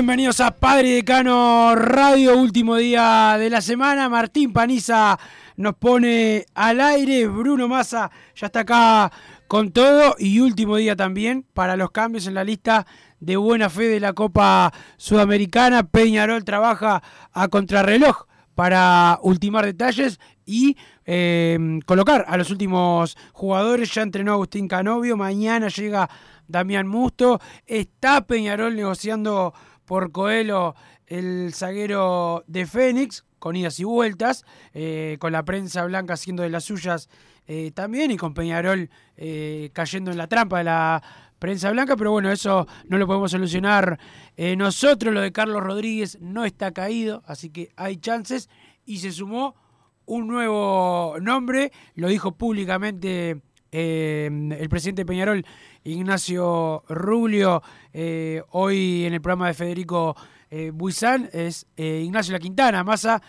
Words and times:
Bienvenidos 0.00 0.40
a 0.40 0.52
Padre 0.52 0.92
Decano 0.92 1.74
Radio, 1.74 2.38
último 2.38 2.76
día 2.76 3.36
de 3.38 3.50
la 3.50 3.60
semana. 3.60 4.08
Martín 4.08 4.50
Paniza 4.50 5.18
nos 5.56 5.74
pone 5.74 6.46
al 6.54 6.80
aire, 6.80 7.26
Bruno 7.26 7.68
Massa 7.68 8.10
ya 8.34 8.46
está 8.46 8.60
acá 8.60 9.12
con 9.46 9.72
todo 9.72 10.16
y 10.18 10.40
último 10.40 10.76
día 10.76 10.96
también 10.96 11.44
para 11.52 11.76
los 11.76 11.90
cambios 11.90 12.26
en 12.26 12.32
la 12.32 12.44
lista 12.44 12.86
de 13.20 13.36
buena 13.36 13.68
fe 13.68 13.88
de 13.88 14.00
la 14.00 14.14
Copa 14.14 14.72
Sudamericana. 14.96 15.82
Peñarol 15.82 16.46
trabaja 16.46 17.02
a 17.30 17.48
contrarreloj 17.48 18.24
para 18.54 19.18
ultimar 19.20 19.66
detalles 19.66 20.18
y 20.46 20.78
eh, 21.04 21.78
colocar 21.84 22.24
a 22.26 22.38
los 22.38 22.50
últimos 22.50 23.18
jugadores. 23.32 23.92
Ya 23.92 24.00
entrenó 24.00 24.32
Agustín 24.32 24.66
Canovio, 24.66 25.18
mañana 25.18 25.68
llega 25.68 26.08
Damián 26.48 26.86
Musto. 26.86 27.38
Está 27.66 28.22
Peñarol 28.22 28.74
negociando 28.74 29.52
por 29.90 30.12
Coelho 30.12 30.76
el 31.08 31.52
zaguero 31.52 32.44
de 32.46 32.64
Fénix, 32.64 33.24
con 33.40 33.56
idas 33.56 33.80
y 33.80 33.82
vueltas, 33.82 34.44
eh, 34.72 35.16
con 35.18 35.32
la 35.32 35.44
prensa 35.44 35.84
blanca 35.84 36.14
haciendo 36.14 36.44
de 36.44 36.48
las 36.48 36.62
suyas 36.62 37.08
eh, 37.48 37.72
también 37.74 38.12
y 38.12 38.16
con 38.16 38.32
Peñarol 38.32 38.88
eh, 39.16 39.70
cayendo 39.72 40.12
en 40.12 40.16
la 40.16 40.28
trampa 40.28 40.58
de 40.58 40.64
la 40.64 41.02
prensa 41.40 41.72
blanca, 41.72 41.96
pero 41.96 42.12
bueno, 42.12 42.30
eso 42.30 42.68
no 42.86 42.98
lo 42.98 43.08
podemos 43.08 43.32
solucionar 43.32 43.98
nosotros. 44.56 45.12
Lo 45.12 45.22
de 45.22 45.32
Carlos 45.32 45.60
Rodríguez 45.60 46.18
no 46.20 46.44
está 46.44 46.70
caído, 46.70 47.24
así 47.26 47.50
que 47.50 47.72
hay 47.74 47.96
chances 47.96 48.48
y 48.84 48.98
se 48.98 49.10
sumó 49.10 49.56
un 50.06 50.28
nuevo 50.28 51.16
nombre, 51.20 51.72
lo 51.96 52.06
dijo 52.06 52.30
públicamente 52.30 53.42
el 53.72 54.68
presidente 54.68 55.02
de 55.02 55.06
Peñarol 55.06 55.44
Ignacio 55.84 56.84
Rubio, 56.88 57.62
eh, 57.92 58.42
hoy 58.50 59.04
en 59.06 59.14
el 59.14 59.20
programa 59.20 59.48
de 59.48 59.54
Federico 59.54 60.14
eh, 60.50 60.70
Buizán, 60.72 61.30
es 61.32 61.66
eh, 61.76 62.02
Ignacio 62.04 62.32
La 62.32 62.38
Quintana. 62.38 62.84
Massa, 62.84 63.22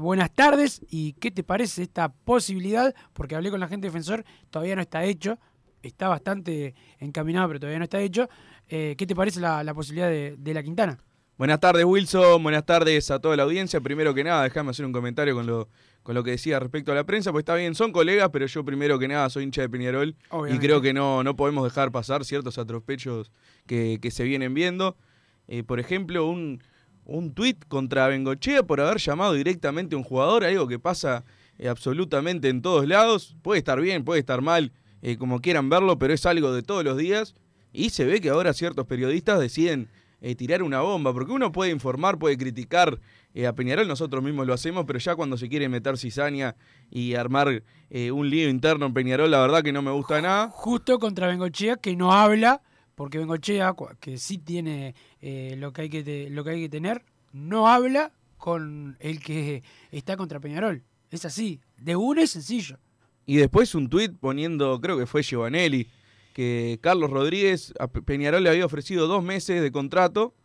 buenas 0.00 0.32
tardes. 0.32 0.80
¿Y 0.90 1.12
qué 1.14 1.30
te 1.30 1.44
parece 1.44 1.82
esta 1.82 2.08
posibilidad? 2.08 2.94
Porque 3.12 3.36
hablé 3.36 3.50
con 3.50 3.60
la 3.60 3.68
gente 3.68 3.86
defensor, 3.86 4.24
todavía 4.50 4.74
no 4.74 4.82
está 4.82 5.04
hecho, 5.04 5.38
está 5.82 6.08
bastante 6.08 6.74
encaminado, 6.98 7.48
pero 7.48 7.60
todavía 7.60 7.78
no 7.78 7.84
está 7.84 8.00
hecho. 8.00 8.28
¿Qué 8.66 8.96
te 8.96 9.14
parece 9.14 9.40
la, 9.40 9.72
posibilidad 9.74 10.08
de, 10.08 10.54
La 10.54 10.62
Quintana? 10.62 10.98
Buenas 11.38 11.60
tardes, 11.60 11.84
Wilson. 11.84 12.42
Buenas 12.42 12.66
tardes 12.66 13.12
a 13.12 13.20
toda 13.20 13.36
la 13.36 13.44
audiencia. 13.44 13.80
Primero 13.80 14.12
que 14.12 14.24
nada, 14.24 14.42
déjame 14.42 14.70
hacer 14.70 14.84
un 14.84 14.92
comentario 14.92 15.36
con 15.36 15.46
lo 15.46 15.68
con 16.02 16.14
lo 16.14 16.24
que 16.24 16.32
decía 16.32 16.58
respecto 16.58 16.90
a 16.90 16.94
la 16.94 17.04
prensa, 17.04 17.32
pues 17.32 17.42
está 17.42 17.54
bien, 17.54 17.74
son 17.74 17.92
colegas, 17.92 18.30
pero 18.32 18.46
yo 18.46 18.64
primero 18.64 18.98
que 18.98 19.06
nada 19.08 19.28
soy 19.28 19.44
hincha 19.44 19.60
de 19.60 19.68
Peñarol 19.68 20.16
y 20.48 20.58
creo 20.58 20.80
que 20.80 20.94
no, 20.94 21.22
no 21.22 21.36
podemos 21.36 21.64
dejar 21.64 21.92
pasar 21.92 22.24
ciertos 22.24 22.56
atropellos 22.56 23.30
que, 23.66 24.00
se 24.10 24.24
vienen 24.24 24.54
viendo. 24.54 24.96
Eh, 25.48 25.64
por 25.64 25.78
ejemplo, 25.80 26.26
un, 26.26 26.62
un 27.04 27.34
tuit 27.34 27.62
contra 27.68 28.08
Bengochea 28.08 28.62
por 28.62 28.80
haber 28.80 28.96
llamado 28.96 29.34
directamente 29.34 29.96
a 29.96 29.98
un 29.98 30.04
jugador, 30.04 30.44
algo 30.44 30.66
que 30.66 30.78
pasa 30.78 31.24
eh, 31.58 31.68
absolutamente 31.68 32.48
en 32.48 32.62
todos 32.62 32.88
lados. 32.88 33.36
Puede 33.42 33.58
estar 33.58 33.78
bien, 33.78 34.02
puede 34.02 34.20
estar 34.20 34.40
mal, 34.40 34.72
eh, 35.02 35.18
como 35.18 35.40
quieran 35.40 35.68
verlo, 35.68 35.98
pero 35.98 36.14
es 36.14 36.24
algo 36.24 36.52
de 36.52 36.62
todos 36.62 36.84
los 36.84 36.96
días. 36.96 37.34
Y 37.70 37.90
se 37.90 38.06
ve 38.06 38.22
que 38.22 38.30
ahora 38.30 38.54
ciertos 38.54 38.86
periodistas 38.86 39.38
deciden 39.38 39.88
tirar 40.36 40.62
una 40.62 40.80
bomba, 40.80 41.12
porque 41.12 41.32
uno 41.32 41.52
puede 41.52 41.70
informar, 41.70 42.18
puede 42.18 42.36
criticar 42.36 42.98
eh, 43.34 43.46
a 43.46 43.52
Peñarol 43.52 43.86
nosotros 43.86 44.22
mismos 44.22 44.46
lo 44.46 44.54
hacemos, 44.54 44.84
pero 44.86 44.98
ya 44.98 45.14
cuando 45.14 45.36
se 45.36 45.48
quiere 45.48 45.68
meter 45.68 45.98
cizaña 45.98 46.56
y 46.90 47.14
armar 47.14 47.62
eh, 47.90 48.10
un 48.10 48.28
lío 48.28 48.48
interno 48.48 48.86
en 48.86 48.94
Peñarol, 48.94 49.30
la 49.30 49.40
verdad 49.40 49.62
que 49.62 49.72
no 49.72 49.82
me 49.82 49.90
gusta 49.90 50.20
nada. 50.20 50.48
Justo 50.50 50.98
contra 50.98 51.28
Bengochea, 51.28 51.76
que 51.76 51.94
no 51.94 52.12
habla, 52.12 52.62
porque 52.94 53.18
Bengochea, 53.18 53.74
que 54.00 54.18
sí 54.18 54.38
tiene 54.38 54.94
eh, 55.20 55.54
lo, 55.58 55.72
que 55.72 55.82
hay 55.82 55.88
que 55.88 56.28
lo 56.30 56.42
que 56.42 56.50
hay 56.50 56.62
que 56.62 56.68
tener, 56.68 57.04
no 57.32 57.68
habla 57.68 58.12
con 58.38 58.96
el 59.00 59.20
que 59.20 59.62
está 59.92 60.16
contra 60.16 60.40
Peñarol. 60.40 60.82
Es 61.10 61.24
así, 61.24 61.60
de 61.76 61.96
uno 61.96 62.20
es 62.20 62.30
sencillo. 62.30 62.78
Y 63.24 63.36
después 63.36 63.74
un 63.74 63.88
tuit 63.88 64.16
poniendo, 64.18 64.80
creo 64.80 64.98
que 64.98 65.06
fue 65.06 65.22
Giovanelli, 65.22 65.86
que 66.38 66.78
Carlos 66.80 67.10
Rodríguez 67.10 67.74
a 67.80 67.88
Peñarol 67.88 68.44
le 68.44 68.48
había 68.48 68.64
ofrecido 68.64 69.08
dos 69.08 69.24
meses 69.24 69.60
de 69.60 69.72
contrato 69.72 70.36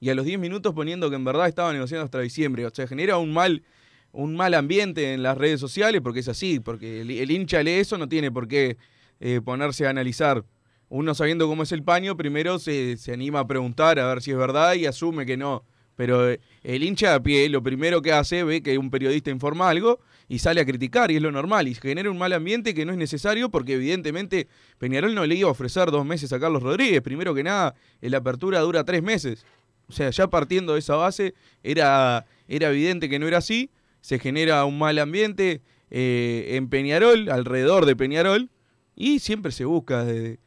y 0.00 0.10
a 0.10 0.14
los 0.16 0.24
10 0.24 0.40
minutos 0.40 0.74
poniendo 0.74 1.08
que 1.08 1.14
en 1.14 1.24
verdad 1.24 1.46
estaba 1.46 1.72
negociando 1.72 2.04
hasta 2.04 2.18
diciembre. 2.18 2.66
O 2.66 2.70
sea, 2.74 2.88
genera 2.88 3.18
un 3.18 3.32
mal, 3.32 3.62
un 4.10 4.34
mal 4.34 4.54
ambiente 4.54 5.14
en 5.14 5.22
las 5.22 5.38
redes 5.38 5.60
sociales 5.60 6.00
porque 6.02 6.18
es 6.18 6.26
así, 6.26 6.58
porque 6.58 7.02
el, 7.02 7.30
hincha 7.30 7.62
lee 7.62 7.74
eso, 7.74 7.96
no 7.96 8.08
tiene 8.08 8.32
por 8.32 8.48
qué 8.48 8.76
eh, 9.20 9.40
ponerse 9.40 9.86
a 9.86 9.90
analizar. 9.90 10.44
Uno 10.88 11.14
sabiendo 11.14 11.46
cómo 11.46 11.62
es 11.62 11.70
el 11.70 11.84
paño, 11.84 12.16
primero 12.16 12.58
se, 12.58 12.96
se, 12.96 13.12
anima 13.12 13.38
a 13.38 13.46
preguntar 13.46 14.00
a 14.00 14.08
ver 14.08 14.22
si 14.22 14.32
es 14.32 14.36
verdad 14.36 14.74
y 14.74 14.86
asume 14.86 15.26
que 15.26 15.36
no. 15.36 15.62
Pero 15.94 16.28
eh, 16.28 16.40
el 16.64 16.82
hincha 16.82 17.14
a 17.14 17.22
pie 17.22 17.48
lo 17.50 17.62
primero 17.62 18.02
que 18.02 18.10
hace, 18.10 18.42
ve 18.42 18.64
que 18.64 18.78
un 18.78 18.90
periodista 18.90 19.30
informa 19.30 19.70
algo 19.70 20.00
y 20.28 20.38
sale 20.38 20.60
a 20.60 20.64
criticar 20.64 21.10
y 21.10 21.16
es 21.16 21.22
lo 21.22 21.30
normal 21.30 21.68
y 21.68 21.74
genera 21.74 22.10
un 22.10 22.18
mal 22.18 22.32
ambiente 22.32 22.74
que 22.74 22.84
no 22.84 22.92
es 22.92 22.98
necesario 22.98 23.48
porque 23.48 23.74
evidentemente 23.74 24.48
Peñarol 24.78 25.14
no 25.14 25.24
le 25.24 25.36
iba 25.36 25.48
a 25.48 25.52
ofrecer 25.52 25.90
dos 25.90 26.04
meses 26.04 26.32
a 26.32 26.40
Carlos 26.40 26.62
Rodríguez. 26.62 27.00
Primero 27.02 27.34
que 27.34 27.42
nada, 27.42 27.74
la 28.00 28.18
apertura 28.18 28.60
dura 28.60 28.84
tres 28.84 29.02
meses. 29.02 29.44
O 29.88 29.92
sea, 29.92 30.10
ya 30.10 30.28
partiendo 30.28 30.72
de 30.72 30.80
esa 30.80 30.96
base, 30.96 31.34
era, 31.62 32.26
era 32.48 32.70
evidente 32.70 33.08
que 33.08 33.18
no 33.18 33.28
era 33.28 33.38
así. 33.38 33.70
Se 34.00 34.18
genera 34.18 34.64
un 34.64 34.78
mal 34.78 34.98
ambiente 34.98 35.62
eh, 35.90 36.56
en 36.56 36.68
Peñarol, 36.68 37.28
alrededor 37.30 37.86
de 37.86 37.94
Peñarol, 37.94 38.50
y 38.96 39.20
siempre 39.20 39.52
se 39.52 39.64
busca 39.64 40.04
de, 40.04 40.38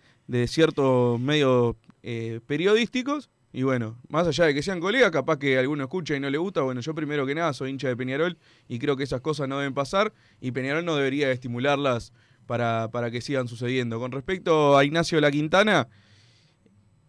ciertos 0.47 1.19
medios 1.19 1.75
eh, 2.03 2.41
periodísticos. 2.45 3.29
Y 3.51 3.63
bueno, 3.63 3.97
más 4.09 4.27
allá 4.27 4.45
de 4.45 4.53
que 4.53 4.61
sean 4.61 4.79
colegas, 4.79 5.11
capaz 5.11 5.37
que 5.37 5.57
alguno 5.57 5.83
escucha 5.83 6.15
y 6.15 6.19
no 6.19 6.29
le 6.29 6.37
gusta. 6.37 6.61
Bueno, 6.61 6.81
yo 6.81 6.93
primero 6.93 7.25
que 7.25 7.33
nada 7.33 7.51
soy 7.53 7.71
hincha 7.71 7.87
de 7.87 7.97
Peñarol 7.97 8.37
y 8.67 8.77
creo 8.77 8.95
que 8.95 9.03
esas 9.03 9.21
cosas 9.21 9.47
no 9.47 9.57
deben 9.57 9.73
pasar 9.73 10.13
y 10.39 10.51
Peñarol 10.51 10.85
no 10.85 10.95
debería 10.95 11.31
estimularlas 11.31 12.13
para, 12.45 12.89
para 12.91 13.09
que 13.09 13.21
sigan 13.21 13.47
sucediendo. 13.47 13.99
Con 13.99 14.11
respecto 14.11 14.77
a 14.77 14.85
Ignacio 14.85 15.19
La 15.19 15.31
Quintana, 15.31 15.87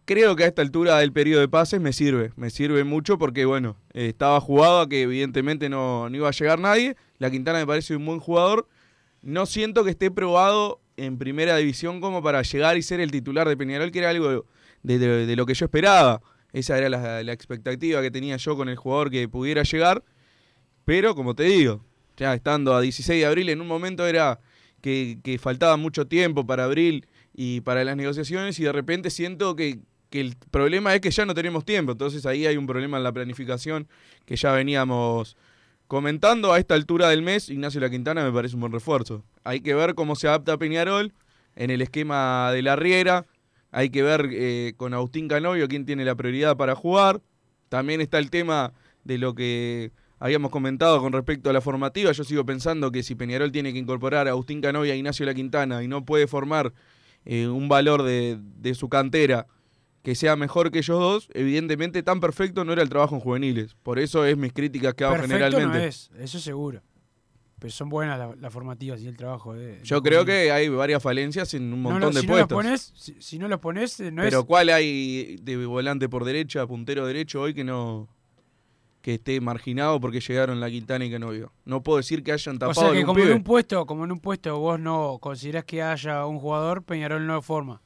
creo 0.05 0.35
que 0.35 0.43
a 0.43 0.47
esta 0.47 0.61
altura 0.61 0.97
del 0.97 1.13
periodo 1.13 1.41
de 1.41 1.47
pases 1.47 1.79
me 1.79 1.93
sirve, 1.93 2.31
me 2.35 2.49
sirve 2.49 2.83
mucho 2.83 3.17
porque, 3.17 3.45
bueno, 3.45 3.77
eh, 3.93 4.07
estaba 4.07 4.41
jugado 4.41 4.81
a 4.81 4.89
que 4.89 5.03
evidentemente 5.03 5.69
no, 5.69 6.09
iba 6.11 6.27
a 6.27 6.31
llegar 6.31 6.59
nadie. 6.59 6.95
La 7.17 7.31
Quintana 7.31 7.59
me 7.59 7.67
parece 7.67 7.95
un 7.95 8.05
buen 8.05 8.19
jugador. 8.19 8.67
No 9.21 9.45
siento 9.45 9.83
que 9.83 9.91
esté 9.91 10.11
probado 10.11 10.81
en 10.97 11.17
primera 11.17 11.55
división 11.57 12.01
como 12.01 12.21
para 12.21 12.41
llegar 12.41 12.77
y 12.77 12.81
ser 12.81 12.99
el 12.99 13.11
titular 13.11 13.47
de 13.47 13.55
Peñarol, 13.55 13.91
que 13.91 13.99
era 13.99 14.09
algo 14.09 14.45
de, 14.83 15.35
lo 15.35 15.45
que 15.45 15.53
yo 15.53 15.65
esperaba. 15.65 16.21
Esa 16.53 16.77
era 16.77 16.89
la, 16.89 17.33
expectativa 17.33 18.01
que 18.01 18.11
tenía 18.11 18.37
yo 18.37 18.57
con 18.57 18.69
el 18.69 18.75
jugador 18.75 19.09
que 19.09 19.27
pudiera 19.27 19.63
llegar. 19.63 20.03
Pero, 20.85 21.15
como 21.15 21.35
te 21.35 21.43
digo, 21.43 21.83
ya 22.17 22.33
estando 22.33 22.75
a 22.75 22.81
16 22.81 23.21
de 23.21 23.25
abril, 23.25 23.49
en 23.49 23.61
un 23.61 23.67
momento 23.67 24.05
era 24.05 24.39
que, 24.81 25.39
faltaba 25.41 25.77
mucho 25.77 26.07
tiempo 26.07 26.45
para 26.45 26.65
abril 26.65 27.07
y 27.33 27.61
para 27.61 27.83
las 27.83 27.95
negociaciones 27.95 28.59
y 28.59 28.63
de 28.63 28.71
repente 28.71 29.09
siento 29.09 29.55
que, 29.55 29.79
que 30.09 30.19
el 30.19 30.35
problema 30.51 30.93
es 30.93 31.01
que 31.01 31.11
ya 31.11 31.25
no 31.25 31.33
tenemos 31.33 31.63
tiempo, 31.63 31.93
entonces 31.93 32.25
ahí 32.25 32.45
hay 32.45 32.57
un 32.57 32.67
problema 32.67 32.97
en 32.97 33.03
la 33.03 33.13
planificación 33.13 33.87
que 34.25 34.35
ya 34.35 34.51
veníamos 34.51 35.37
comentando. 35.87 36.53
A 36.53 36.59
esta 36.59 36.73
altura 36.73 37.09
del 37.09 37.21
mes, 37.21 37.49
Ignacio 37.49 37.79
La 37.81 37.89
Quintana 37.89 38.23
me 38.23 38.31
parece 38.31 38.55
un 38.55 38.61
buen 38.61 38.73
refuerzo. 38.73 39.23
Hay 39.43 39.61
que 39.61 39.73
ver 39.73 39.93
cómo 39.93 40.15
se 40.15 40.27
adapta 40.27 40.57
Peñarol 40.57 41.13
en 41.55 41.69
el 41.69 41.81
esquema 41.81 42.51
de 42.51 42.61
la 42.61 42.75
Riera, 42.75 43.25
hay 43.71 43.89
que 43.89 44.03
ver 44.03 44.29
eh, 44.31 44.73
con 44.77 44.93
Agustín 44.93 45.27
Canovio 45.27 45.67
quién 45.67 45.85
tiene 45.85 46.05
la 46.05 46.15
prioridad 46.15 46.57
para 46.57 46.75
jugar. 46.75 47.21
También 47.69 48.01
está 48.01 48.19
el 48.19 48.29
tema 48.29 48.73
de 49.03 49.17
lo 49.17 49.33
que 49.33 49.91
habíamos 50.19 50.51
comentado 50.51 51.01
con 51.01 51.13
respecto 51.13 51.49
a 51.49 51.53
la 51.53 51.61
formativa. 51.61 52.11
Yo 52.11 52.23
sigo 52.23 52.45
pensando 52.45 52.91
que 52.91 53.01
si 53.01 53.15
Peñarol 53.15 53.51
tiene 53.51 53.73
que 53.73 53.79
incorporar 53.79 54.27
a 54.27 54.31
Agustín 54.31 54.61
Canovio 54.61 54.93
a 54.93 54.95
Ignacio 54.95 55.25
La 55.25 55.33
Quintana 55.33 55.81
y 55.83 55.87
no 55.87 56.05
puede 56.05 56.27
formar 56.27 56.73
eh, 57.25 57.47
un 57.47 57.69
valor 57.69 58.03
de, 58.03 58.37
de 58.39 58.75
su 58.75 58.89
cantera 58.89 59.47
que 60.03 60.15
sea 60.15 60.35
mejor 60.35 60.71
que 60.71 60.79
ellos 60.79 60.99
dos. 60.99 61.29
Evidentemente, 61.33 62.03
tan 62.03 62.19
perfecto 62.19 62.65
no 62.65 62.73
era 62.73 62.81
el 62.81 62.89
trabajo 62.89 63.15
en 63.15 63.21
juveniles. 63.21 63.75
Por 63.83 63.99
eso 63.99 64.25
es 64.25 64.37
mis 64.37 64.53
críticas 64.53 64.93
que 64.93 65.03
hago 65.03 65.13
Perfecto 65.13 65.45
generalmente. 65.45 65.77
no 65.79 65.83
es, 65.83 66.11
eso 66.19 66.39
seguro. 66.39 66.81
Pero 67.61 67.71
son 67.71 67.89
buenas 67.89 68.17
la- 68.17 68.35
las 68.39 68.51
formativas 68.51 68.99
y 69.01 69.07
el 69.07 69.15
trabajo 69.15 69.53
de. 69.53 69.77
de 69.77 69.83
Yo 69.83 70.01
creo 70.01 70.25
que 70.25 70.51
hay 70.51 70.67
varias 70.67 71.01
falencias 71.03 71.53
en 71.53 71.71
un 71.71 71.83
No, 71.83 71.91
montón 71.91 72.01
no, 72.01 72.15
de 72.15 72.21
si 72.21 72.25
no 72.27 72.33
los 72.37 72.47
puestos. 72.47 72.55
pones, 72.57 72.93
si, 72.95 73.15
si 73.21 73.37
no 73.37 73.47
los 73.47 73.59
pones, 73.59 73.99
eh, 73.99 74.11
no 74.11 74.23
Pero 74.23 74.39
es. 74.39 74.45
¿cuál 74.45 74.69
hay 74.69 75.35
de 75.43 75.63
volante 75.67 76.09
por 76.09 76.25
derecha, 76.25 76.65
puntero 76.65 77.05
derecho 77.05 77.39
hoy 77.41 77.53
que 77.53 77.63
no 77.63 78.09
que 79.03 79.15
esté 79.15 79.39
marginado 79.41 79.99
porque 79.99 80.19
llegaron 80.21 80.59
la 80.59 80.69
Quintana 80.71 81.05
y 81.05 81.11
que 81.11 81.19
no 81.19 81.29
vio? 81.29 81.51
No 81.65 81.83
puedo 81.83 81.97
decir 81.97 82.23
que 82.23 82.31
hayan 82.31 82.55
O 82.55 82.59
tapado 82.59 82.73
sea 82.73 82.91
que 82.99 83.05
como 83.05 83.19
en 83.19 83.31
un 83.33 83.43
puesto, 83.43 83.85
como 83.85 84.05
en 84.05 84.11
un 84.11 84.19
puesto 84.19 84.57
vos 84.59 84.79
no 84.79 85.19
considerás 85.21 85.63
que 85.63 85.83
haya 85.83 86.25
un 86.25 86.39
jugador, 86.39 86.81
Peñarol 86.83 87.27
no 87.27 87.43
forma. 87.43 87.79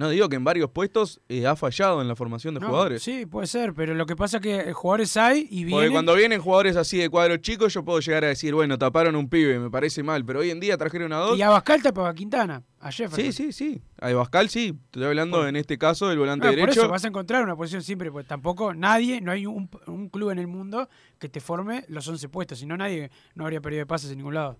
No 0.00 0.08
digo 0.08 0.30
que 0.30 0.36
en 0.36 0.44
varios 0.44 0.70
puestos 0.70 1.20
eh, 1.28 1.46
ha 1.46 1.54
fallado 1.56 2.00
en 2.00 2.08
la 2.08 2.16
formación 2.16 2.54
de 2.54 2.60
No, 2.60 2.68
jugadores. 2.68 3.02
Sí, 3.02 3.26
puede 3.26 3.46
ser, 3.46 3.74
pero 3.74 3.92
lo 3.94 4.06
que 4.06 4.16
pasa 4.16 4.38
es 4.38 4.42
que 4.42 4.54
eh, 4.60 4.72
jugadores 4.72 5.14
hay 5.18 5.40
y 5.50 5.64
Porque 5.64 5.74
vienen. 5.76 5.92
cuando 5.92 6.14
vienen 6.14 6.40
jugadores 6.40 6.76
así 6.76 6.96
de 6.96 7.10
cuadro 7.10 7.36
chico, 7.36 7.68
yo 7.68 7.84
puedo 7.84 8.00
llegar 8.00 8.24
a 8.24 8.28
decir, 8.28 8.54
bueno, 8.54 8.78
taparon 8.78 9.14
un 9.14 9.28
pibe, 9.28 9.58
me 9.58 9.68
parece 9.70 10.02
mal, 10.02 10.24
pero 10.24 10.38
hoy 10.40 10.48
en 10.48 10.58
día 10.58 10.78
trajeron 10.78 11.12
a 11.12 11.18
dos. 11.18 11.38
Y 11.38 11.42
a 11.42 11.50
Bascal 11.50 11.82
tapaba 11.82 12.08
a 12.08 12.14
Quintana, 12.14 12.62
a 12.80 12.90
Jefferson. 12.90 13.24
Sí, 13.30 13.32
sí, 13.32 13.52
sí. 13.52 13.82
A 14.00 14.10
Bascal 14.14 14.48
sí. 14.48 14.74
Estoy 14.86 15.04
hablando 15.04 15.36
Por- 15.40 15.48
en 15.48 15.56
este 15.56 15.76
caso 15.76 16.08
del 16.08 16.18
volante 16.18 16.46
Ah, 16.46 16.50
por 16.52 16.56
derecho. 16.60 16.80
eso 16.80 16.88
vas 16.88 17.04
a 17.04 17.08
encontrar 17.08 17.44
una 17.44 17.54
posición 17.54 17.82
siempre, 17.82 18.10
porque 18.10 18.26
tampoco 18.26 18.72
nadie, 18.72 19.20
no 19.20 19.32
hay 19.32 19.44
un, 19.44 19.68
un 19.86 20.08
club 20.08 20.30
en 20.30 20.38
el 20.38 20.46
mundo 20.46 20.88
que 21.18 21.28
te 21.28 21.40
forme 21.40 21.84
los 21.88 22.08
11 22.08 22.26
puestos, 22.30 22.58
si 22.60 22.64
no 22.64 22.74
nadie 22.78 23.10
no 23.34 23.44
habría 23.44 23.60
periodo 23.60 23.80
de 23.80 23.86
pases 23.86 24.10
en 24.12 24.16
ningún 24.16 24.32
lado. 24.32 24.56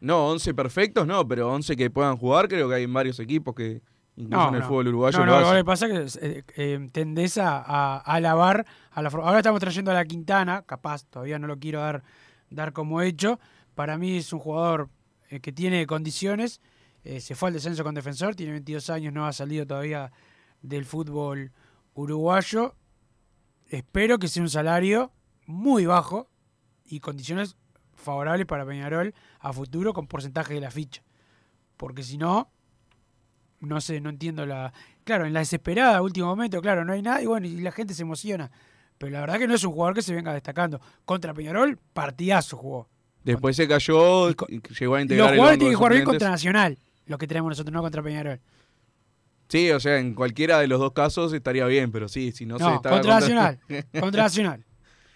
No, 0.00 0.28
11 0.30 0.54
perfectos, 0.54 1.06
no, 1.06 1.28
pero 1.28 1.52
11 1.52 1.76
que 1.76 1.90
puedan 1.90 2.16
jugar, 2.16 2.48
creo 2.48 2.70
que 2.70 2.74
hay 2.76 2.84
en 2.84 2.92
varios 2.94 3.20
equipos 3.20 3.54
que 3.54 3.82
incluso 4.16 4.42
No, 4.42 4.48
en 4.48 4.54
el 4.54 4.60
no. 4.60 4.66
fútbol 4.68 4.88
uruguayo 4.88 5.18
no, 5.20 5.26
lo 5.26 5.32
no, 5.32 5.38
hacen. 5.38 5.50
lo 5.52 5.60
que 5.60 5.64
pasa 5.64 5.86
es 5.86 6.18
que 6.18 6.26
eh, 6.26 6.44
eh, 6.56 6.88
tendés 6.92 7.38
a, 7.38 7.98
alabar 7.98 8.66
a 8.90 9.02
la 9.02 9.10
forma. 9.10 9.26
Ahora 9.26 9.38
estamos 9.38 9.60
trayendo 9.60 9.90
a 9.90 9.94
la 9.94 10.04
Quintana, 10.04 10.62
capaz, 10.62 11.04
todavía 11.06 11.38
no 11.38 11.46
lo 11.46 11.58
quiero 11.58 11.80
dar, 11.80 12.02
dar 12.50 12.72
como 12.72 13.00
hecho. 13.02 13.38
Para 13.74 13.96
mí 13.98 14.16
es 14.18 14.32
un 14.32 14.38
jugador 14.38 14.88
eh, 15.30 15.40
que 15.40 15.52
tiene 15.52 15.86
condiciones. 15.86 16.60
se 17.18 17.34
fue 17.34 17.48
al 17.48 17.54
descenso 17.54 17.82
con 17.84 17.94
defensor, 17.94 18.34
tiene 18.34 18.52
22 18.52 18.90
años, 18.90 19.12
no 19.12 19.26
ha 19.26 19.32
salido 19.32 19.66
todavía 19.66 20.12
del 20.62 20.84
fútbol 20.84 21.52
uruguayo. 21.94 22.74
Espero 23.68 24.18
que 24.18 24.28
sea 24.28 24.42
un 24.42 24.50
salario 24.50 25.12
muy 25.46 25.86
bajo 25.86 26.28
y 26.84 27.00
condiciones 27.00 27.56
favorables 27.94 28.46
para 28.46 28.66
Peñarol 28.66 29.14
a 29.40 29.52
futuro 29.52 29.92
con 29.92 30.06
porcentaje 30.06 30.54
de 30.54 30.60
la 30.60 30.70
ficha. 30.70 31.02
Porque 31.76 32.02
si 32.02 32.18
no, 32.18 32.50
no 33.62 33.80
sé, 33.80 34.00
no 34.00 34.10
entiendo 34.10 34.44
la. 34.46 34.72
Claro, 35.04 35.24
en 35.26 35.32
la 35.32 35.40
desesperada, 35.40 36.00
último 36.02 36.26
momento, 36.26 36.60
claro, 36.60 36.84
no 36.84 36.92
hay 36.92 37.02
nada 37.02 37.22
y 37.22 37.26
bueno, 37.26 37.46
y 37.46 37.60
la 37.60 37.72
gente 37.72 37.94
se 37.94 38.02
emociona. 38.02 38.50
Pero 38.98 39.10
la 39.12 39.20
verdad 39.20 39.38
que 39.38 39.48
no 39.48 39.54
es 39.54 39.64
un 39.64 39.72
jugador 39.72 39.94
que 39.94 40.02
se 40.02 40.14
venga 40.14 40.32
destacando. 40.32 40.80
Contra 41.04 41.34
Peñarol, 41.34 41.78
partidazo 41.92 42.56
jugó. 42.56 42.88
Después 43.24 43.56
se 43.56 43.66
cayó, 43.66 44.30
y 44.30 44.34
llegó 44.78 44.94
a 44.94 44.98
Los 44.98 45.02
integrar 45.02 45.28
el 45.30 45.36
jugadores 45.36 45.58
tienen 45.58 45.72
que 45.72 45.76
jugar 45.76 45.92
bien 45.92 46.04
contra 46.04 46.28
Nacional, 46.30 46.78
los 47.06 47.18
que 47.18 47.26
tenemos 47.26 47.48
nosotros, 47.50 47.72
no 47.72 47.80
contra 47.82 48.02
Peñarol. 48.02 48.40
Sí, 49.48 49.70
o 49.70 49.80
sea, 49.80 49.98
en 49.98 50.14
cualquiera 50.14 50.58
de 50.60 50.66
los 50.66 50.80
dos 50.80 50.92
casos 50.92 51.32
estaría 51.32 51.66
bien, 51.66 51.92
pero 51.92 52.08
sí, 52.08 52.32
si 52.32 52.46
no, 52.46 52.56
No, 52.58 52.68
se 52.70 52.74
está 52.76 52.90
contra 52.90 53.20
Nacional. 53.20 53.58
contra 54.00 54.22
Nacional. 54.24 54.64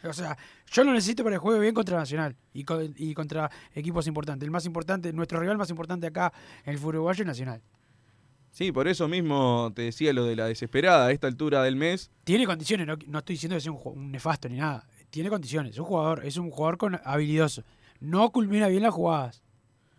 O 0.04 0.12
sea, 0.12 0.36
yo 0.70 0.84
lo 0.84 0.92
necesito 0.92 1.24
para 1.24 1.36
que 1.36 1.38
juegue 1.40 1.58
bien 1.60 1.74
contra 1.74 1.96
Nacional 1.96 2.36
y, 2.52 2.64
co- 2.64 2.82
y 2.82 3.14
contra 3.14 3.50
equipos 3.74 4.06
importantes. 4.06 4.44
El 4.44 4.50
más 4.50 4.66
importante, 4.66 5.12
nuestro 5.12 5.40
rival 5.40 5.56
más 5.56 5.70
importante 5.70 6.06
acá 6.06 6.32
en 6.64 6.72
el 6.74 6.78
fútbol 6.78 6.96
uruguayo 6.96 7.22
es 7.22 7.26
Nacional. 7.26 7.62
Sí, 8.56 8.72
por 8.72 8.88
eso 8.88 9.06
mismo 9.06 9.70
te 9.76 9.82
decía 9.82 10.14
lo 10.14 10.24
de 10.24 10.34
la 10.34 10.46
desesperada 10.46 11.08
a 11.08 11.12
esta 11.12 11.26
altura 11.26 11.62
del 11.62 11.76
mes. 11.76 12.10
Tiene 12.24 12.46
condiciones, 12.46 12.86
no, 12.86 12.96
no 13.06 13.18
estoy 13.18 13.34
diciendo 13.34 13.54
que 13.54 13.60
sea 13.60 13.70
un 13.70 14.10
nefasto 14.10 14.48
ni 14.48 14.56
nada. 14.56 14.88
Tiene 15.10 15.28
condiciones, 15.28 15.72
es 15.72 15.78
un 15.78 15.84
jugador, 15.84 16.24
es 16.24 16.38
un 16.38 16.50
jugador 16.50 16.78
con 16.78 16.98
habilidoso. 17.04 17.64
No 18.00 18.30
culmina 18.30 18.68
bien 18.68 18.82
las 18.82 18.94
jugadas. 18.94 19.42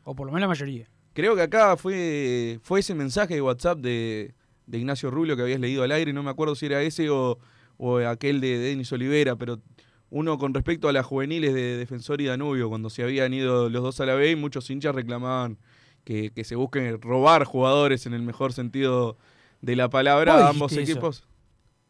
O 0.03 0.15
por 0.15 0.25
lo 0.25 0.33
menos 0.33 0.41
la 0.41 0.47
mayoría. 0.47 0.89
Creo 1.13 1.35
que 1.35 1.43
acá 1.43 1.77
fue, 1.77 2.59
fue 2.63 2.79
ese 2.79 2.95
mensaje 2.95 3.35
de 3.35 3.43
WhatsApp 3.43 3.77
de, 3.77 4.33
de 4.65 4.77
Ignacio 4.79 5.11
Rubio 5.11 5.35
que 5.35 5.43
habías 5.43 5.59
leído 5.59 5.83
al 5.83 5.91
aire, 5.91 6.11
no 6.11 6.23
me 6.23 6.31
acuerdo 6.31 6.55
si 6.55 6.65
era 6.65 6.81
ese 6.81 7.11
o, 7.11 7.37
o 7.77 7.97
aquel 7.99 8.41
de 8.41 8.57
Denis 8.57 8.91
Olivera, 8.91 9.35
pero 9.35 9.61
uno 10.09 10.39
con 10.39 10.55
respecto 10.55 10.89
a 10.89 10.93
las 10.93 11.05
juveniles 11.05 11.53
de 11.53 11.77
Defensor 11.77 12.21
y 12.21 12.25
Danubio, 12.25 12.69
cuando 12.69 12.89
se 12.89 13.03
habían 13.03 13.35
ido 13.35 13.69
los 13.69 13.83
dos 13.83 13.99
a 13.99 14.07
la 14.07 14.15
B 14.15 14.31
y 14.31 14.35
muchos 14.35 14.67
hinchas 14.71 14.95
reclamaban 14.95 15.59
que, 16.07 16.31
que 16.31 16.45
se 16.45 16.55
busquen 16.55 17.01
robar 17.01 17.43
jugadores 17.43 18.05
en 18.05 18.13
el 18.13 18.21
mejor 18.21 18.53
sentido 18.53 19.17
de 19.61 19.75
la 19.75 19.89
palabra 19.89 20.35
a 20.45 20.49
ambos 20.49 20.71
eso. 20.71 20.79
equipos. 20.79 21.27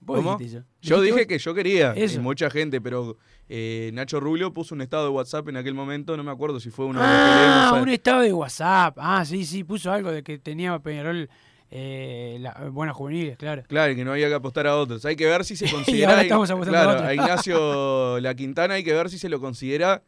¿Cómo? 0.04 0.40
Yo 0.82 1.02
dije 1.02 1.18
vos- 1.20 1.26
que 1.28 1.38
yo 1.38 1.54
quería, 1.54 1.92
Eso. 1.94 2.16
y 2.18 2.20
mucha 2.20 2.50
gente, 2.50 2.82
pero 2.82 3.18
eh, 3.48 3.92
Nacho 3.94 4.20
Rubio 4.20 4.52
puso 4.54 4.74
un 4.74 4.82
estado 4.82 5.04
de 5.04 5.10
WhatsApp 5.10 5.50
en 5.50 5.58
aquel 5.58 5.76
momento, 5.76 6.18
no 6.18 6.24
me 6.24 6.32
acuerdo 6.32 6.60
si 6.60 6.72
fue 6.72 6.86
uno 6.86 7.00
de 7.02 7.08
los 7.08 7.16
Ah, 7.16 7.80
un 7.80 7.90
estado 7.90 8.22
de 8.22 8.34
WhatsApp. 8.34 8.98
Ah, 9.00 9.24
sí, 9.24 9.46
sí, 9.46 9.64
puso 9.64 9.92
algo 9.92 10.12
de 10.12 10.24
que 10.24 10.40
tenía 10.40 10.80
Peñarol 10.80 11.30
eh, 11.70 12.38
la- 12.40 12.70
buenas 12.72 12.96
juveniles, 12.96 13.38
claro. 13.38 13.64
Claro, 13.68 13.94
que 13.96 14.04
no 14.06 14.14
había 14.14 14.30
que 14.30 14.34
apostar 14.36 14.66
a 14.66 14.76
otros. 14.78 15.04
Hay 15.06 15.16
que 15.16 15.26
ver 15.28 15.44
si 15.46 15.56
se 15.56 15.66
Y 15.68 15.72
considera. 15.72 16.10
ahora 16.12 16.22
estamos 16.24 16.50
apostando 16.50 16.80
a 16.80 16.84
claro, 16.84 16.98
otros. 17.00 17.10
a 17.10 17.14
Ignacio 17.14 18.20
La 18.22 18.34
Quintana 18.34 18.74
hay 18.76 18.84
que 18.84 18.94
ver 18.94 19.10
si 19.10 19.20
se 19.20 19.30
lo 19.30 19.40
considera 19.40 20.02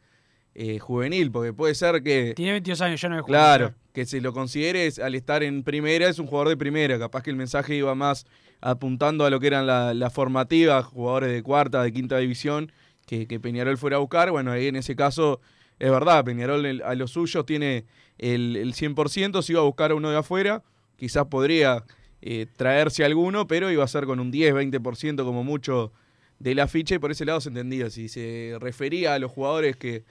eh, 0.61 0.77
juvenil, 0.77 1.31
porque 1.31 1.53
puede 1.53 1.73
ser 1.73 2.03
que. 2.03 2.33
Tiene 2.35 2.51
22 2.51 2.81
años, 2.81 2.99
ya 2.99 3.07
no 3.07 3.17
es 3.17 3.23
Claro, 3.25 3.73
que 3.93 4.05
se 4.05 4.19
lo 4.19 4.33
considere 4.33 4.87
es- 4.87 4.99
al 4.99 5.15
estar 5.15 5.41
en 5.41 5.63
primera, 5.63 6.09
es 6.09 6.19
un 6.19 6.27
jugador 6.27 6.49
de 6.49 6.57
primera. 6.57 6.99
Capaz 6.99 7.23
que 7.23 7.29
el 7.29 7.37
mensaje 7.37 7.75
iba 7.75 7.95
más 7.95 8.25
apuntando 8.59 9.23
a 9.25 9.29
lo 9.29 9.39
que 9.39 9.47
eran 9.47 9.65
la, 9.65 9.93
la 9.93 10.09
formativa, 10.09 10.83
jugadores 10.83 11.31
de 11.31 11.41
cuarta, 11.43 11.81
de 11.81 11.93
quinta 11.93 12.17
división, 12.17 12.71
que, 13.05 13.25
que 13.25 13.39
Peñarol 13.39 13.77
fuera 13.77 13.95
a 13.95 13.99
buscar. 13.99 14.31
Bueno, 14.31 14.51
ahí 14.51 14.67
en 14.67 14.75
ese 14.75 14.97
caso 14.97 15.39
es 15.79 15.89
verdad, 15.89 16.25
Peñarol 16.25 16.65
el- 16.65 16.81
a 16.83 16.93
los 16.95 17.11
suyos 17.11 17.45
tiene 17.45 17.85
el, 18.17 18.57
el 18.57 18.73
100%, 18.73 19.41
si 19.41 19.53
iba 19.53 19.61
a 19.61 19.63
buscar 19.63 19.91
a 19.91 19.95
uno 19.95 20.11
de 20.11 20.17
afuera, 20.17 20.61
quizás 20.97 21.27
podría 21.27 21.85
eh, 22.21 22.47
traerse 22.57 23.05
alguno, 23.05 23.47
pero 23.47 23.71
iba 23.71 23.85
a 23.85 23.87
ser 23.87 24.03
con 24.05 24.19
un 24.19 24.29
10, 24.29 24.53
20% 24.53 25.23
como 25.23 25.45
mucho 25.45 25.93
de 26.37 26.53
la 26.53 26.67
ficha 26.67 26.95
y 26.95 26.99
por 26.99 27.11
ese 27.11 27.23
lado 27.23 27.39
se 27.39 27.47
entendía. 27.47 27.89
Si 27.89 28.09
se 28.09 28.57
refería 28.59 29.13
a 29.13 29.19
los 29.19 29.31
jugadores 29.31 29.77
que, 29.77 30.03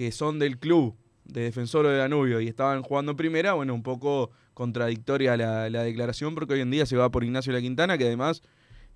que 0.00 0.12
son 0.12 0.38
del 0.38 0.56
club 0.56 0.96
de 1.26 1.42
Defensor 1.42 1.86
de 1.86 1.98
Danubio 1.98 2.40
y 2.40 2.48
estaban 2.48 2.80
jugando 2.80 3.16
primera, 3.16 3.52
bueno, 3.52 3.74
un 3.74 3.82
poco 3.82 4.30
contradictoria 4.54 5.36
la, 5.36 5.68
la 5.68 5.82
declaración 5.82 6.34
porque 6.34 6.54
hoy 6.54 6.60
en 6.60 6.70
día 6.70 6.86
se 6.86 6.96
va 6.96 7.10
por 7.10 7.22
Ignacio 7.22 7.52
La 7.52 7.60
Quintana, 7.60 7.98
que 7.98 8.06
además, 8.06 8.40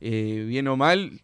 eh, 0.01 0.47
bien 0.49 0.67
o 0.67 0.79
mal, 0.79 1.21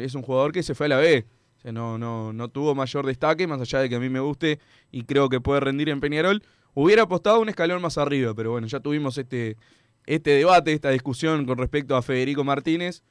es 0.00 0.14
un 0.16 0.22
jugador 0.22 0.50
que 0.50 0.64
se 0.64 0.74
fue 0.74 0.86
a 0.86 0.88
la 0.88 0.96
B. 0.96 1.24
O 1.56 1.60
sea, 1.60 1.70
no, 1.70 1.98
no, 1.98 2.32
no 2.32 2.48
tuvo 2.48 2.74
mayor 2.74 3.06
destaque, 3.06 3.46
más 3.46 3.60
allá 3.60 3.78
de 3.78 3.88
que 3.88 3.94
a 3.94 4.00
mí 4.00 4.08
me 4.08 4.18
guste 4.18 4.58
y 4.90 5.04
creo 5.04 5.28
que 5.28 5.40
puede 5.40 5.60
rendir 5.60 5.88
en 5.90 6.00
Peñarol. 6.00 6.42
Hubiera 6.74 7.02
apostado 7.02 7.38
un 7.38 7.48
escalón 7.48 7.80
más 7.80 7.98
arriba, 7.98 8.34
pero 8.34 8.50
bueno, 8.50 8.66
ya 8.66 8.80
tuvimos 8.80 9.18
este, 9.18 9.56
este 10.04 10.30
debate, 10.30 10.72
esta 10.72 10.90
discusión 10.90 11.46
con 11.46 11.58
respecto 11.58 11.94
a 11.94 12.02
Federico 12.02 12.42
Martínez. 12.42 13.04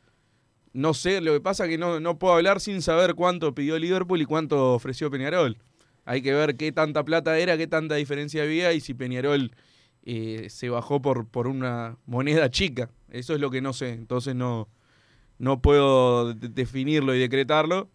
No 0.73 0.93
sé, 0.93 1.21
lo 1.21 1.31
que 1.31 1.39
pasa 1.39 1.63
es 1.63 1.69
que 1.69 1.77
no, 1.77 2.01
no 2.01 2.19
puedo 2.19 2.33
hablar 2.33 2.59
sin 2.59 2.81
saber 2.81 3.15
cuánto 3.15 3.55
pidió 3.55 3.79
Liverpool 3.79 4.21
y 4.21 4.25
cuánto 4.25 4.73
ofreció 4.73 5.09
Peñarol. 5.09 5.57
Hay 6.05 6.21
que 6.21 6.33
ver 6.33 6.55
qué 6.57 6.71
tanta 6.71 7.03
plata 7.03 7.37
era, 7.37 7.57
qué 7.57 7.67
tanta 7.67 7.95
diferencia 7.95 8.43
había 8.43 8.73
y 8.73 8.79
si 8.81 8.93
Peñarol 8.93 9.51
eh, 10.03 10.47
se 10.49 10.69
bajó 10.69 11.01
por, 11.01 11.27
por 11.27 11.47
una 11.47 11.97
moneda 12.05 12.49
chica. 12.49 12.89
Eso 13.09 13.35
es 13.35 13.39
lo 13.41 13.51
que 13.51 13.61
no 13.61 13.73
sé. 13.73 13.89
Entonces 13.93 14.33
no, 14.35 14.67
no 15.37 15.61
puedo 15.61 16.33
de- 16.33 16.49
definirlo 16.49 17.13
y 17.15 17.19
decretarlo. 17.19 17.89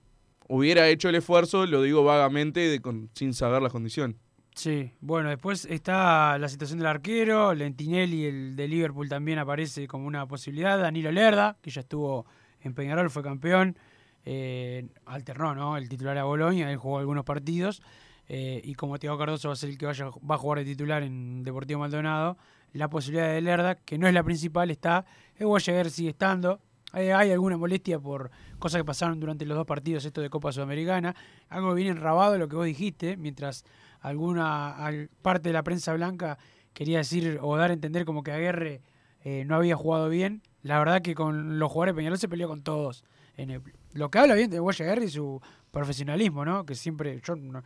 Hubiera 0.49 0.89
hecho 0.89 1.09
el 1.09 1.17
esfuerzo, 1.17 1.67
lo 1.67 1.83
digo 1.83 2.05
vagamente, 2.05 2.81
con- 2.81 3.11
sin 3.15 3.35
saber 3.35 3.61
las 3.63 3.73
condiciones. 3.73 4.17
Sí, 4.55 4.93
bueno, 5.01 5.29
después 5.29 5.67
está 5.67 6.39
la 6.39 6.49
situación 6.49 6.79
del 6.79 6.87
arquero, 6.87 7.53
Lentinelli, 7.53 8.25
el 8.25 8.57
de 8.57 8.69
Liverpool 8.69 9.07
también 9.09 9.39
aparece 9.39 9.87
como 9.87 10.07
una 10.07 10.27
posibilidad, 10.27 10.79
Danilo 10.79 11.13
Lerda, 11.13 11.59
que 11.61 11.71
ya 11.71 11.83
estuvo 11.83 12.25
en 12.63 12.73
Peñarol, 12.73 13.11
fue 13.11 13.23
campeón, 13.23 13.77
eh, 14.27 14.87
alternó, 15.07 15.55
¿no? 15.55 15.77
El 15.79 15.89
titular 15.89 16.19
a 16.19 16.25
Boloña, 16.25 16.71
él 16.71 16.77
jugó 16.77 16.99
algunos 16.99 17.25
partidos, 17.25 17.81
eh, 18.29 18.61
y 18.65 18.75
como 18.75 18.99
Thiago 18.99 19.17
Cardoso 19.17 19.49
va 19.49 19.55
a 19.55 19.57
ser 19.57 19.71
el 19.71 19.79
que 19.79 19.87
vaya, 19.87 20.11
va 20.29 20.35
a 20.35 20.39
jugar 20.39 20.59
de 20.59 20.65
titular 20.67 21.03
en 21.03 21.43
Deportivo 21.45 21.81
Maldonado, 21.81 22.37
la 22.73 22.89
posibilidad 22.91 23.29
de 23.33 23.41
Lerda, 23.41 23.77
que 23.77 23.97
no 23.97 24.07
es 24.07 24.13
la 24.13 24.23
principal, 24.23 24.71
está, 24.71 25.07
el 25.37 25.47
Guayaguer 25.47 25.91
sigue 25.91 26.11
estando, 26.11 26.61
hay, 26.93 27.09
hay 27.11 27.31
alguna 27.31 27.57
molestia 27.57 27.99
por 27.99 28.31
cosas 28.59 28.81
que 28.81 28.85
pasaron 28.85 29.19
durante 29.21 29.47
los 29.47 29.57
dos 29.57 29.67
partidos, 29.67 30.05
esto 30.05 30.21
de 30.21 30.29
Copa 30.29 30.53
Sudamericana, 30.53 31.15
algo 31.49 31.73
viene 31.73 31.93
enrabado 31.93 32.37
lo 32.37 32.49
que 32.49 32.57
vos 32.57 32.67
dijiste, 32.67 33.17
mientras 33.17 33.65
alguna 34.01 34.71
al- 34.77 35.09
parte 35.23 35.49
de 35.49 35.53
la 35.53 35.63
prensa 35.63 35.93
blanca 35.95 36.39
quería 36.73 36.99
decir 36.99 37.39
o 37.41 37.57
dar 37.57 37.71
a 37.71 37.75
entender 37.75 38.05
como 38.05 38.23
que 38.23 38.33
Aguerre 38.33 38.83
eh, 39.25 39.45
no 39.47 39.57
había 39.57 39.75
jugado 39.77 40.09
bien. 40.09 40.43
La 40.63 40.79
verdad 40.79 41.03
que 41.03 41.15
con 41.15 41.59
los 41.59 41.73
jugadores 41.73 41.97
de 42.11 42.17
se 42.17 42.29
peleó 42.29 42.49
con 42.49 42.63
todos. 42.63 43.05
En 43.37 43.51
el- 43.51 43.63
lo 43.97 44.11
que 44.11 44.19
habla 44.19 44.35
bien 44.35 44.51
de 44.51 44.59
Guaya 44.59 44.85
Aguerre 44.85 45.05
y 45.07 45.09
su 45.11 45.41
profesionalismo, 45.71 46.45
¿no? 46.45 46.65
Que 46.67 46.75
siempre, 46.75 47.21
yo 47.25 47.35
no, 47.37 47.63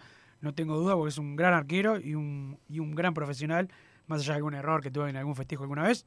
tengo 0.54 0.76
duda 0.76 0.94
porque 0.96 1.10
es 1.10 1.18
un 1.18 1.36
gran 1.36 1.52
arquero 1.54 2.00
y 2.00 2.14
un, 2.14 2.58
y 2.68 2.78
un 2.80 2.94
gran 2.94 3.14
profesional, 3.14 3.68
más 4.06 4.20
allá 4.20 4.32
de 4.32 4.36
algún 4.38 4.54
error 4.54 4.80
que 4.82 4.90
tuvo 4.90 5.06
en 5.06 5.16
algún 5.16 5.36
festejo 5.36 5.62
alguna 5.64 5.82
vez. 5.84 6.06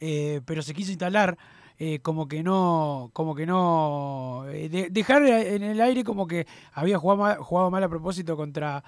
eh, 0.00 0.40
pero 0.44 0.62
se 0.62 0.74
quiso 0.74 0.90
instalar 0.90 1.36
eh, 1.78 1.98
como 2.00 2.28
que 2.28 2.42
no, 2.42 3.10
como 3.12 3.34
que 3.34 3.46
no, 3.46 4.44
eh, 4.48 4.68
de- 4.68 4.88
dejar 4.90 5.22
en 5.26 5.62
el 5.62 5.80
aire 5.80 6.04
como 6.04 6.26
que 6.26 6.46
había 6.72 6.98
jugado 6.98 7.20
mal, 7.22 7.36
jugado 7.38 7.70
mal 7.70 7.82
a 7.84 7.88
propósito 7.88 8.36
contra, 8.36 8.82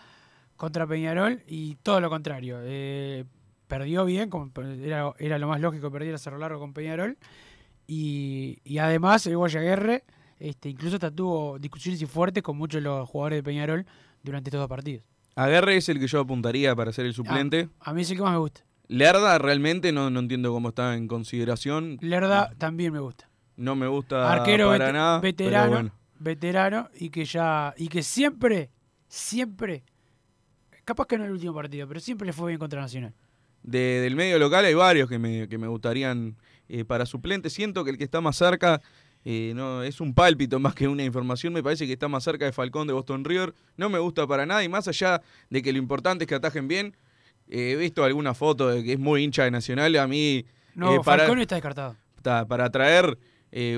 contra 0.57 0.87
Peñarol 0.87 1.43
y 1.47 1.77
todo 1.77 2.01
lo 2.01 2.11
contrario. 2.11 2.59
Perdió 3.67 4.05
bien, 4.05 4.31
era, 4.85 5.13
era 5.19 5.39
lo 5.39 5.49
más 5.49 5.61
lógico, 5.61 5.91
perdiera 5.91 6.15
a 6.17 6.19
Cerro 6.19 6.39
Largo 6.39 6.61
con 6.61 6.73
Peñarol. 6.73 7.19
Y, 7.87 8.59
y 8.65 8.79
además 8.79 9.27
el 9.27 9.37
Guayaguerre 9.37 10.05
este, 10.39 10.69
incluso 10.69 10.97
hasta 10.97 11.11
tuvo 11.11 11.59
discusiones 11.59 12.01
y 12.03 12.07
fuertes 12.07 12.43
con 12.43 12.57
muchos 12.57 12.83
de 12.83 12.89
los 12.89 13.09
jugadores 13.09 13.39
de 13.39 13.43
Peñarol 13.43 13.87
durante 14.23 14.51
estos 14.51 14.61
dos 14.61 14.69
partidos. 14.69 15.05
Aguerre 15.35 15.77
es 15.77 15.89
el 15.89 15.99
que 16.01 16.07
yo 16.07 16.21
apuntaría 16.21 16.75
para 16.75 16.93
ser 16.93 17.07
el 17.07 17.15
suplente. 17.15 17.69
a 17.81 17.93
mí 17.95 18.03
es 18.03 18.11
el 18.11 18.17
que 18.17 18.23
más 18.23 18.33
me 18.33 18.39
gusta. 18.39 18.63
Lerda 18.89 19.39
realmente 19.39 19.93
no, 19.93 20.11
no 20.11 20.21
entiendo 20.21 20.53
cómo 20.53 20.69
está 20.71 20.95
en 20.95 21.09
consideración. 21.09 21.99
Lerda 22.01 22.53
también 22.59 22.93
me 22.93 23.01
gusta. 23.01 23.29
No 23.57 23.75
me 23.75 23.87
gusta 23.87 24.31
Arquero 24.33 24.69
para 24.69 24.93
nada. 24.93 25.21
veterano, 25.21 25.71
bueno. 25.73 25.91
veterano 26.19 26.89
y 26.99 27.09
que 27.11 27.25
ya 27.25 27.75
y 27.77 27.89
que 27.89 28.03
siempre, 28.03 28.71
siempre, 29.09 29.83
capaz 30.85 31.07
que 31.07 31.17
no 31.17 31.25
en 31.25 31.29
el 31.31 31.35
último 31.35 31.55
partido, 31.55 31.89
pero 31.89 32.01
siempre 32.01 32.27
le 32.27 32.33
fue 32.33 32.49
bien 32.49 32.59
contra 32.59 32.81
Nacional. 32.81 33.15
De- 33.63 34.01
del 34.03 34.15
medio 34.15 34.39
local 34.39 34.65
hay 34.65 34.75
varios 34.75 35.09
que 35.09 35.19
me, 35.19 35.49
que 35.49 35.59
me 35.59 35.67
gustarían 35.67 36.37
eh, 36.69 36.85
para 36.85 37.07
suplente. 37.07 37.51
Siento 37.51 37.85
que 37.85 37.91
el 37.91 37.99
que 37.99 38.05
está 38.05 38.21
más 38.21 38.37
cerca 38.37 38.81
eh, 39.25 39.53
no 39.57 39.83
es 39.83 40.01
un 40.01 40.15
pálpito 40.15 40.59
más 40.61 40.75
que 40.75 40.87
una 40.89 41.03
información. 41.05 41.53
Me 41.53 41.63
parece 41.63 41.87
que 41.87 41.93
está 41.95 42.09
más 42.09 42.23
cerca 42.25 42.45
de 42.45 42.53
Falcón 42.53 42.87
de 42.87 42.93
Boston 42.93 43.25
River. 43.25 43.55
No 43.77 43.89
me 43.89 43.99
gusta 43.99 44.27
para 44.27 44.47
nada 44.47 44.63
y 44.63 44.69
más 44.69 44.87
allá 44.89 45.21
de 45.51 45.63
que 45.63 45.73
lo 45.73 45.79
importante 45.79 46.25
es 46.25 46.29
que 46.29 46.35
atajen 46.37 46.69
bien. 46.69 46.97
eh, 47.49 47.73
he 47.73 47.77
visto 47.77 48.03
alguna 48.05 48.35
foto 48.35 48.69
de 48.69 48.83
que 48.85 48.95
es 48.95 48.99
muy 48.99 49.23
hincha 49.25 49.45
de 49.45 49.51
Nacional. 49.51 49.95
A 49.97 50.07
mí, 50.07 50.45
No, 50.75 51.01
para, 51.03 51.23
Falcón 51.25 51.41
está 51.41 51.55
descartado. 51.57 51.97
ta- 52.23 52.47
para 52.47 52.71
traer 52.71 53.19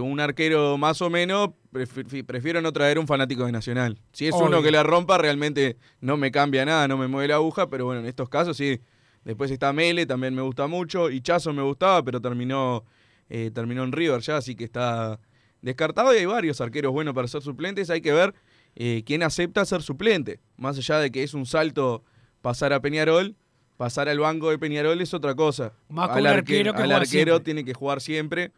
un 0.01 0.19
arquero 0.19 0.77
más 0.77 1.01
o 1.03 1.09
menos, 1.11 1.51
prefi- 1.73 2.25
prefiero 2.27 2.61
no 2.61 2.73
traer 2.73 2.99
un 2.99 3.07
fanático 3.07 3.47
de 3.47 3.53
Nacional. 3.53 4.01
Si 4.13 4.27
es 4.27 4.35
uno 4.35 4.61
que 4.61 4.73
la 4.73 4.83
rompa, 4.83 5.19
realmente 5.19 5.77
no 6.01 6.17
me 6.17 6.33
cambia 6.33 6.65
nada, 6.65 6.89
no 6.89 6.97
me 6.99 7.07
mueve 7.07 7.29
la 7.29 7.37
aguja, 7.37 7.69
pero 7.71 7.85
bueno, 7.85 8.01
en 8.01 8.07
estos 8.07 8.29
casos 8.29 8.57
sí. 8.57 8.81
Después 9.25 9.51
está 9.51 9.73
Mele, 9.73 10.07
también 10.07 10.35
me 10.35 10.43
gusta 10.43 10.67
mucho. 10.67 11.11
Y 11.11 11.21
Chazo 11.21 11.53
me 11.53 11.63
gustaba, 11.63 12.03
pero 12.03 12.21
terminó, 12.21 12.85
eh, 13.29 13.51
terminó 13.53 13.85
en 13.85 13.93
River 13.93 14.21
ya, 14.21 14.39
así 14.39 14.55
que 14.55 14.65
está 14.65 15.21
descartado. 15.61 16.15
Y 16.15 16.19
hay 16.19 16.27
varios 16.27 16.61
arqueros 16.61 16.93
buenos 16.93 17.15
para 17.15 17.29
ser 17.29 17.43
suplentes. 17.43 17.91
Hay 17.91 18.01
que 18.01 18.13
ver 18.13 18.35
eh, 18.77 19.03
quién 19.05 19.23
acepta 19.23 19.65
ser 19.65 19.83
suplente. 19.83 20.41
Más 20.57 20.79
allá 20.79 20.99
de 20.99 21.11
que 21.11 21.23
es 21.23 21.35
un 21.35 21.47
salto 21.47 22.05
pasar 22.41 22.73
a 22.73 22.81
Peñarol, 22.81 23.37
pasar 23.77 24.09
al 24.09 24.19
banco 24.19 24.51
de 24.51 24.59
Peñarol 24.59 25.01
es 25.01 25.13
otra 25.13 25.35
cosa. 25.35 25.73
Más 25.89 26.09
con 26.09 26.19
al 26.19 26.27
arquero 26.27 26.73
que 26.73 26.83
al 26.83 26.93
arquero 26.93 27.35
siempre. 27.35 27.45
tiene 27.45 27.65
que 27.65 27.75
jugar 27.75 28.01
siempre. 28.01 28.53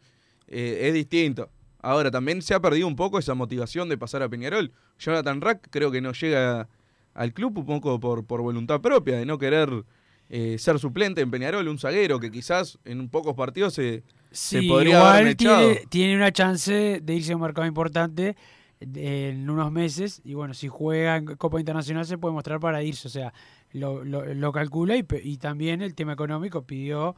eh, 0.46 0.88
es 0.88 0.94
distinto. 0.94 1.50
Ahora, 1.82 2.10
también 2.10 2.42
se 2.42 2.52
ha 2.54 2.60
perdido 2.60 2.86
un 2.86 2.96
poco 2.96 3.18
esa 3.18 3.34
motivación 3.34 3.88
de 3.88 3.96
pasar 3.96 4.22
a 4.22 4.28
Peñarol. 4.28 4.70
Jonathan 4.98 5.40
Rack 5.40 5.68
creo 5.70 5.90
que 5.90 6.00
no 6.02 6.12
llega 6.12 6.68
al 7.14 7.32
club 7.32 7.56
un 7.58 7.64
poco 7.64 7.98
por, 7.98 8.24
por 8.26 8.42
voluntad 8.42 8.80
propia, 8.82 9.16
de 9.16 9.24
no 9.24 9.38
querer 9.38 9.84
eh, 10.30 10.56
ser 10.58 10.78
suplente 10.78 11.20
en 11.20 11.30
Peñarol, 11.30 11.68
un 11.68 11.78
zaguero 11.78 12.18
que 12.20 12.30
quizás 12.30 12.78
en 12.84 13.08
pocos 13.08 13.34
partidos 13.34 13.75
se, 13.75 14.04
se 14.30 14.60
Sí, 14.60 14.68
podría 14.68 15.00
haber 15.10 15.26
igual 15.26 15.37
tiene, 15.37 15.72
echado. 15.72 15.87
tiene 15.90 16.16
una 16.16 16.32
chance 16.32 17.00
de 17.02 17.14
irse 17.14 17.32
a 17.32 17.37
un 17.37 17.42
mercado 17.42 17.66
importante 17.66 18.37
en 18.80 19.50
unos 19.50 19.70
meses 19.72 20.22
y 20.25 20.34
bueno, 20.34 20.54
si 20.54 20.68
juega 20.68 21.16
en 21.16 21.26
Copa 21.37 21.58
Internacional 21.60 22.06
se 22.06 22.16
puede 22.16 22.32
mostrar 22.32 22.60
para 22.60 22.82
irse, 22.82 23.08
o 23.08 23.10
sea, 23.10 23.34
lo, 23.72 24.04
lo- 24.04 24.25
lo 24.34 24.52
calcula 24.52 24.96
y, 24.96 25.04
y 25.22 25.37
también 25.37 25.82
el 25.82 25.94
tema 25.94 26.12
económico 26.14 26.62
pidió 26.62 27.14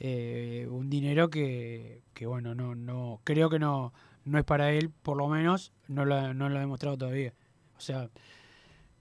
eh, 0.00 0.66
un 0.70 0.90
dinero 0.90 1.30
que, 1.30 2.02
que 2.14 2.26
bueno, 2.26 2.54
no, 2.54 2.74
no 2.74 3.20
creo 3.24 3.48
que 3.48 3.58
no, 3.60 3.92
no 4.24 4.38
es 4.38 4.44
para 4.44 4.72
él, 4.72 4.90
por 4.90 5.16
lo 5.16 5.28
menos 5.28 5.72
no 5.86 6.04
lo, 6.04 6.34
no 6.34 6.48
lo 6.48 6.56
ha 6.56 6.60
demostrado 6.60 6.98
todavía. 6.98 7.32
O 7.76 7.80
sea, 7.80 8.08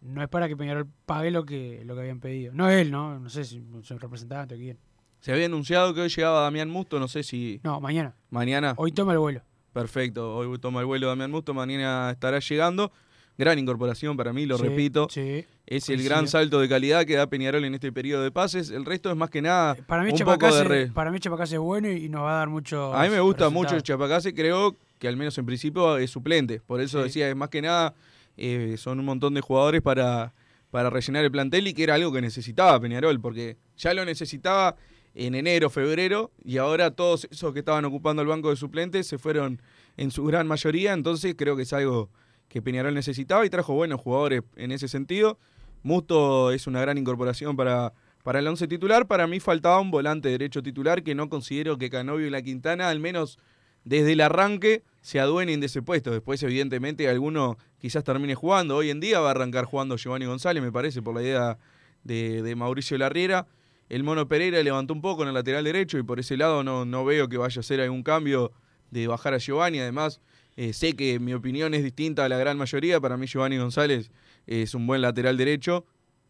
no 0.03 0.21
es 0.21 0.29
para 0.29 0.47
que 0.47 0.55
Peñarol 0.57 0.87
pague 1.05 1.31
lo 1.31 1.45
que, 1.45 1.81
lo 1.85 1.95
que 1.95 2.01
habían 2.01 2.19
pedido. 2.19 2.53
No 2.53 2.69
él, 2.69 2.91
¿no? 2.91 3.19
No 3.19 3.29
sé 3.29 3.43
si 3.45 3.57
es 3.57 3.91
un 3.91 3.99
representante 3.99 4.55
o 4.55 4.57
quién. 4.57 4.77
Se 5.19 5.31
había 5.31 5.45
anunciado 5.45 5.93
que 5.93 6.01
hoy 6.01 6.09
llegaba 6.09 6.41
Damián 6.41 6.69
Musto, 6.69 6.99
no 6.99 7.07
sé 7.07 7.23
si 7.23 7.61
No, 7.63 7.79
mañana. 7.79 8.13
mañana. 8.29 8.73
Hoy 8.77 8.91
toma 8.91 9.13
el 9.13 9.19
vuelo. 9.19 9.41
Perfecto, 9.71 10.35
hoy 10.35 10.57
toma 10.59 10.81
el 10.81 10.85
vuelo 10.85 11.07
Damián 11.07 11.31
Musto, 11.31 11.53
mañana 11.53 12.11
estará 12.11 12.39
llegando. 12.39 12.91
Gran 13.35 13.57
incorporación 13.57 14.15
para 14.15 14.31
mí, 14.31 14.45
lo 14.45 14.57
Sí, 14.59 14.63
repito. 14.67 15.07
Sí. 15.09 15.43
Es 15.65 15.89
el 15.89 16.03
gran 16.03 16.27
salto 16.27 16.59
de 16.59 16.69
calidad 16.69 17.03
que 17.05 17.15
da 17.15 17.25
Peñarol 17.25 17.65
en 17.65 17.73
este 17.73 17.91
periodo 17.91 18.21
de 18.21 18.29
pases. 18.29 18.69
El 18.69 18.85
resto 18.85 19.09
es 19.09 19.15
más 19.17 19.31
que 19.31 19.41
nada 19.41 19.73
Para 19.87 20.03
mí, 20.03 20.11
un 20.11 20.17
poco 20.19 20.31
Chapacase, 20.33 20.57
de 20.59 20.63
re- 20.65 20.87
para 20.91 21.09
mí 21.09 21.19
Chapacase 21.19 21.55
es 21.55 21.59
bueno 21.61 21.89
y, 21.89 22.05
y 22.05 22.09
nos 22.09 22.21
va 22.21 22.33
a 22.35 22.37
dar 22.39 22.49
mucho. 22.49 22.93
A 22.93 23.01
mí 23.03 23.09
me 23.09 23.19
gusta 23.21 23.49
mucho 23.49 23.79
Chapacase, 23.79 24.35
creo 24.35 24.75
que 24.99 25.07
al 25.07 25.17
menos 25.17 25.35
en 25.39 25.47
principio 25.47 25.97
es 25.97 26.11
suplente. 26.11 26.59
Por 26.59 26.79
eso 26.79 26.99
Sí. 26.99 27.05
decía, 27.05 27.27
es 27.29 27.35
más 27.35 27.49
que 27.49 27.63
nada, 27.63 27.95
eh, 28.37 28.75
son 28.77 28.99
un 28.99 29.05
montón 29.05 29.33
de 29.33 29.41
jugadores 29.41 29.81
para, 29.81 30.33
para 30.71 30.89
rellenar 30.89 31.23
el 31.23 31.31
plantel 31.31 31.67
y 31.67 31.73
que 31.73 31.83
era 31.83 31.95
algo 31.95 32.11
que 32.11 32.21
necesitaba 32.21 32.79
Peñarol, 32.79 33.19
porque 33.19 33.57
ya 33.77 33.93
lo 33.93 34.05
necesitaba 34.05 34.75
en 35.15 35.35
enero, 35.35 35.69
febrero, 35.69 36.31
y 36.43 36.57
ahora 36.57 36.91
todos 36.91 37.27
esos 37.29 37.53
que 37.53 37.59
estaban 37.59 37.85
ocupando 37.85 38.21
el 38.21 38.27
banco 38.27 38.49
de 38.49 38.55
suplentes 38.55 39.05
se 39.05 39.17
fueron 39.17 39.61
en 39.97 40.09
su 40.09 40.23
gran 40.25 40.47
mayoría, 40.47 40.93
entonces 40.93 41.35
creo 41.37 41.55
que 41.55 41.63
es 41.63 41.73
algo 41.73 42.09
que 42.47 42.61
Peñarol 42.61 42.93
necesitaba 42.93 43.45
y 43.45 43.49
trajo 43.49 43.73
buenos 43.73 44.01
jugadores 44.01 44.43
en 44.55 44.71
ese 44.71 44.87
sentido. 44.87 45.39
Musto 45.81 46.51
es 46.51 46.67
una 46.67 46.81
gran 46.81 46.97
incorporación 46.97 47.55
para, 47.55 47.93
para 48.23 48.39
el 48.39 48.47
once 48.47 48.67
titular. 48.67 49.07
Para 49.07 49.27
mí 49.27 49.39
faltaba 49.39 49.79
un 49.79 49.91
volante 49.91 50.29
derecho 50.29 50.63
titular 50.63 51.03
que 51.03 51.15
no 51.15 51.29
considero 51.29 51.77
que 51.77 51.89
Canovio 51.89 52.27
y 52.27 52.29
La 52.29 52.41
Quintana, 52.41 52.89
al 52.89 52.99
menos 52.99 53.39
desde 53.83 54.13
el 54.13 54.21
arranque, 54.21 54.83
se 55.01 55.19
adueñen 55.19 55.59
de 55.59 55.65
ese 55.65 55.81
puesto. 55.81 56.11
Después, 56.11 56.41
evidentemente, 56.43 57.09
alguno 57.09 57.57
quizás 57.79 58.03
termine 58.03 58.35
jugando. 58.35 58.77
Hoy 58.77 58.89
en 58.89 58.99
día 58.99 59.19
va 59.19 59.27
a 59.29 59.31
arrancar 59.31 59.65
jugando 59.65 59.97
Giovanni 59.97 60.25
González, 60.25 60.63
me 60.63 60.71
parece, 60.71 61.01
por 61.01 61.15
la 61.15 61.21
idea 61.21 61.57
de, 62.03 62.41
de 62.41 62.55
Mauricio 62.55 62.97
Larriera. 62.97 63.47
El 63.89 64.03
Mono 64.03 64.27
Pereira 64.27 64.63
levantó 64.63 64.93
un 64.93 65.01
poco 65.01 65.23
en 65.23 65.27
el 65.27 65.33
lateral 65.33 65.63
derecho 65.63 65.97
y 65.97 66.03
por 66.03 66.19
ese 66.19 66.37
lado 66.37 66.63
no, 66.63 66.85
no 66.85 67.03
veo 67.05 67.27
que 67.27 67.37
vaya 67.37 67.59
a 67.59 67.61
hacer 67.61 67.81
algún 67.81 68.01
cambio 68.01 68.51
de 68.91 69.07
bajar 69.07 69.33
a 69.33 69.37
Giovanni. 69.37 69.79
Además, 69.79 70.21
eh, 70.55 70.73
sé 70.73 70.95
que 70.95 71.19
mi 71.19 71.33
opinión 71.33 71.73
es 71.73 71.83
distinta 71.83 72.25
a 72.25 72.29
la 72.29 72.37
gran 72.37 72.57
mayoría. 72.57 73.01
Para 73.01 73.17
mí 73.17 73.27
Giovanni 73.27 73.57
González 73.57 74.09
es 74.47 74.73
un 74.73 74.87
buen 74.87 75.01
lateral 75.01 75.37
derecho. 75.37 75.85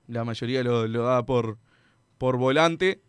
La 0.07 0.23
mayoría 0.23 0.63
lo, 0.63 0.87
lo 0.87 1.03
da 1.03 1.25
por, 1.25 1.57
por 2.17 2.37
volante. 2.37 3.01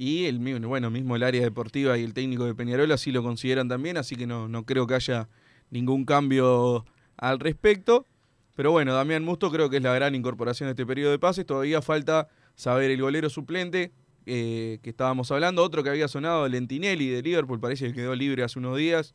Y 0.00 0.26
el 0.26 0.38
bueno, 0.38 0.90
mismo 0.90 1.16
el 1.16 1.24
área 1.24 1.42
deportiva 1.42 1.98
y 1.98 2.04
el 2.04 2.14
técnico 2.14 2.44
de 2.44 2.54
Peñarol 2.54 2.92
así 2.92 3.10
lo 3.10 3.20
consideran 3.24 3.66
también, 3.68 3.96
así 3.96 4.14
que 4.14 4.28
no, 4.28 4.46
no 4.46 4.64
creo 4.64 4.86
que 4.86 4.94
haya 4.94 5.28
ningún 5.70 6.04
cambio 6.04 6.84
al 7.16 7.40
respecto. 7.40 8.06
Pero 8.54 8.70
bueno, 8.70 8.94
Damián 8.94 9.24
Musto 9.24 9.50
creo 9.50 9.68
que 9.68 9.78
es 9.78 9.82
la 9.82 9.92
gran 9.92 10.14
incorporación 10.14 10.68
de 10.68 10.72
este 10.72 10.86
periodo 10.86 11.10
de 11.10 11.18
pases. 11.18 11.44
Todavía 11.46 11.82
falta 11.82 12.28
saber 12.54 12.92
el 12.92 13.00
golero 13.02 13.28
suplente 13.28 13.90
eh, 14.24 14.78
que 14.82 14.90
estábamos 14.90 15.32
hablando. 15.32 15.64
Otro 15.64 15.82
que 15.82 15.90
había 15.90 16.06
sonado, 16.06 16.48
Lentinelli 16.48 17.08
de 17.08 17.20
Liverpool, 17.20 17.58
parece 17.58 17.88
que 17.88 17.92
quedó 17.94 18.14
libre 18.14 18.44
hace 18.44 18.60
unos 18.60 18.76
días. 18.78 19.14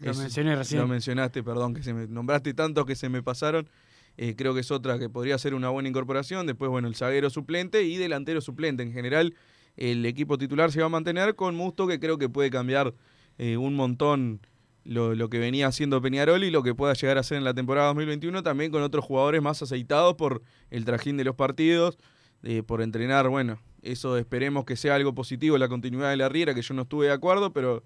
Lo 0.00 0.12
Es- 0.12 0.18
mencioné 0.18 0.56
recién. 0.56 0.80
Lo 0.80 0.88
mencionaste, 0.88 1.42
perdón, 1.42 1.74
que 1.74 1.82
se 1.82 1.92
me 1.92 2.06
nombraste 2.06 2.54
tantos 2.54 2.86
que 2.86 2.96
se 2.96 3.10
me 3.10 3.22
pasaron. 3.22 3.68
Eh, 4.16 4.34
creo 4.34 4.54
que 4.54 4.60
es 4.60 4.70
otra 4.70 4.98
que 4.98 5.08
podría 5.10 5.36
ser 5.36 5.52
una 5.54 5.68
buena 5.68 5.90
incorporación. 5.90 6.46
Después, 6.46 6.70
bueno, 6.70 6.88
el 6.88 6.94
zaguero 6.94 7.28
suplente 7.28 7.82
y 7.82 7.96
delantero 7.98 8.40
suplente. 8.40 8.82
En 8.82 8.92
general, 8.92 9.34
el 9.76 10.04
equipo 10.06 10.38
titular 10.38 10.70
se 10.72 10.80
va 10.80 10.86
a 10.86 10.90
mantener 10.90 11.34
con 11.34 11.54
Musto, 11.54 11.86
que 11.86 11.98
creo 11.98 12.18
que 12.18 12.28
puede 12.28 12.50
cambiar 12.50 12.94
eh, 13.38 13.56
un 13.56 13.74
montón 13.74 14.40
lo, 14.84 15.14
lo 15.14 15.28
que 15.30 15.38
venía 15.38 15.68
haciendo 15.68 16.02
Peñarol 16.02 16.44
y 16.44 16.50
lo 16.50 16.62
que 16.62 16.74
pueda 16.74 16.92
llegar 16.94 17.16
a 17.16 17.20
hacer 17.20 17.38
en 17.38 17.44
la 17.44 17.54
temporada 17.54 17.88
2021, 17.88 18.42
también 18.42 18.70
con 18.70 18.82
otros 18.82 19.04
jugadores 19.04 19.40
más 19.40 19.62
aceitados 19.62 20.14
por 20.14 20.42
el 20.70 20.84
trajín 20.84 21.16
de 21.16 21.24
los 21.24 21.36
partidos, 21.36 21.98
eh, 22.42 22.62
por 22.62 22.82
entrenar. 22.82 23.28
Bueno, 23.28 23.60
eso 23.82 24.18
esperemos 24.18 24.64
que 24.64 24.76
sea 24.76 24.96
algo 24.96 25.14
positivo, 25.14 25.58
la 25.58 25.68
continuidad 25.68 26.10
de 26.10 26.16
la 26.16 26.28
Riera, 26.28 26.54
que 26.54 26.62
yo 26.62 26.74
no 26.74 26.82
estuve 26.82 27.06
de 27.06 27.12
acuerdo, 27.12 27.52
pero 27.52 27.84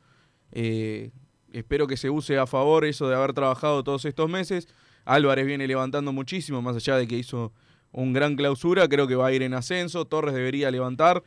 eh, 0.53 1.11
espero 1.53 1.87
que 1.87 1.97
se 1.97 2.09
use 2.11 2.39
a 2.39 2.47
favor 2.47 2.85
eso 2.85 3.09
de 3.09 3.17
haber 3.17 3.35
trabajado 3.35 3.85
todos 3.85 4.05
estos 4.07 4.31
meses. 4.31 4.69
Álvarez 5.05 5.47
viene 5.47 5.67
levantando 5.67 6.13
muchísimo, 6.13 6.63
más 6.63 6.77
allá 6.77 6.97
de 6.97 7.07
que 7.07 7.17
hizo 7.17 7.53
un 7.93 8.13
gran 8.13 8.37
clausura, 8.37 8.89
creo 8.89 9.07
que 9.07 9.15
va 9.15 9.27
a 9.27 9.33
ir 9.33 9.43
en 9.43 9.55
ascenso, 9.55 10.05
Torres 10.05 10.35
debería 10.35 10.71
levantar, 10.71 11.23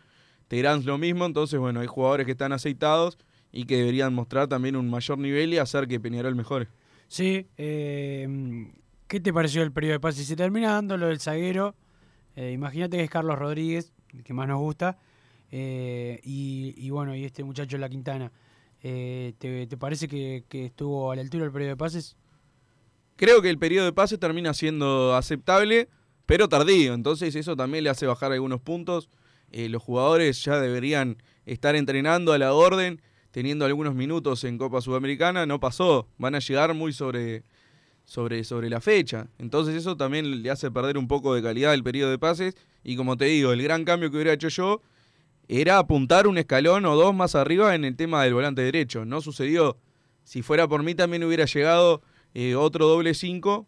Terán 0.50 0.84
lo 0.86 0.98
mismo, 0.98 1.26
entonces 1.26 1.58
bueno, 1.60 1.80
hay 1.80 1.88
jugadores 1.88 2.26
que 2.26 2.34
están 2.34 2.52
aceitados 2.52 3.18
y 3.54 3.64
que 3.64 3.78
deberían 3.78 4.14
mostrar 4.14 4.48
también 4.48 4.76
un 4.76 4.90
mayor 4.90 5.18
nivel 5.18 5.54
y 5.54 5.60
hacer 5.60 5.88
que 5.88 6.00
Peñarol 6.00 6.36
mejore. 6.36 6.68
Sí, 7.08 7.48
eh, 7.58 8.68
¿qué 9.08 9.20
te 9.20 9.32
pareció 9.32 9.62
el 9.64 9.72
periodo 9.72 9.94
de 9.94 10.00
pase? 10.02 10.20
Si 10.20 10.26
se 10.26 10.36
termina 10.36 10.74
dando 10.74 10.98
lo 10.98 11.08
del 11.08 11.20
zaguero, 11.20 11.76
eh, 12.36 12.52
imagínate 12.52 12.98
que 12.98 13.04
es 13.04 13.10
Carlos 13.10 13.40
Rodríguez, 13.40 13.94
el 14.12 14.24
que 14.24 14.34
más 14.34 14.48
nos 14.48 14.60
gusta, 14.60 14.98
eh, 15.52 16.20
y, 16.24 16.74
y 16.78 16.90
bueno, 16.90 17.16
y 17.16 17.24
este 17.26 17.44
muchacho 17.44 17.78
La 17.78 17.88
Quintana. 17.88 18.32
Eh, 18.82 19.34
¿te, 19.38 19.68
te 19.68 19.78
parece 19.78 20.08
que, 20.08 20.46
que 20.50 20.66
estuvo 20.66 21.12
a 21.12 21.16
la 21.16 21.22
altura 21.22 21.44
del 21.44 21.54
periodo 21.54 21.72
de 21.72 21.78
pases? 21.78 22.18
Creo 23.18 23.42
que 23.42 23.50
el 23.50 23.60
periodo 23.60 23.86
de 23.86 23.94
pase 23.94 24.18
termina 24.18 24.54
siendo 24.54 25.16
aceptable, 25.16 25.90
pero 26.26 26.48
tardío. 26.48 26.94
Entonces 26.94 27.36
eso 27.36 27.56
también 27.56 27.84
le 27.84 27.90
hace 27.90 28.08
bajar 28.08 28.32
algunos 28.32 28.62
puntos. 28.62 29.10
Eh, 29.52 29.70
los 29.70 29.82
jugadores 29.82 30.44
ya 30.44 30.60
deberían 30.60 31.22
estar 31.46 31.76
entrenando 31.76 32.34
a 32.34 32.38
la 32.38 32.54
orden. 32.54 33.02
teniendo 33.32 33.64
algunos 33.64 33.94
minutos 33.94 34.44
en 34.44 34.58
Copa 34.58 34.82
Sudamericana, 34.82 35.46
no 35.46 35.60
pasó. 35.60 36.08
Van 36.18 36.34
a 36.34 36.40
llegar 36.40 36.74
muy 36.74 36.94
sobre, 36.94 37.44
sobre, 38.04 38.44
sobre 38.44 38.72
la 38.72 38.82
fecha. 38.82 39.28
Entonces 39.38 39.76
eso 39.76 39.96
también 39.96 40.42
le 40.42 40.50
hace 40.50 40.72
perder 40.72 40.98
un 40.98 41.08
poco 41.08 41.36
de 41.36 41.44
calidad 41.44 41.76
el 41.76 41.84
periodo 41.84 42.10
de 42.10 42.18
pases. 42.18 42.56
Y 42.84 42.96
como 42.96 43.18
te 43.18 43.26
digo, 43.26 43.52
el 43.52 43.62
gran 43.62 43.86
cambio 43.86 44.10
que 44.10 44.18
hubiera 44.18 44.34
hecho 44.34 44.48
yo 44.48 44.82
era 45.48 45.78
apuntar 45.78 46.28
un 46.28 46.38
escalón 46.38 46.86
o 46.86 46.96
dos 46.96 47.14
más 47.14 47.36
arriba 47.36 47.76
en 47.76 47.84
el 47.84 47.96
tema 47.96 48.24
del 48.24 48.34
volante 48.34 48.64
derecho. 48.64 49.06
No 49.06 49.22
sucedió. 49.22 49.78
Si 50.24 50.42
fuera 50.42 50.68
por 50.68 50.84
mí 50.84 50.96
también 50.96 51.24
hubiera 51.24 51.46
llegado 51.46 52.02
eh, 52.34 52.56
otro 52.56 52.88
doble 52.88 53.14
5 53.14 53.68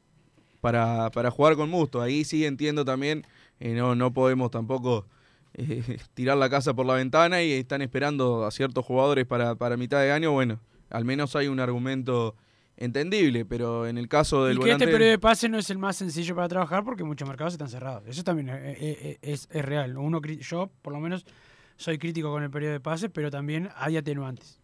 para, 0.60 1.10
para 1.12 1.32
jugar 1.32 1.56
con 1.56 1.70
Musto. 1.70 2.02
Ahí 2.02 2.24
sí 2.24 2.46
entiendo 2.46 2.86
también, 2.86 3.26
eh, 3.60 3.74
no, 3.74 3.96
no 3.96 4.14
podemos 4.14 4.52
tampoco 4.52 5.08
eh, 5.53 5.98
tirar 6.13 6.38
la 6.38 6.50
casa 6.50 6.74
por 6.74 6.86
la 6.86 6.93
ventana 6.96 7.41
y 7.43 7.51
están 7.53 7.81
esperando 7.81 8.46
a 8.46 8.51
ciertos 8.51 8.86
jugadores 8.86 9.25
para, 9.25 9.55
para 9.55 9.77
mitad 9.77 10.00
de 10.01 10.12
año. 10.12 10.31
Bueno, 10.31 10.60
al 10.89 11.05
menos 11.05 11.36
hay 11.36 11.48
un 11.48 11.60
argumento 11.60 12.36
entendible, 12.77 13.46
pero 13.46 13.86
en 13.88 13.98
el 13.98 14.08
caso 14.08 14.46
del 14.46 14.53
y 14.53 14.60
que 14.60 14.62
volante... 14.62 14.84
este 14.86 14.91
periodo 14.93 15.12
de 15.12 15.20
pase 15.20 15.50
no 15.50 15.58
es 15.60 15.70
el 15.70 15.77
más 15.77 15.96
sencillo 15.98 16.36
para 16.36 16.48
trabajar 16.48 16.84
porque 16.84 17.03
muchos 17.03 17.27
mercados 17.27 17.53
están 17.53 17.70
cerrados. 17.70 18.03
Eso 18.08 18.24
también 18.24 18.50
es, 18.50 18.77
es- 18.81 19.17
es- 19.22 19.48
es 19.51 19.65
real. 19.65 19.98
Uno, 19.98 20.20
yo, 20.39 20.72
por 20.81 20.93
lo 20.93 21.00
menos, 21.00 21.25
soy 21.77 21.98
crítico 21.98 22.31
con 22.31 22.43
el 22.43 22.50
periodo 22.50 22.74
de 22.74 22.79
pase, 22.79 23.10
pero 23.10 23.29
también 23.29 23.70
hay 23.75 23.98
atenuantes. 23.98 24.60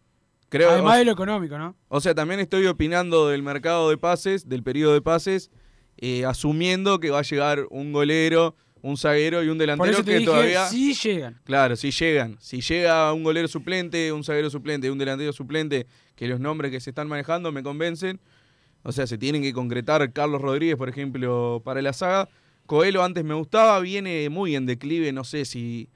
creo, 0.48 0.70
Además 0.70 0.94
o, 0.94 0.98
de 0.98 1.04
lo 1.04 1.12
económico, 1.12 1.58
¿no? 1.58 1.76
o 1.88 2.00
sea, 2.00 2.14
también 2.14 2.40
estoy 2.40 2.66
opinando 2.66 3.28
del 3.28 3.42
mercado 3.42 3.88
de 3.90 3.98
pases, 3.98 4.48
del 4.48 4.62
periodo 4.64 4.94
de 4.94 5.02
pases, 5.02 5.50
eh, 5.98 6.24
asumiendo 6.24 6.98
que 7.00 7.10
va 7.10 7.20
a 7.20 7.22
llegar 7.22 7.66
un 7.70 7.92
golero, 7.92 8.56
un 8.82 8.96
zaguero 8.96 9.42
y 9.42 9.48
un 9.48 9.58
Por 9.58 9.60
delantero 9.60 9.92
eso 9.92 10.04
te 10.04 10.12
que 10.12 10.18
dije, 10.18 10.30
todavía... 10.30 10.66
sí 10.66 10.94
llegan. 10.94 11.40
Claro, 11.44 11.76
si 11.76 11.90
llegan. 11.90 12.36
Si 12.40 12.60
llega 12.60 13.12
un 13.12 13.24
golero 13.24 13.48
suplente, 13.48 14.12
un 14.12 14.24
zaguero 14.24 14.50
suplente, 14.50 14.90
un 14.90 14.98
delantero 14.98 15.32
suplente, 15.32 15.86
que 16.14 16.26
los 16.28 16.40
nombres 16.40 16.70
que 16.70 16.80
se 16.80 16.90
están 16.90 17.08
manejando 17.08 17.52
me 17.52 17.62
convencen. 17.62 18.20
O 18.82 18.92
sea, 18.92 19.06
se 19.06 19.18
tienen 19.18 19.42
que 19.42 19.52
concretar 19.52 20.12
Carlos 20.12 20.40
Rodríguez, 20.40 20.76
por 20.76 20.88
ejemplo, 20.88 21.62
para 21.64 21.82
la 21.82 21.92
saga. 21.92 22.28
Coelho 22.66 23.02
antes 23.02 23.24
me 23.24 23.34
gustaba, 23.34 23.80
viene 23.80 24.28
muy 24.28 24.54
en 24.54 24.66
declive, 24.66 25.10
no 25.12 25.24
sé 25.24 25.44
si, 25.44 25.88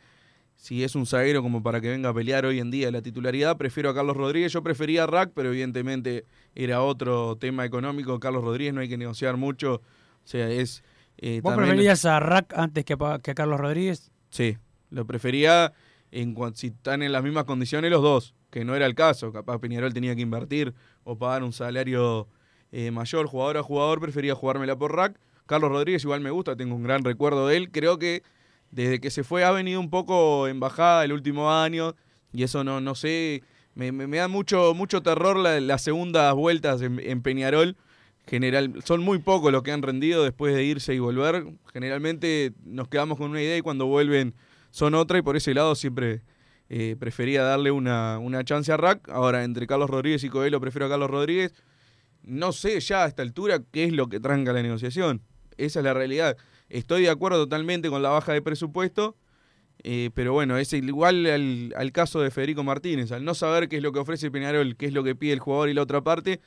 si 0.56 0.82
es 0.82 0.94
un 0.94 1.06
zaguero 1.06 1.42
como 1.42 1.62
para 1.62 1.80
que 1.80 1.90
venga 1.90 2.08
a 2.08 2.14
pelear 2.14 2.46
hoy 2.46 2.60
en 2.60 2.70
día 2.70 2.90
la 2.90 3.02
titularidad. 3.02 3.56
Prefiero 3.56 3.90
a 3.90 3.94
Carlos 3.94 4.16
Rodríguez, 4.16 4.52
yo 4.52 4.62
prefería 4.62 5.04
a 5.04 5.06
Rack, 5.06 5.32
pero 5.34 5.50
evidentemente 5.50 6.24
era 6.54 6.82
otro 6.82 7.36
tema 7.36 7.64
económico. 7.64 8.18
Carlos 8.18 8.42
Rodríguez 8.42 8.74
no 8.74 8.80
hay 8.80 8.88
que 8.88 8.96
negociar 8.96 9.36
mucho. 9.36 9.74
O 9.74 10.26
sea, 10.26 10.48
es... 10.50 10.82
eh, 11.22 11.40
¿Vos 11.42 11.52
también- 11.52 11.70
preferías 11.70 12.04
a 12.04 12.20
Rack 12.20 12.52
antes 12.56 12.84
que 12.84 12.92
a, 12.98 13.18
que 13.20 13.30
a 13.30 13.34
Carlos 13.34 13.58
Rodríguez? 13.58 14.10
Sí, 14.30 14.58
lo 14.90 15.06
prefería 15.06 15.72
en 16.10 16.34
si 16.54 16.66
están 16.66 17.02
en 17.02 17.12
las 17.12 17.22
mismas 17.22 17.44
condiciones 17.44 17.90
los 17.90 18.02
dos, 18.02 18.34
que 18.50 18.64
no 18.66 18.74
era 18.74 18.84
el 18.86 18.94
caso. 18.94 19.32
Capaz 19.32 19.58
Peñarol 19.60 19.94
tenía 19.94 20.14
que 20.14 20.20
invertir 20.20 20.74
o 21.04 21.16
pagar 21.16 21.42
un 21.42 21.52
salario 21.54 22.28
eh, 22.70 22.90
mayor, 22.90 23.26
jugador 23.26 23.56
a 23.56 23.62
jugador, 23.62 24.00
prefería 24.00 24.34
jugármela 24.34 24.76
por 24.76 24.94
rack. 24.94 25.18
Carlos 25.46 25.70
Rodríguez 25.70 26.04
igual 26.04 26.20
me 26.20 26.30
gusta, 26.30 26.56
tengo 26.56 26.74
un 26.74 26.82
gran 26.82 27.02
recuerdo 27.04 27.46
de 27.46 27.56
él. 27.56 27.70
Creo 27.70 27.98
que 27.98 28.22
desde 28.70 29.00
que 29.00 29.10
se 29.10 29.24
fue 29.24 29.44
ha 29.44 29.50
venido 29.52 29.80
un 29.80 29.90
poco 29.90 30.48
en 30.48 30.60
bajada 30.60 31.04
el 31.04 31.12
último 31.12 31.52
año 31.52 31.94
y 32.32 32.42
eso 32.42 32.64
no, 32.64 32.80
no 32.80 32.94
sé, 32.94 33.42
me, 33.74 33.92
me- 33.92 34.06
me 34.06 34.16
da 34.18 34.28
mucho, 34.28 34.72
mucho 34.74 35.02
terror 35.02 35.36
la- 35.36 35.60
las 35.60 35.82
segundas 35.82 36.34
vueltas 36.34 36.80
en, 36.82 36.98
en 37.00 37.22
Peñarol. 37.22 37.76
General, 38.26 38.72
son 38.84 39.02
muy 39.02 39.18
pocos 39.18 39.50
los 39.52 39.62
que 39.62 39.72
han 39.72 39.82
rendido 39.82 40.22
después 40.22 40.54
de 40.54 40.64
irse 40.64 40.94
y 40.94 40.98
volver. 40.98 41.44
Generalmente 41.72 42.52
nos 42.64 42.88
quedamos 42.88 43.18
con 43.18 43.30
una 43.30 43.42
idea 43.42 43.56
y 43.56 43.62
cuando 43.62 43.86
vuelven 43.86 44.34
son 44.70 44.94
otra 44.94 45.18
y 45.18 45.22
por 45.22 45.36
ese 45.36 45.54
lado 45.54 45.74
siempre 45.74 46.22
eh, 46.68 46.96
prefería 46.98 47.42
darle 47.42 47.70
una, 47.70 48.18
una 48.18 48.44
chance 48.44 48.72
a 48.72 48.76
Rack. 48.76 49.08
Ahora, 49.10 49.44
entre 49.44 49.66
Carlos 49.66 49.90
Rodríguez 49.90 50.24
y 50.24 50.28
Coelho 50.28 50.60
prefiero 50.60 50.86
a 50.86 50.88
Carlos 50.88 51.10
Rodríguez. 51.10 51.52
No 52.22 52.52
sé 52.52 52.78
ya 52.80 53.04
a 53.04 53.08
esta 53.08 53.22
altura 53.22 53.60
qué 53.72 53.84
es 53.84 53.92
lo 53.92 54.08
que 54.08 54.20
tranca 54.20 54.52
la 54.52 54.62
negociación. 54.62 55.22
Esa 55.56 55.80
es 55.80 55.84
la 55.84 55.92
realidad. 55.92 56.36
Estoy 56.68 57.02
de 57.02 57.10
acuerdo 57.10 57.38
totalmente 57.38 57.90
con 57.90 58.02
la 58.02 58.08
baja 58.08 58.32
de 58.32 58.40
presupuesto, 58.40 59.16
eh, 59.82 60.10
pero 60.14 60.32
bueno, 60.32 60.56
es 60.56 60.72
igual 60.72 61.26
al, 61.26 61.74
al 61.76 61.92
caso 61.92 62.20
de 62.20 62.30
Federico 62.30 62.62
Martínez. 62.62 63.12
Al 63.12 63.24
no 63.24 63.34
saber 63.34 63.68
qué 63.68 63.76
es 63.76 63.82
lo 63.82 63.92
que 63.92 63.98
ofrece 63.98 64.30
Peñarol, 64.30 64.76
qué 64.76 64.86
es 64.86 64.94
lo 64.94 65.04
que 65.04 65.14
pide 65.14 65.34
el 65.34 65.40
jugador 65.40 65.68
y 65.68 65.74
la 65.74 65.82
otra 65.82 66.00
parte, 66.02 66.40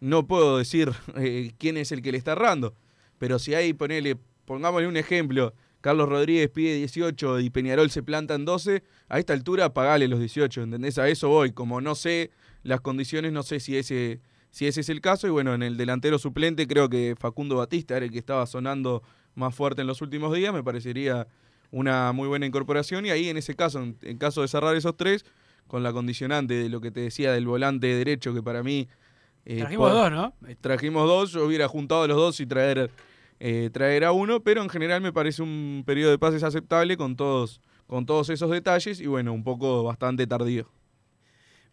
no 0.00 0.26
puedo 0.26 0.58
decir 0.58 0.92
eh, 1.16 1.52
quién 1.58 1.76
es 1.76 1.92
el 1.92 2.02
que 2.02 2.12
le 2.12 2.18
está 2.18 2.32
errando. 2.32 2.74
Pero 3.18 3.38
si 3.38 3.54
hay, 3.54 3.72
ponele, 3.72 4.16
pongámosle 4.44 4.88
un 4.88 4.96
ejemplo, 4.96 5.54
Carlos 5.80 6.08
Rodríguez 6.08 6.50
pide 6.50 6.74
18 6.74 7.40
y 7.40 7.50
Peñarol 7.50 7.90
se 7.90 8.02
planta 8.02 8.34
en 8.34 8.44
12, 8.44 8.82
a 9.08 9.18
esta 9.18 9.32
altura 9.32 9.72
pagale 9.72 10.08
los 10.08 10.18
18, 10.18 10.62
¿entendés? 10.62 10.98
A 10.98 11.08
eso 11.08 11.28
voy. 11.28 11.52
Como 11.52 11.80
no 11.80 11.94
sé 11.94 12.30
las 12.62 12.80
condiciones, 12.80 13.32
no 13.32 13.42
sé 13.42 13.60
si 13.60 13.76
ese, 13.76 14.20
si 14.50 14.66
ese 14.66 14.80
es 14.80 14.88
el 14.88 15.00
caso. 15.00 15.26
Y 15.26 15.30
bueno, 15.30 15.54
en 15.54 15.62
el 15.62 15.76
delantero 15.76 16.18
suplente 16.18 16.66
creo 16.66 16.88
que 16.88 17.14
Facundo 17.18 17.56
Batista 17.56 17.96
era 17.96 18.04
el 18.04 18.12
que 18.12 18.18
estaba 18.18 18.46
sonando 18.46 19.02
más 19.34 19.54
fuerte 19.54 19.82
en 19.82 19.86
los 19.86 20.02
últimos 20.02 20.34
días. 20.34 20.52
Me 20.52 20.64
parecería 20.64 21.28
una 21.70 22.12
muy 22.12 22.26
buena 22.28 22.46
incorporación. 22.46 23.06
Y 23.06 23.10
ahí 23.10 23.28
en 23.28 23.36
ese 23.36 23.54
caso, 23.54 23.80
en, 23.80 23.96
en 24.02 24.18
caso 24.18 24.42
de 24.42 24.48
cerrar 24.48 24.74
esos 24.74 24.96
tres, 24.96 25.24
con 25.68 25.82
la 25.82 25.92
condicionante 25.92 26.54
de 26.54 26.68
lo 26.68 26.80
que 26.80 26.90
te 26.90 27.00
decía 27.00 27.32
del 27.32 27.46
volante 27.46 27.86
derecho, 27.86 28.34
que 28.34 28.42
para 28.42 28.62
mí... 28.62 28.88
eh, 29.46 29.58
Trajimos 29.60 29.90
por- 29.92 30.10
dos, 30.10 30.10
¿no? 30.12 30.32
trajimos 30.60 31.06
dos, 31.08 31.32
yo 31.32 31.46
hubiera 31.46 31.66
juntado 31.68 32.02
a 32.02 32.08
los 32.08 32.16
dos 32.16 32.40
y 32.40 32.46
traer, 32.46 32.90
eh, 33.40 33.70
traer 33.72 34.04
a 34.04 34.12
uno, 34.12 34.40
pero 34.40 34.62
en 34.62 34.68
general 34.68 35.00
me 35.00 35.12
parece 35.12 35.42
un 35.42 35.82
periodo 35.86 36.10
de 36.10 36.18
pases 36.18 36.42
aceptable 36.42 36.96
con 36.96 37.16
todos, 37.16 37.60
con 37.86 38.04
todos 38.06 38.28
esos 38.30 38.50
detalles 38.50 39.00
y 39.00 39.06
bueno, 39.06 39.32
un 39.32 39.44
poco 39.44 39.82
bastante 39.84 40.26
tardío. 40.26 40.66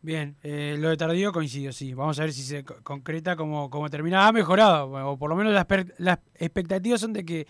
Bien, 0.01 0.35
eh, 0.43 0.75
lo 0.79 0.89
de 0.89 0.97
tardío 0.97 1.31
coincido, 1.31 1.71
sí. 1.71 1.93
Vamos 1.93 2.19
a 2.19 2.23
ver 2.23 2.33
si 2.33 2.41
se 2.43 2.63
co- 2.65 2.75
concreta 2.83 3.35
como, 3.37 3.69
como 3.69 3.89
termina. 3.89 4.27
Ha 4.27 4.31
mejorado, 4.33 4.87
o 4.91 5.17
por 5.17 5.29
lo 5.29 5.35
menos 5.37 5.53
las, 5.53 5.65
las 5.97 6.19
expectativas 6.35 6.99
son 6.99 7.13
de 7.13 7.23
que, 7.23 7.47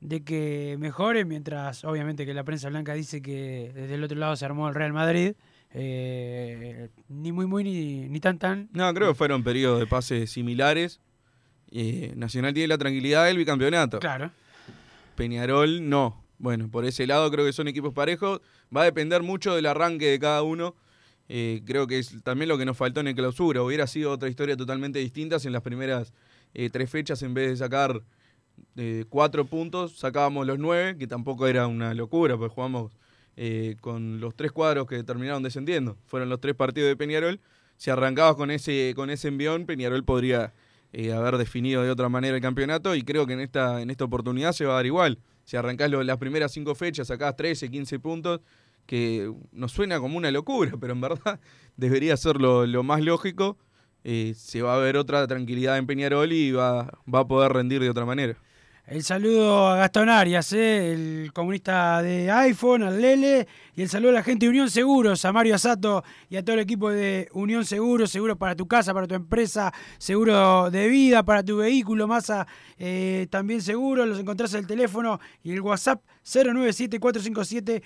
de 0.00 0.24
que 0.24 0.76
mejore, 0.78 1.26
mientras 1.26 1.84
obviamente 1.84 2.24
que 2.24 2.32
la 2.32 2.42
prensa 2.42 2.70
blanca 2.70 2.94
dice 2.94 3.20
que 3.20 3.70
desde 3.74 3.96
el 3.96 4.04
otro 4.04 4.16
lado 4.18 4.34
se 4.34 4.46
armó 4.46 4.66
el 4.68 4.74
Real 4.74 4.94
Madrid. 4.94 5.34
Eh, 5.76 6.88
ni 7.08 7.32
muy 7.32 7.46
muy 7.46 7.64
ni, 7.64 8.08
ni 8.08 8.20
tan 8.20 8.38
tan. 8.38 8.68
No, 8.72 8.94
creo 8.94 9.08
que 9.08 9.14
fueron 9.14 9.42
periodos 9.42 9.80
de 9.80 9.86
pases 9.88 10.30
similares. 10.30 11.00
Eh, 11.72 12.12
Nacional 12.16 12.54
tiene 12.54 12.68
la 12.68 12.78
tranquilidad 12.78 13.26
del 13.26 13.36
bicampeonato. 13.36 13.98
Claro. 13.98 14.30
Peñarol 15.16 15.88
no. 15.88 16.24
Bueno, 16.38 16.70
por 16.70 16.84
ese 16.84 17.08
lado 17.08 17.28
creo 17.30 17.44
que 17.44 17.52
son 17.52 17.66
equipos 17.66 17.92
parejos. 17.92 18.40
Va 18.74 18.82
a 18.82 18.84
depender 18.84 19.24
mucho 19.24 19.56
del 19.56 19.66
arranque 19.66 20.06
de 20.06 20.20
cada 20.20 20.42
uno. 20.42 20.76
Eh, 21.28 21.62
creo 21.66 21.88
que 21.88 21.98
es 21.98 22.22
también 22.22 22.48
lo 22.48 22.56
que 22.56 22.66
nos 22.66 22.76
faltó 22.76 23.00
en 23.00 23.08
el 23.08 23.16
clausura. 23.16 23.62
Hubiera 23.62 23.88
sido 23.88 24.12
otra 24.12 24.28
historia 24.28 24.56
totalmente 24.56 25.00
distinta 25.00 25.40
si 25.40 25.48
en 25.48 25.52
las 25.52 25.62
primeras 25.62 26.12
tres 26.70 26.88
fechas, 26.88 27.20
en 27.22 27.34
vez 27.34 27.50
de 27.50 27.56
sacar 27.56 28.00
cuatro 29.08 29.44
puntos, 29.44 29.98
sacábamos 29.98 30.46
los 30.46 30.60
nueve, 30.60 30.96
que 30.96 31.08
tampoco 31.08 31.48
era 31.48 31.66
una 31.66 31.94
locura, 31.94 32.36
pues 32.36 32.52
jugamos 32.52 32.92
eh, 33.36 33.76
con 33.80 34.20
los 34.20 34.34
tres 34.36 34.52
cuadros 34.52 34.86
que 34.86 35.02
terminaron 35.04 35.42
descendiendo. 35.42 35.96
Fueron 36.06 36.28
los 36.28 36.40
tres 36.40 36.54
partidos 36.54 36.88
de 36.88 36.96
Peñarol. 36.96 37.40
Si 37.76 37.90
arrancabas 37.90 38.36
con 38.36 38.50
ese, 38.50 38.92
con 38.94 39.10
ese 39.10 39.28
envión, 39.28 39.66
Peñarol 39.66 40.04
podría 40.04 40.52
eh, 40.92 41.12
haber 41.12 41.36
definido 41.38 41.82
de 41.82 41.90
otra 41.90 42.08
manera 42.08 42.36
el 42.36 42.42
campeonato 42.42 42.94
y 42.94 43.02
creo 43.02 43.26
que 43.26 43.32
en 43.32 43.40
esta, 43.40 43.82
en 43.82 43.90
esta 43.90 44.04
oportunidad 44.04 44.52
se 44.52 44.64
va 44.64 44.72
a 44.74 44.76
dar 44.76 44.86
igual. 44.86 45.18
Si 45.44 45.56
arrancás 45.56 45.90
lo- 45.90 46.02
las 46.04 46.18
primeras 46.18 46.52
cinco 46.52 46.74
fechas, 46.74 47.08
sacás 47.08 47.36
13, 47.36 47.70
15 47.70 47.98
puntos, 47.98 48.40
que 48.86 49.32
nos 49.52 49.72
suena 49.72 49.98
como 49.98 50.16
una 50.18 50.30
locura, 50.30 50.72
pero 50.80 50.92
en 50.92 51.00
verdad 51.00 51.40
debería 51.76 52.16
ser 52.16 52.36
lo, 52.40 52.66
lo 52.66 52.82
más 52.82 53.02
lógico. 53.02 53.58
Eh, 54.06 54.34
se 54.36 54.60
va 54.62 54.74
a 54.76 54.78
ver 54.78 54.96
otra 54.98 55.26
tranquilidad 55.26 55.78
en 55.78 55.86
Peñarol 55.86 56.30
y 56.32 56.52
va, 56.52 56.92
va 57.12 57.20
a 57.20 57.26
poder 57.26 57.52
rendir 57.52 57.80
de 57.80 57.88
otra 57.90 58.04
manera. 58.04 58.36
El 58.86 59.02
saludo 59.02 59.68
a 59.68 59.76
Gastón 59.76 60.10
Arias, 60.10 60.52
eh, 60.52 60.92
el 60.92 61.32
comunista 61.32 62.02
de 62.02 62.30
iPhone, 62.30 62.82
al 62.82 63.00
Lele, 63.00 63.48
y 63.74 63.80
el 63.80 63.88
saludo 63.88 64.10
a 64.10 64.14
la 64.16 64.22
gente 64.22 64.44
de 64.44 64.50
Unión 64.50 64.68
Seguros, 64.68 65.24
a 65.24 65.32
Mario 65.32 65.54
Asato 65.54 66.04
y 66.28 66.36
a 66.36 66.44
todo 66.44 66.52
el 66.52 66.60
equipo 66.60 66.90
de 66.90 67.30
Unión 67.32 67.64
Seguros, 67.64 68.10
seguro 68.10 68.36
para 68.36 68.54
tu 68.54 68.68
casa, 68.68 68.92
para 68.92 69.06
tu 69.06 69.14
empresa, 69.14 69.72
seguro 69.96 70.70
de 70.70 70.86
vida, 70.88 71.22
para 71.22 71.42
tu 71.42 71.56
vehículo, 71.56 72.06
masa 72.06 72.46
eh, 72.76 73.26
también 73.30 73.62
seguro, 73.62 74.04
los 74.04 74.18
encontrás 74.18 74.52
en 74.52 74.60
el 74.60 74.66
teléfono 74.66 75.18
y 75.42 75.52
el 75.52 75.62
WhatsApp 75.62 76.02
097-457-805, 76.26 77.80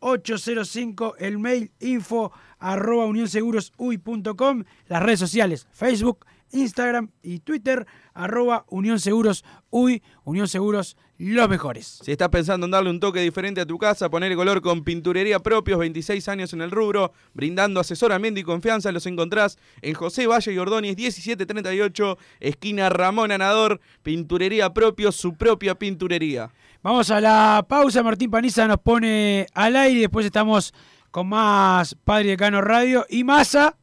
097-457-805, 0.00 1.14
el 1.18 1.38
mail 1.38 1.70
info 1.80 2.32
arroba 2.58 3.04
unionsegurosui.com, 3.04 4.64
las 4.86 5.02
redes 5.02 5.20
sociales, 5.20 5.68
Facebook, 5.72 6.24
Instagram 6.52 7.10
y 7.22 7.40
Twitter, 7.40 7.86
arroba 8.14 8.64
Unión 8.68 8.98
Seguros 9.00 9.44
Uy, 9.70 10.02
Unión 10.24 10.48
Seguros, 10.48 10.96
los 11.18 11.48
mejores. 11.48 12.00
Si 12.02 12.12
estás 12.12 12.30
pensando 12.30 12.64
en 12.66 12.70
darle 12.70 12.90
un 12.90 13.00
toque 13.00 13.20
diferente 13.20 13.60
a 13.60 13.66
tu 13.66 13.76
casa, 13.76 14.08
poner 14.08 14.34
color 14.34 14.62
con 14.62 14.82
pinturería 14.84 15.40
propios, 15.40 15.78
26 15.78 16.28
años 16.28 16.52
en 16.52 16.62
el 16.62 16.70
rubro, 16.70 17.12
brindando 17.34 17.80
asesoramiento 17.80 18.40
y 18.40 18.44
confianza, 18.44 18.92
los 18.92 19.04
encontrás 19.06 19.58
en 19.82 19.94
José 19.94 20.26
Valle 20.26 20.52
y 20.52 20.58
Ordóñez 20.58 20.96
1738, 20.96 22.18
esquina 22.40 22.88
Ramón 22.88 23.32
Anador, 23.32 23.80
pinturería 24.02 24.72
propios, 24.72 25.16
su 25.16 25.34
propia 25.34 25.74
pinturería. 25.74 26.50
Vamos 26.82 27.10
a 27.10 27.20
la 27.20 27.66
pausa, 27.68 28.02
Martín 28.02 28.30
Paniza 28.30 28.66
nos 28.66 28.78
pone 28.78 29.46
al 29.52 29.76
aire 29.76 29.98
y 29.98 30.02
después 30.02 30.24
estamos 30.24 30.72
con 31.10 31.28
más 31.28 31.94
Padre 32.04 32.30
Decano 32.30 32.60
Radio 32.60 33.04
y 33.08 33.24
Massa 33.24 33.76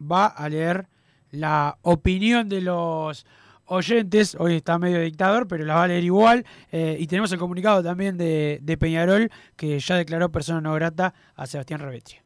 va 0.00 0.26
a 0.26 0.48
leer 0.48 0.88
la 1.36 1.78
opinión 1.82 2.48
de 2.48 2.60
los 2.60 3.26
oyentes. 3.66 4.36
Hoy 4.38 4.56
está 4.56 4.78
medio 4.78 5.00
dictador, 5.00 5.46
pero 5.46 5.64
la 5.64 5.74
va 5.74 5.84
a 5.84 5.88
leer 5.88 6.04
igual. 6.04 6.44
Eh, 6.72 6.96
y 6.98 7.06
tenemos 7.06 7.30
el 7.32 7.38
comunicado 7.38 7.82
también 7.82 8.16
de, 8.16 8.58
de 8.62 8.76
Peñarol, 8.76 9.30
que 9.56 9.78
ya 9.78 9.96
declaró 9.96 10.30
persona 10.30 10.60
no 10.60 10.74
grata 10.74 11.14
a 11.34 11.46
Sebastián 11.46 11.80
Revetria. 11.80 12.25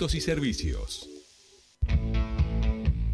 y 0.01 0.19
servicios. 0.19 1.07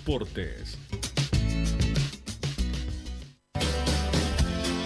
Deportes. 0.00 0.99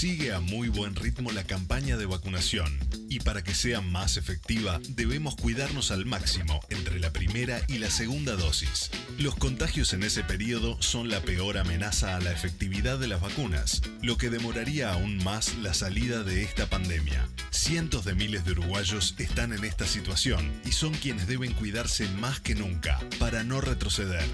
Sigue 0.00 0.32
a 0.32 0.40
muy 0.40 0.70
buen 0.70 0.96
ritmo 0.96 1.30
la 1.30 1.44
campaña 1.44 1.98
de 1.98 2.06
vacunación 2.06 2.74
y 3.10 3.20
para 3.20 3.44
que 3.44 3.54
sea 3.54 3.82
más 3.82 4.16
efectiva 4.16 4.80
debemos 4.88 5.36
cuidarnos 5.36 5.90
al 5.90 6.06
máximo 6.06 6.58
entre 6.70 6.98
la 7.00 7.12
primera 7.12 7.60
y 7.68 7.76
la 7.76 7.90
segunda 7.90 8.34
dosis. 8.34 8.90
Los 9.18 9.36
contagios 9.36 9.92
en 9.92 10.02
ese 10.02 10.24
periodo 10.24 10.80
son 10.80 11.10
la 11.10 11.20
peor 11.20 11.58
amenaza 11.58 12.16
a 12.16 12.20
la 12.20 12.32
efectividad 12.32 12.98
de 12.98 13.08
las 13.08 13.20
vacunas, 13.20 13.82
lo 14.00 14.16
que 14.16 14.30
demoraría 14.30 14.90
aún 14.90 15.22
más 15.22 15.54
la 15.56 15.74
salida 15.74 16.22
de 16.22 16.44
esta 16.44 16.64
pandemia. 16.64 17.28
Cientos 17.50 18.06
de 18.06 18.14
miles 18.14 18.46
de 18.46 18.52
uruguayos 18.52 19.14
están 19.18 19.52
en 19.52 19.64
esta 19.64 19.86
situación 19.86 20.50
y 20.64 20.72
son 20.72 20.94
quienes 20.94 21.26
deben 21.26 21.52
cuidarse 21.52 22.08
más 22.08 22.40
que 22.40 22.54
nunca 22.54 22.98
para 23.18 23.44
no 23.44 23.60
retroceder. 23.60 24.24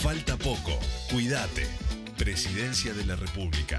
Falta 0.00 0.36
poco, 0.36 0.76
cuídate. 1.12 1.68
Presidencia 2.16 2.94
de 2.94 3.06
la 3.06 3.14
República. 3.14 3.78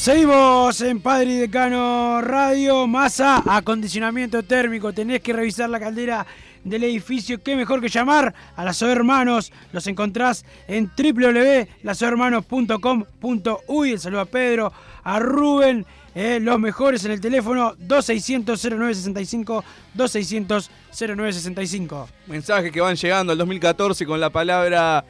Seguimos 0.00 0.80
en 0.80 1.00
Padre 1.02 1.32
y 1.32 1.36
Decano 1.36 2.22
Radio. 2.22 2.86
Masa, 2.86 3.42
acondicionamiento 3.46 4.42
térmico. 4.42 4.94
Tenés 4.94 5.20
que 5.20 5.34
revisar 5.34 5.68
la 5.68 5.78
caldera 5.78 6.26
del 6.64 6.84
edificio. 6.84 7.42
Qué 7.42 7.54
mejor 7.54 7.82
que 7.82 7.90
llamar 7.90 8.34
a 8.56 8.64
las 8.64 8.80
Hermanos. 8.80 9.52
Los 9.72 9.86
encontrás 9.88 10.46
en 10.68 10.90
www.lasohermanos.com.uy. 10.96 13.90
El 13.90 14.00
saludo 14.00 14.22
a 14.22 14.24
Pedro, 14.24 14.72
a 15.04 15.18
Rubén. 15.18 15.84
eh, 16.14 16.38
los 16.40 16.58
mejores 16.58 17.04
en 17.04 17.12
el 17.12 17.20
teléfono 17.20 17.76
2600-0965. 17.76 19.62
2600-0965. 19.98 22.06
Mensajes 22.26 22.72
que 22.72 22.80
van 22.80 22.96
llegando 22.96 23.32
al 23.32 23.38
2014 23.38 24.06
con 24.06 24.18
la 24.18 24.30
palabra 24.30 25.04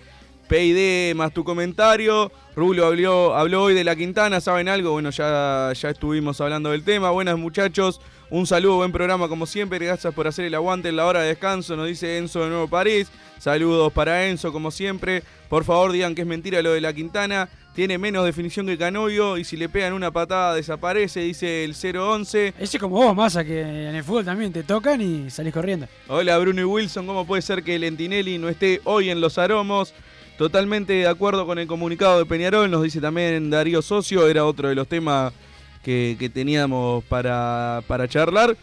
PID 0.50 1.14
más 1.14 1.32
tu 1.32 1.44
comentario. 1.44 2.32
Rulo 2.56 2.84
habló, 2.84 3.36
habló 3.36 3.62
hoy 3.62 3.74
de 3.74 3.84
la 3.84 3.94
Quintana, 3.94 4.40
¿saben 4.40 4.68
algo? 4.68 4.90
Bueno, 4.90 5.10
ya, 5.10 5.72
ya 5.72 5.90
estuvimos 5.90 6.40
hablando 6.40 6.72
del 6.72 6.82
tema. 6.82 7.10
Buenas 7.10 7.38
muchachos, 7.38 8.00
un 8.30 8.48
saludo, 8.48 8.78
buen 8.78 8.90
programa 8.90 9.28
como 9.28 9.46
siempre. 9.46 9.78
Gracias 9.78 10.12
por 10.12 10.26
hacer 10.26 10.46
el 10.46 10.54
aguante 10.56 10.88
en 10.88 10.96
la 10.96 11.06
hora 11.06 11.22
de 11.22 11.28
descanso, 11.28 11.76
nos 11.76 11.86
dice 11.86 12.18
Enzo 12.18 12.42
de 12.42 12.48
Nuevo 12.48 12.66
París. 12.66 13.12
Saludos 13.38 13.92
para 13.92 14.26
Enzo 14.26 14.52
como 14.52 14.72
siempre. 14.72 15.22
Por 15.48 15.62
favor 15.62 15.92
digan 15.92 16.16
que 16.16 16.22
es 16.22 16.26
mentira 16.26 16.60
lo 16.62 16.72
de 16.72 16.80
la 16.80 16.92
Quintana. 16.92 17.48
Tiene 17.72 17.98
menos 17.98 18.24
definición 18.24 18.66
que 18.66 18.76
Canovio 18.76 19.38
y 19.38 19.44
si 19.44 19.56
le 19.56 19.68
pegan 19.68 19.92
una 19.92 20.10
patada 20.10 20.56
desaparece, 20.56 21.20
dice 21.20 21.62
el 21.62 21.76
011. 21.76 22.54
Ese 22.58 22.76
es 22.76 22.80
como 22.80 22.96
vos, 22.96 23.14
Masa, 23.14 23.44
que 23.44 23.60
en 23.60 23.94
el 23.94 24.02
fútbol 24.02 24.24
también 24.24 24.52
te 24.52 24.64
tocan 24.64 25.00
y 25.00 25.30
salís 25.30 25.54
corriendo. 25.54 25.86
Hola 26.08 26.36
Bruno 26.38 26.60
y 26.60 26.64
Wilson, 26.64 27.06
¿cómo 27.06 27.24
puede 27.24 27.40
ser 27.40 27.62
que 27.62 27.78
Lentinelli 27.78 28.36
no 28.38 28.48
esté 28.48 28.80
hoy 28.82 29.10
en 29.10 29.20
los 29.20 29.38
aromos? 29.38 29.94
Totalmente 30.40 30.94
de 30.94 31.07
acuerdo 31.07 31.44
con 31.44 31.59
el 31.59 31.66
comunicado 31.66 32.18
de 32.18 32.24
Peñarol, 32.24 32.70
nos 32.70 32.83
dice 32.83 32.98
también 32.98 33.50
Darío 33.50 33.83
Socio, 33.83 34.26
era 34.26 34.46
otro 34.46 34.70
de 34.70 34.74
los 34.74 34.88
temas 34.88 35.35
que, 35.83 36.31
teníamos 36.33 37.05
para, 37.05 37.83
para 37.87 38.09
charlar. 38.09 38.57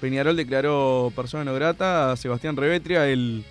Peñarol 0.00 0.34
declaró 0.34 1.12
persona 1.14 1.44
no 1.44 1.54
grata 1.54 2.10
a 2.10 2.16
Sebastián 2.16 2.56
Revetria, 2.56 3.06
el, 3.06 3.44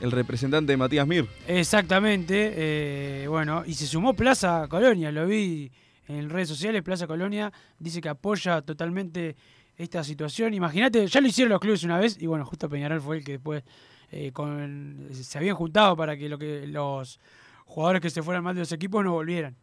el 0.00 0.10
representante 0.10 0.72
de 0.72 0.78
Matías 0.78 1.06
Mir. 1.06 1.26
Exactamente, 1.46 2.54
eh, 2.56 3.26
bueno, 3.28 3.62
y 3.66 3.74
se 3.74 3.86
sumó 3.86 4.14
Plaza 4.14 4.66
Colonia, 4.66 5.12
lo 5.12 5.26
vi 5.26 5.70
en 6.06 6.30
redes 6.30 6.48
sociales, 6.48 6.82
Plaza 6.82 7.06
Colonia 7.06 7.52
dice 7.78 8.00
que 8.00 8.08
apoya 8.08 8.62
totalmente 8.62 9.36
esta 9.76 10.02
situación. 10.02 10.54
Imagínate, 10.54 11.06
ya 11.06 11.20
lo 11.20 11.28
hicieron 11.28 11.52
los 11.52 11.60
clubes 11.60 11.84
una 11.84 11.98
vez 11.98 12.16
y 12.18 12.26
bueno, 12.26 12.46
justo 12.46 12.70
Peñarol 12.70 13.02
fue 13.02 13.18
el 13.18 13.24
que 13.24 13.32
después 13.32 13.64
eh, 14.10 14.32
con, 14.32 15.08
se 15.12 15.38
habían 15.38 15.56
juntado 15.56 15.96
para 15.96 16.16
que, 16.16 16.28
lo 16.28 16.38
que 16.38 16.66
los 16.66 17.20
jugadores 17.66 18.00
que 18.02 18.10
se 18.10 18.22
fueran 18.22 18.42
mal 18.44 18.54
de 18.54 18.60
los 18.62 18.72
equipos 18.72 19.04
no 19.04 19.12
volvieran. 19.12 19.56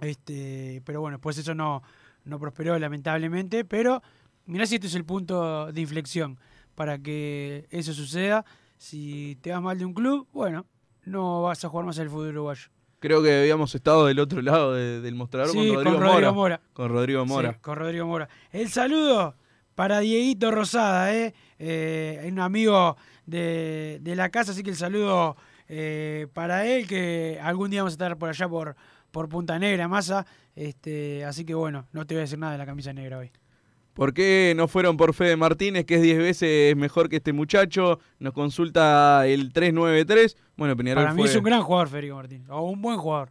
Este, 0.00 0.80
pero 0.84 1.00
bueno, 1.00 1.18
pues 1.18 1.38
eso 1.38 1.54
no, 1.54 1.82
no 2.24 2.38
prosperó 2.38 2.78
lamentablemente, 2.78 3.64
pero 3.64 4.02
mirá 4.46 4.66
si 4.66 4.76
este 4.76 4.86
es 4.86 4.94
el 4.94 5.04
punto 5.04 5.72
de 5.72 5.80
inflexión 5.80 6.38
para 6.74 6.98
que 6.98 7.66
eso 7.70 7.92
suceda. 7.92 8.44
Si 8.76 9.36
te 9.42 9.50
vas 9.50 9.60
mal 9.60 9.76
de 9.78 9.84
un 9.84 9.94
club, 9.94 10.28
bueno, 10.32 10.66
no 11.04 11.42
vas 11.42 11.64
a 11.64 11.68
jugar 11.68 11.84
más 11.86 11.98
el 11.98 12.08
fútbol 12.10 12.28
uruguayo. 12.28 12.68
Creo 13.00 13.22
que 13.22 13.40
habíamos 13.40 13.74
estado 13.74 14.06
del 14.06 14.18
otro 14.20 14.40
lado 14.42 14.72
de- 14.74 15.00
del 15.00 15.14
mostrador 15.14 15.50
Sí, 15.50 15.72
con, 15.74 15.84
Rodrigo, 15.84 15.84
con 15.84 16.00
Rodrigo 16.00 16.12
Mora. 16.14 16.32
Mora. 16.32 16.60
Con 16.72 16.88
Rodrigo 16.90 17.26
Mora. 17.26 17.52
Sí, 17.52 17.58
con 17.60 17.76
Rodrigo 17.76 18.06
Mora. 18.06 18.28
El 18.52 18.68
saludo 18.70 19.34
para 19.78 20.00
Dieguito 20.00 20.50
Rosada, 20.50 21.14
¿eh? 21.14 21.32
Eh, 21.60 22.28
un 22.32 22.40
amigo 22.40 22.96
de, 23.26 23.98
de 24.02 24.16
la 24.16 24.28
casa, 24.28 24.50
así 24.50 24.64
que 24.64 24.70
el 24.70 24.76
saludo 24.76 25.36
eh, 25.68 26.26
para 26.32 26.66
él, 26.66 26.88
que 26.88 27.38
algún 27.40 27.70
día 27.70 27.82
vamos 27.82 27.92
a 27.92 27.94
estar 27.94 28.18
por 28.18 28.28
allá 28.28 28.48
por, 28.48 28.74
por 29.12 29.28
Punta 29.28 29.56
Negra, 29.56 29.86
Masa. 29.86 30.26
Este, 30.56 31.24
así 31.24 31.44
que 31.44 31.54
bueno, 31.54 31.86
no 31.92 32.04
te 32.08 32.14
voy 32.14 32.18
a 32.18 32.22
decir 32.22 32.40
nada 32.40 32.50
de 32.54 32.58
la 32.58 32.66
camisa 32.66 32.92
negra 32.92 33.18
hoy. 33.18 33.30
¿Por 33.94 34.12
qué 34.14 34.52
no 34.56 34.66
fueron 34.66 34.96
por 34.96 35.14
Fede 35.14 35.36
Martínez, 35.36 35.84
que 35.84 35.94
es 35.94 36.02
10 36.02 36.18
veces 36.18 36.74
mejor 36.74 37.08
que 37.08 37.16
este 37.18 37.32
muchacho? 37.32 38.00
Nos 38.18 38.32
consulta 38.32 39.28
el 39.28 39.52
393. 39.52 40.36
Bueno, 40.56 40.76
Peñarol 40.76 41.04
Para 41.04 41.14
mí 41.14 41.22
fue- 41.22 41.30
es 41.30 41.36
un 41.36 41.44
gran 41.44 41.62
jugador, 41.62 41.88
Federico 41.88 42.16
Martín, 42.16 42.44
o 42.48 42.62
un 42.68 42.82
buen 42.82 42.98
jugador. 42.98 43.30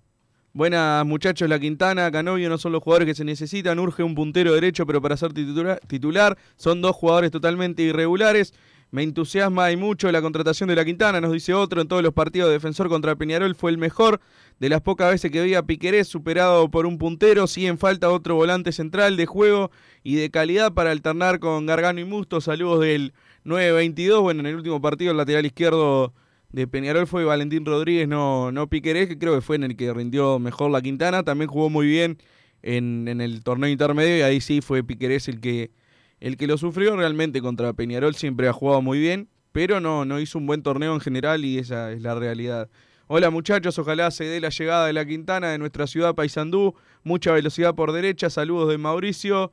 Buenas 0.57 1.05
muchachos, 1.05 1.47
La 1.47 1.59
Quintana, 1.59 2.09
Canovio 2.09 2.49
no 2.49 2.57
son 2.57 2.71
los 2.71 2.81
jugadores 2.81 3.05
que 3.05 3.13
se 3.13 3.23
necesitan, 3.23 3.77
urge 3.77 4.01
un 4.01 4.15
puntero 4.15 4.55
derecho, 4.55 4.87
pero 4.87 4.99
para 4.99 5.15
ser 5.15 5.31
titula- 5.31 5.79
titular 5.85 6.35
son 6.55 6.81
dos 6.81 6.95
jugadores 6.95 7.29
totalmente 7.29 7.83
irregulares. 7.83 8.55
Me 8.89 9.03
entusiasma 9.03 9.71
y 9.71 9.77
mucho 9.77 10.11
la 10.11 10.19
contratación 10.19 10.67
de 10.67 10.75
La 10.75 10.83
Quintana, 10.83 11.21
nos 11.21 11.31
dice 11.31 11.53
otro, 11.53 11.79
en 11.79 11.87
todos 11.87 12.01
los 12.01 12.11
partidos 12.11 12.47
de 12.47 12.53
defensor 12.53 12.89
contra 12.89 13.15
Peñarol 13.15 13.53
fue 13.53 13.69
el 13.69 13.77
mejor. 13.77 14.19
De 14.59 14.67
las 14.67 14.81
pocas 14.81 15.11
veces 15.11 15.29
que 15.29 15.43
vi 15.43 15.53
a 15.53 15.61
Piquerés 15.61 16.07
superado 16.07 16.71
por 16.71 16.87
un 16.87 16.97
puntero, 16.97 17.45
sí 17.45 17.67
en 17.67 17.77
falta 17.77 18.09
otro 18.09 18.33
volante 18.33 18.71
central 18.71 19.15
de 19.15 19.27
juego 19.27 19.69
y 20.01 20.15
de 20.15 20.31
calidad 20.31 20.73
para 20.73 20.89
alternar 20.89 21.37
con 21.37 21.67
Gargano 21.67 21.99
y 21.99 22.05
Musto. 22.05 22.41
Saludos 22.41 22.79
del 22.79 23.13
9-22. 23.45 24.21
Bueno, 24.23 24.39
en 24.39 24.47
el 24.47 24.55
último 24.55 24.81
partido 24.81 25.11
el 25.11 25.17
lateral 25.17 25.45
izquierdo 25.45 26.13
de 26.49 26.67
Peñarol 26.67 27.07
fue 27.07 27.25
Valentín 27.25 27.65
Rodríguez, 27.65 28.07
no, 28.07 28.51
no 28.51 28.67
Piquerés, 28.67 29.07
que 29.07 29.17
creo 29.17 29.36
que 29.36 29.41
fue 29.41 29.57
en 29.57 29.63
el 29.63 29.75
que 29.75 29.93
rindió 29.93 30.39
mejor 30.39 30.71
la 30.71 30.81
Quintana. 30.81 31.23
También 31.23 31.49
jugó 31.49 31.69
muy 31.69 31.88
bien 31.88 32.17
en, 32.62 33.07
en 33.07 33.21
el 33.21 33.43
torneo 33.43 33.69
intermedio 33.69 34.17
y 34.17 34.21
ahí 34.21 34.41
sí 34.41 34.62
fue 34.62 34.83
Piquerés 34.83 35.27
el 35.27 35.41
que, 35.41 35.71
el 36.19 36.38
que 36.38 36.47
lo 36.47 36.57
sufrió. 36.57 36.95
Realmente 36.95 37.41
contra 37.41 37.73
Peñarol 37.73 38.15
siempre 38.15 38.47
ha 38.47 38.53
jugado 38.53 38.81
muy 38.81 38.99
bien, 38.99 39.29
pero 39.51 39.79
no, 39.79 40.05
no 40.05 40.19
hizo 40.19 40.38
un 40.38 40.47
buen 40.47 40.63
torneo 40.63 40.93
en 40.93 41.01
general 41.01 41.43
y 41.43 41.57
esa 41.57 41.91
es 41.91 42.01
la 42.01 42.15
realidad. 42.15 42.69
Hola 43.07 43.29
muchachos, 43.29 43.79
ojalá 43.79 44.12
se 44.12 44.25
dé 44.25 44.41
la 44.41 44.49
llegada 44.49 44.86
de 44.86 44.93
la 44.93 45.05
Quintana 45.05 45.49
de 45.49 45.57
nuestra 45.57 45.88
ciudad 45.88 46.15
Paysandú. 46.15 46.75
Mucha 47.03 47.31
velocidad 47.31 47.73
por 47.73 47.93
derecha, 47.93 48.29
saludos 48.29 48.69
de 48.69 48.77
Mauricio. 48.77 49.51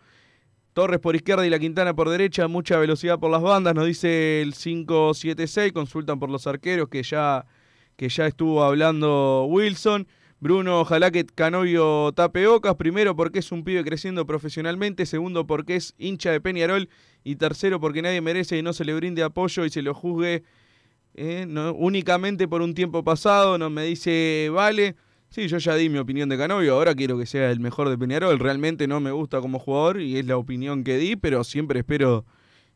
Torres 0.74 0.98
por 0.98 1.14
izquierda 1.14 1.46
y 1.46 1.50
la 1.50 1.60
Quintana 1.60 1.94
por 1.94 2.10
derecha, 2.10 2.48
mucha 2.48 2.76
velocidad 2.78 3.20
por 3.20 3.30
las 3.30 3.40
bandas, 3.40 3.76
nos 3.76 3.87
dice 3.87 4.42
el 4.42 4.54
576, 4.54 5.72
consultan 5.72 6.18
por 6.18 6.28
los 6.28 6.48
arqueros 6.48 6.88
que 6.88 7.04
ya, 7.04 7.46
que 7.96 8.08
ya 8.08 8.26
estuvo 8.26 8.64
hablando 8.64 9.46
Wilson. 9.48 10.08
Bruno, 10.40 10.80
ojalá 10.80 11.12
que 11.12 11.24
Canovio 11.24 12.12
tape 12.12 12.48
ocas, 12.48 12.74
primero 12.74 13.14
porque 13.14 13.38
es 13.38 13.52
un 13.52 13.62
pibe 13.62 13.84
creciendo 13.84 14.26
profesionalmente, 14.26 15.06
segundo 15.06 15.46
porque 15.46 15.76
es 15.76 15.94
hincha 15.96 16.32
de 16.32 16.40
Peñarol 16.40 16.88
y 17.22 17.37
tercero 17.37 17.78
porque 17.78 18.02
nadie 18.02 18.20
merece 18.20 18.56
que 18.56 18.62
no 18.64 18.72
se 18.72 18.84
le 18.84 18.94
brinde 18.94 19.22
apoyo 19.22 19.64
y 19.64 19.70
se 19.70 19.80
lo 19.80 19.94
juzgue 19.94 20.42
eh, 21.14 21.46
únicamente 21.76 22.48
por 22.48 22.62
un 22.62 22.74
tiempo 22.74 23.04
pasado, 23.04 23.58
no 23.58 23.70
me 23.70 23.84
dice 23.84 24.50
vale. 24.52 24.96
Sí, 25.35 25.49
yo 25.49 25.59
ya 25.59 25.75
di 25.75 25.88
mi 25.88 25.99
opinión 25.99 26.29
de 26.29 26.38
Canovio, 26.38 26.75
ahora 26.75 26.94
quiero 26.94 27.18
que 27.18 27.27
sea 27.27 27.51
el 27.51 27.59
mejor 27.59 27.88
de 27.88 27.99
Peñarol. 27.99 28.38
Realmente 28.38 28.87
no 28.87 29.01
me 29.01 29.11
gusta 29.11 29.40
como 29.40 29.59
jugador 29.59 30.01
y 30.01 30.16
es 30.16 30.27
la 30.27 30.37
opinión 30.37 30.85
que 30.85 30.97
di, 30.97 31.16
pero 31.16 31.42
siempre 31.42 31.81
espero 31.81 32.25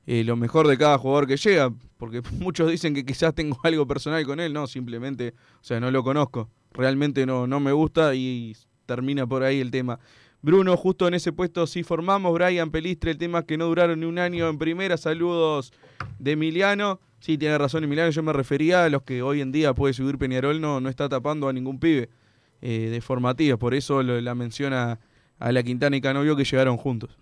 eh, 0.08 0.24
lo 0.24 0.34
mejor 0.34 0.66
de 0.66 0.76
cada 0.76 0.98
jugador 0.98 1.28
que 1.28 1.36
llega, 1.36 1.72
porque 1.98 2.20
muchos 2.32 2.68
dicen 2.68 2.94
que 2.94 3.06
quizás 3.06 3.32
tengo 3.32 3.60
algo 3.62 3.86
personal 3.86 4.26
con 4.26 4.40
él, 4.40 4.52
no, 4.52 4.66
simplemente, 4.66 5.34
o 5.60 5.64
sea, 5.64 5.78
no 5.78 5.92
lo 5.92 6.02
conozco. 6.02 6.50
Realmente 6.72 7.26
no, 7.26 7.46
no 7.46 7.60
me 7.60 7.70
gusta 7.70 8.16
y 8.16 8.56
termina 8.86 9.24
por 9.24 9.44
ahí 9.44 9.60
el 9.60 9.70
tema. 9.70 10.00
Bruno, 10.42 10.76
justo 10.76 11.06
en 11.06 11.14
ese 11.14 11.32
puesto 11.32 11.64
sí 11.68 11.84
formamos. 11.84 12.34
Brian 12.34 12.72
Pelistre, 12.72 13.12
el 13.12 13.18
tema 13.18 13.38
es 13.38 13.44
que 13.44 13.56
no 13.56 13.66
duraron 13.66 14.00
ni 14.00 14.06
un 14.06 14.18
año 14.18 14.48
en 14.48 14.58
primera. 14.58 14.96
Saludos 14.96 15.72
de 16.18 16.32
Emiliano. 16.32 16.98
Sí, 17.20 17.38
tiene 17.38 17.56
razón 17.56 17.84
Emiliano, 17.84 18.10
yo 18.10 18.22
me 18.24 18.32
refería 18.32 18.84
a 18.84 18.88
los 18.88 19.02
que 19.02 19.22
hoy 19.22 19.42
en 19.42 19.52
día 19.52 19.74
puede 19.74 19.94
subir 19.94 20.18
Peñarol, 20.18 20.60
no, 20.60 20.80
no 20.80 20.88
está 20.88 21.08
tapando 21.08 21.48
a 21.48 21.52
ningún 21.52 21.78
pibe 21.78 22.08
eh, 22.62 22.88
de 22.90 23.00
formativas. 23.00 23.58
Por 23.58 23.74
eso 23.74 24.02
lo- 24.02 24.20
la 24.20 24.34
menciona 24.34 24.98
a 25.38 25.52
la 25.52 25.62
Quintana 25.62 25.96
y 25.96 26.00
Canovio 26.00 26.36
que 26.36 26.44
llegaron 26.44 26.76
juntos. 26.76 27.16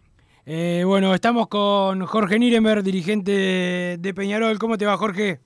Eh, 0.47 0.85
bueno, 0.87 1.13
estamos 1.15 1.49
con 1.49 2.05
Jorge 2.07 2.39
Nirenberg, 2.39 2.83
dirigente 2.83 3.99
de, 4.01 4.15
Peñarol. 4.15 4.59
¿Cómo 4.59 4.79
te 4.79 4.87
va, 4.87 4.97
Jorge? 4.97 5.41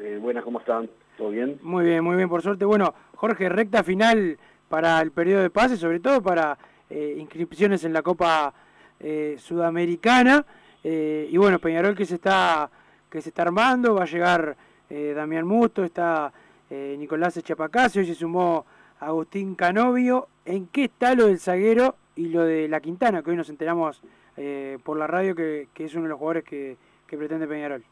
Eh, 0.00 0.18
buenas, 0.20 0.44
¿cómo 0.44 0.60
están? 0.60 0.90
¿Todo 1.16 1.30
bien? 1.30 1.58
Muy 1.62 1.84
bien, 1.84 2.04
muy 2.04 2.16
bien, 2.16 2.28
por 2.28 2.42
suerte. 2.42 2.64
Bueno, 2.64 2.94
Jorge, 3.14 3.48
recta 3.48 3.82
final 3.82 4.38
para 4.68 5.00
el 5.00 5.10
periodo 5.12 5.42
de 5.42 5.50
pase, 5.50 5.76
sobre 5.76 6.00
todo 6.00 6.22
para 6.22 6.58
eh, 6.90 7.16
inscripciones 7.18 7.84
en 7.84 7.92
la 7.92 8.02
Copa 8.02 8.52
eh, 9.00 9.36
Sudamericana. 9.38 10.44
Eh, 10.84 11.28
y 11.30 11.36
bueno, 11.36 11.58
Peñarol 11.58 11.94
que 11.94 12.04
se 12.04 12.16
está 12.16 12.70
que 13.10 13.20
se 13.20 13.28
está 13.28 13.42
armando, 13.42 13.94
va 13.94 14.02
a 14.04 14.06
llegar 14.06 14.56
eh, 14.88 15.12
Damián 15.14 15.46
Musto, 15.46 15.84
está 15.84 16.32
eh, 16.72 16.96
Nicolás 16.98 17.36
Echapacasio, 17.36 18.00
hoy 18.00 18.06
se 18.06 18.14
sumó 18.14 18.64
Agustín 18.98 19.54
Canovio. 19.54 20.28
¿En 20.46 20.66
qué 20.68 20.84
está 20.84 21.14
lo 21.14 21.26
del 21.26 21.38
zaguero 21.38 21.96
y 22.16 22.28
lo 22.28 22.44
de 22.44 22.66
la 22.66 22.80
Quintana? 22.80 23.22
Que 23.22 23.28
hoy 23.30 23.36
nos 23.36 23.50
enteramos 23.50 24.00
eh, 24.38 24.78
por 24.82 24.98
la 24.98 25.06
radio 25.06 25.34
que, 25.34 25.68
que 25.74 25.84
es 25.84 25.94
uno 25.94 26.04
de 26.04 26.08
los 26.08 26.18
jugadores 26.18 26.44
que, 26.44 26.76
pretende 27.06 27.46
Peñarol. 27.46 27.84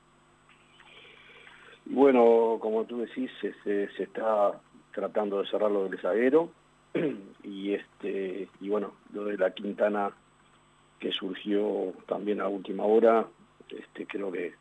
Bueno, 1.84 2.56
como 2.58 2.84
tú 2.84 3.00
decís, 3.00 3.30
se, 3.42 3.52
se- 3.62 3.88
se 3.96 4.04
está 4.04 4.58
tratando 4.94 5.42
de 5.42 5.48
cerrar 5.50 5.70
lo 5.70 5.86
del 5.88 6.00
zaguero 6.00 6.48
y 7.44 7.74
este 7.74 8.48
y 8.62 8.68
bueno, 8.70 8.92
lo 9.12 9.24
de 9.26 9.36
la 9.36 9.52
Quintana 9.52 10.10
que 10.98 11.12
surgió 11.12 11.92
también 12.06 12.40
a 12.40 12.48
última 12.48 12.84
hora, 12.84 13.26
este 13.68 14.06
creo 14.06 14.32
que 14.32 14.54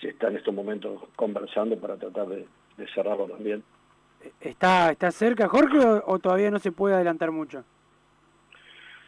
se 0.00 0.08
está 0.08 0.28
en 0.28 0.36
estos 0.36 0.54
momentos 0.54 1.02
conversando 1.16 1.78
para 1.78 1.96
tratar 1.98 2.26
de, 2.28 2.46
de 2.78 2.88
cerrarlo 2.94 3.26
también. 3.26 3.62
¿Está, 4.40 4.90
está 4.90 5.10
cerca 5.10 5.48
Jorge 5.48 5.78
o, 5.78 6.02
o 6.06 6.18
todavía 6.18 6.50
no 6.50 6.58
se 6.58 6.72
puede 6.72 6.94
adelantar 6.94 7.30
mucho? 7.30 7.64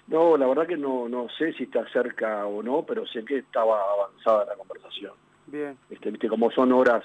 No, 0.09 0.37
la 0.37 0.47
verdad 0.47 0.67
que 0.67 0.77
no, 0.77 1.09
no 1.09 1.29
sé 1.39 1.53
si 1.53 1.65
está 1.65 1.89
cerca 1.93 2.45
o 2.45 2.63
no, 2.63 2.83
pero 2.83 3.07
sé 3.07 3.25
que 3.25 3.39
estaba 3.39 3.81
avanzada 3.93 4.45
la 4.45 4.57
conversación. 4.57 5.13
Bien. 5.47 5.79
Este, 5.89 6.11
viste, 6.11 6.29
como 6.29 6.51
son 6.51 6.73
horas 6.73 7.05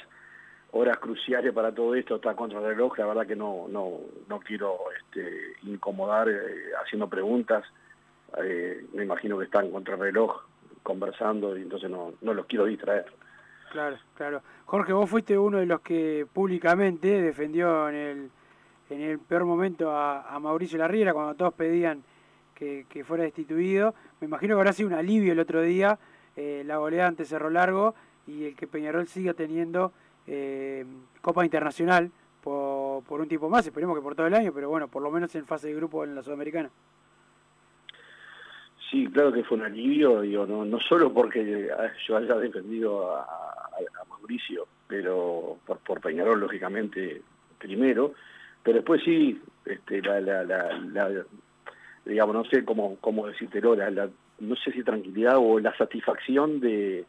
horas 0.71 0.97
cruciales 0.97 1.53
para 1.53 1.71
todo 1.73 1.95
esto, 1.95 2.15
está 2.15 2.35
contra 2.35 2.59
el 2.59 2.65
reloj, 2.65 2.97
la 2.97 3.05
verdad 3.05 3.27
que 3.27 3.35
no 3.35 3.67
no 3.69 3.91
no 4.27 4.39
quiero 4.39 4.77
este, 4.99 5.53
incomodar 5.63 6.27
eh, 6.29 6.71
haciendo 6.83 7.07
preguntas. 7.07 7.63
Eh, 8.43 8.85
me 8.93 9.03
imagino 9.03 9.37
que 9.37 9.45
están 9.45 9.71
contra 9.71 9.93
el 9.93 10.01
reloj 10.01 10.41
conversando 10.83 11.57
y 11.57 11.61
entonces 11.61 11.89
no, 11.89 12.13
no 12.21 12.33
los 12.33 12.45
quiero 12.47 12.65
distraer. 12.65 13.05
Claro, 13.75 13.97
claro. 14.13 14.41
Jorge, 14.63 14.93
vos 14.93 15.09
fuiste 15.09 15.37
uno 15.37 15.57
de 15.57 15.65
los 15.65 15.81
que 15.81 16.25
públicamente 16.31 17.21
defendió 17.21 17.89
en 17.89 17.95
el, 17.95 18.31
en 18.89 19.01
el 19.01 19.19
peor 19.19 19.43
momento 19.43 19.91
a, 19.91 20.39
Mauricio 20.39 20.77
Larriera 20.77 21.11
cuando 21.11 21.35
todos 21.35 21.53
pedían 21.55 22.01
que, 22.53 22.85
que 22.87 23.03
fuera 23.03 23.25
destituido. 23.25 23.93
Me 24.21 24.27
imagino 24.27 24.55
que 24.55 24.61
habrá 24.61 24.71
sido 24.71 24.87
un 24.87 24.95
alivio 24.95 25.33
el 25.33 25.41
otro 25.41 25.61
día 25.61 25.99
eh, 26.37 26.63
la 26.65 26.77
goleada 26.77 27.09
ante 27.09 27.25
Cerro 27.25 27.49
Largo 27.49 27.95
y 28.25 28.45
el 28.45 28.55
que 28.55 28.65
Peñarol 28.65 29.09
siga 29.09 29.33
teniendo 29.33 29.91
eh, 30.25 30.85
Copa 31.19 31.43
Internacional 31.43 32.11
por, 32.41 33.03
por 33.03 33.19
un 33.19 33.27
tiempo 33.27 33.49
más, 33.49 33.67
esperemos 33.67 33.97
que 33.97 34.01
por 34.01 34.15
todo 34.15 34.27
el 34.27 34.35
año, 34.35 34.53
pero 34.53 34.69
bueno, 34.69 34.87
por 34.87 35.03
lo 35.03 35.11
menos 35.11 35.35
en 35.35 35.45
fase 35.45 35.67
de 35.67 35.75
grupo 35.75 36.05
en 36.05 36.15
la 36.15 36.23
Sudamericana. 36.23 36.69
Sí, 38.89 39.07
claro 39.07 39.33
que 39.33 39.43
fue 39.43 39.57
un 39.57 39.65
alivio, 39.65 40.21
digo, 40.21 40.45
no, 40.45 40.63
no 40.63 40.79
solo 40.79 41.11
porque 41.11 41.69
yo 42.07 42.15
haya 42.15 42.35
defendido 42.35 43.13
a, 43.13 43.54
a- 43.75 44.05
Mauricio, 44.09 44.67
pero 44.87 45.57
por, 45.65 46.01
Peñarol, 46.01 46.39
lógicamente, 46.39 47.21
primero, 47.59 48.13
pero 48.63 48.77
después 48.77 49.01
sí, 49.03 49.39
este, 49.65 50.01
la, 50.01 50.19
la, 50.19 50.43
la, 50.43 51.25
digamos, 52.05 52.35
no 52.35 52.45
sé 52.45 52.65
cómo, 52.65 52.97
cómo 53.01 53.27
decírtelo, 53.27 53.75
la, 53.75 54.09
no 54.39 54.55
sé 54.55 54.71
si 54.71 54.83
tranquilidad 54.83 55.37
o 55.37 55.59
la 55.59 55.75
satisfacción 55.77 56.59
de, 56.59 57.05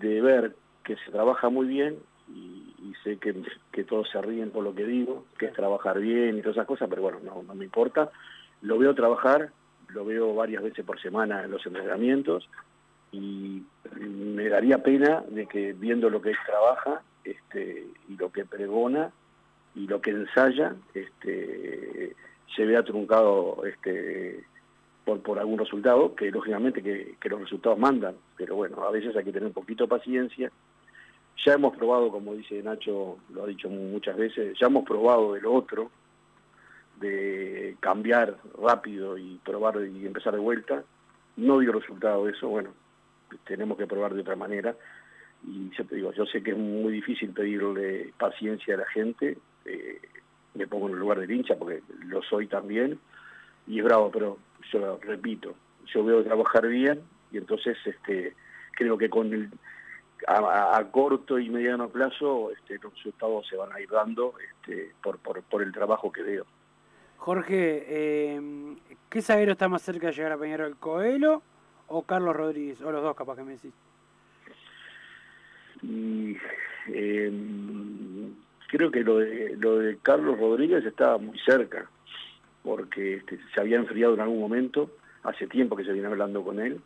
de 0.00 0.20
ver 0.20 0.54
que 0.84 0.96
se 0.96 1.10
trabaja 1.10 1.48
muy 1.48 1.66
bien 1.66 1.96
y, 2.28 2.74
y 2.82 2.94
sé 3.04 3.18
que, 3.18 3.34
que 3.72 3.84
todos 3.84 4.08
se 4.10 4.20
ríen 4.20 4.50
por 4.50 4.64
lo 4.64 4.74
que 4.74 4.84
digo, 4.84 5.24
que 5.38 5.46
es 5.46 5.52
trabajar 5.52 6.00
bien 6.00 6.36
y 6.38 6.40
todas 6.42 6.56
esas 6.56 6.66
cosas, 6.66 6.88
pero 6.88 7.02
bueno, 7.02 7.20
no, 7.22 7.42
no 7.42 7.54
me 7.54 7.64
importa. 7.64 8.10
Lo 8.62 8.78
veo 8.78 8.94
trabajar, 8.94 9.50
lo 9.88 10.04
veo 10.04 10.34
varias 10.34 10.62
veces 10.62 10.84
por 10.84 11.00
semana 11.00 11.44
en 11.44 11.50
los 11.50 11.64
entrenamientos 11.64 12.48
y 13.12 13.62
me 13.92 14.48
daría 14.48 14.82
pena 14.82 15.24
de 15.28 15.46
que 15.46 15.72
viendo 15.72 16.10
lo 16.10 16.20
que 16.20 16.30
él 16.30 16.36
trabaja 16.46 17.02
este, 17.24 17.86
y 18.08 18.16
lo 18.16 18.30
que 18.30 18.44
pregona 18.44 19.10
y 19.74 19.86
lo 19.86 20.00
que 20.00 20.10
ensaya, 20.10 20.74
este, 20.94 22.14
se 22.54 22.64
vea 22.64 22.82
truncado 22.82 23.64
este, 23.64 24.44
por, 25.04 25.20
por 25.22 25.38
algún 25.38 25.58
resultado, 25.58 26.14
que 26.14 26.30
lógicamente 26.30 26.82
que, 26.82 27.16
los 27.28 27.40
resultados 27.40 27.78
mandan, 27.78 28.16
pero 28.36 28.56
bueno, 28.56 28.82
a 28.82 28.90
veces 28.90 29.14
hay 29.16 29.24
que 29.24 29.32
tener 29.32 29.46
un 29.46 29.52
poquito 29.52 29.84
de 29.84 29.88
paciencia. 29.88 30.50
Ya 31.44 31.52
hemos 31.52 31.76
probado, 31.76 32.10
como 32.10 32.34
dice 32.34 32.62
Nacho, 32.62 33.18
lo 33.32 33.44
ha 33.44 33.46
dicho 33.46 33.68
muchas 33.68 34.16
veces, 34.16 34.58
ya 34.58 34.66
hemos 34.66 34.84
probado 34.84 35.34
de 35.34 35.40
lo 35.40 35.54
otro, 35.54 35.90
de 36.98 37.76
cambiar 37.78 38.36
rápido 38.60 39.16
y 39.16 39.38
probar 39.44 39.76
y 39.86 40.04
empezar 40.04 40.34
de 40.34 40.40
vuelta. 40.40 40.82
No 41.36 41.60
dio 41.60 41.70
resultado 41.70 42.28
eso, 42.28 42.48
bueno, 42.48 42.70
tenemos 43.44 43.78
que 43.78 43.86
probar 43.86 44.14
de 44.14 44.20
otra 44.20 44.36
manera. 44.36 44.74
Y 45.46 45.70
yo 45.70 45.84
te 45.84 45.96
digo, 45.96 46.12
yo 46.12 46.26
sé 46.26 46.42
que 46.42 46.50
es 46.50 46.56
muy 46.58 46.92
difícil 46.92 47.32
pedirle 47.32 48.12
paciencia 48.18 48.74
a 48.74 48.78
la 48.78 48.86
gente, 48.86 49.38
eh, 49.64 50.00
me 50.54 50.66
pongo 50.66 50.88
en 50.88 50.94
el 50.94 50.98
lugar 50.98 51.20
del 51.20 51.30
hincha 51.30 51.56
porque 51.56 51.82
lo 52.06 52.22
soy 52.22 52.48
también, 52.48 52.98
y 53.66 53.78
es 53.78 53.84
bravo, 53.84 54.10
pero 54.10 54.38
yo 54.72 54.78
lo 54.80 54.98
repito, 54.98 55.54
yo 55.86 56.04
veo 56.04 56.24
trabajar 56.24 56.66
bien 56.66 57.02
y 57.30 57.38
entonces 57.38 57.76
este 57.84 58.34
creo 58.72 58.96
que 58.98 59.08
con 59.08 59.32
el 59.32 59.50
a, 60.26 60.84
corto 60.90 61.38
y 61.38 61.48
mediano 61.48 61.88
plazo 61.88 62.50
este, 62.50 62.78
los 62.82 62.92
resultados 62.94 63.46
se 63.48 63.56
van 63.56 63.72
a 63.72 63.80
ir 63.80 63.88
dando 63.88 64.34
este, 64.38 64.92
por, 65.02 65.18
por, 65.18 65.42
por 65.42 65.62
el 65.62 65.72
trabajo 65.72 66.10
que 66.10 66.22
veo. 66.22 66.44
Jorge, 67.18 67.84
eh, 67.86 68.40
¿qué 69.08 69.22
zaguero 69.22 69.52
está 69.52 69.68
más 69.68 69.82
cerca 69.82 70.08
de 70.08 70.12
llegar 70.12 70.32
a 70.32 70.38
Peñarol, 70.38 70.76
Coelho 70.76 71.42
o 71.88 72.02
Carlos 72.02 72.34
Rodríguez? 72.34 72.80
O 72.82 72.92
los 72.92 73.02
dos, 73.02 73.16
capaz 73.16 73.36
que 73.36 73.42
me 73.42 73.52
decís. 73.52 73.72
Eh, 76.90 77.32
creo 78.68 78.90
que 78.90 79.02
lo 79.02 79.18
de, 79.18 79.56
lo 79.58 79.78
de 79.78 79.98
Carlos 79.98 80.38
Rodríguez 80.38 80.84
estaba 80.84 81.18
muy 81.18 81.38
cerca, 81.40 81.88
porque 82.62 83.16
este, 83.16 83.38
se 83.54 83.60
había 83.60 83.76
enfriado 83.76 84.14
en 84.14 84.20
algún 84.20 84.40
momento, 84.40 84.90
hace 85.22 85.46
tiempo 85.46 85.76
que 85.76 85.84
se 85.84 85.92
viene 85.92 86.08
hablando 86.08 86.42
con 86.42 86.60
él, 86.60 86.80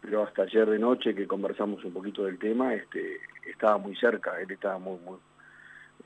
pero 0.00 0.22
hasta 0.24 0.42
ayer 0.42 0.68
de 0.68 0.78
noche 0.78 1.14
que 1.14 1.26
conversamos 1.26 1.84
un 1.84 1.92
poquito 1.92 2.24
del 2.24 2.38
tema, 2.38 2.74
este, 2.74 3.18
estaba 3.48 3.78
muy 3.78 3.94
cerca, 3.96 4.40
él 4.40 4.50
estaba 4.50 4.78
muy, 4.78 4.98
muy, 5.00 5.18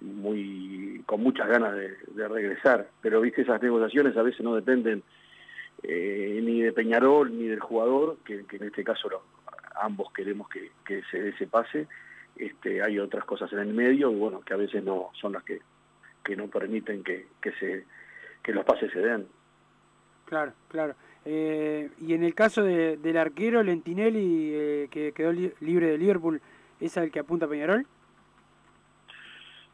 muy 0.00 1.02
con 1.06 1.22
muchas 1.22 1.48
ganas 1.48 1.74
de, 1.74 1.96
de 2.14 2.28
regresar, 2.28 2.88
pero 3.00 3.20
viste 3.20 3.42
esas 3.42 3.62
negociaciones 3.62 4.16
a 4.16 4.22
veces 4.22 4.42
no 4.42 4.54
dependen 4.54 5.02
eh, 5.82 6.40
ni 6.42 6.62
de 6.62 6.72
Peñarol 6.72 7.36
ni 7.36 7.46
del 7.46 7.60
jugador, 7.60 8.18
que, 8.24 8.44
que 8.46 8.56
en 8.56 8.64
este 8.64 8.82
caso 8.84 9.08
ambos 9.80 10.12
queremos 10.12 10.48
que, 10.48 10.70
que 10.84 11.02
se 11.10 11.20
dé 11.20 11.28
ese 11.30 11.46
pase, 11.46 11.86
este, 12.36 12.82
hay 12.82 12.98
otras 12.98 13.24
cosas 13.24 13.52
en 13.52 13.58
el 13.60 13.72
medio, 13.74 14.10
y 14.10 14.14
bueno, 14.14 14.40
que 14.40 14.54
a 14.54 14.58
veces 14.58 14.82
no 14.84 15.10
son 15.20 15.32
las 15.32 15.42
que, 15.44 15.60
que 16.24 16.36
no 16.36 16.48
permiten 16.48 17.02
que, 17.04 17.26
que 17.40 17.52
se 17.52 17.84
que 18.42 18.52
los 18.52 18.64
pases 18.64 18.92
se 18.92 19.00
den. 19.00 19.26
Claro, 20.26 20.52
claro. 20.68 20.94
Eh, 21.24 21.90
y 22.00 22.14
en 22.14 22.22
el 22.22 22.34
caso 22.34 22.62
de- 22.62 22.96
del 22.96 23.16
arquero 23.16 23.62
Lentinelli, 23.62 24.50
eh, 24.54 24.88
que 24.90 25.12
quedó 25.12 25.32
li- 25.32 25.52
libre 25.60 25.88
de 25.88 25.98
Liverpool, 25.98 26.40
¿es 26.80 26.96
al 26.96 27.10
que 27.10 27.18
apunta 27.18 27.48
Peñarol? 27.48 27.84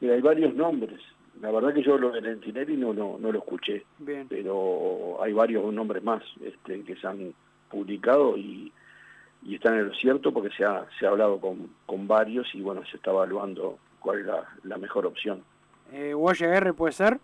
Mira, 0.01 0.15
hay 0.15 0.21
varios 0.23 0.55
nombres. 0.55 1.01
La 1.43 1.51
verdad 1.51 1.75
que 1.75 1.83
yo 1.83 1.99
lo 1.99 2.13
de 2.13 2.21
Lentinelli 2.21 2.77
no, 2.77 2.95
no, 2.95 3.19
no 3.19 3.33
lo 3.33 3.39
escuché, 3.41 3.85
Bien. 3.99 4.27
pero 4.29 5.19
hay 5.21 5.33
varios 5.33 5.73
nombres 5.75 6.03
más 6.03 6.23
este, 6.41 6.83
que 6.85 6.95
se 6.97 7.07
han 7.07 7.35
publicado 7.69 8.37
y, 8.37 8.73
y 9.43 9.57
están 9.57 9.75
en 9.75 9.89
lo 9.89 9.95
cierto 9.95 10.33
porque 10.33 10.51
se 10.57 10.65
ha, 10.65 10.87
se 10.99 11.05
ha 11.05 11.09
hablado 11.11 11.41
con, 11.41 11.69
con 11.85 12.07
varios 12.07 12.47
y 12.55 12.61
bueno, 12.63 12.85
se 12.89 12.97
está 12.97 13.11
evaluando 13.11 13.77
cuál 13.99 14.21
es 14.21 14.27
la, 14.27 14.49
la 14.63 14.79
mejor 14.79 15.05
opción. 15.05 15.43
Eh, 15.93 16.15
Guaya 16.15 16.55
R 16.55 16.73
puede 16.75 16.93
ser. 16.93 17.19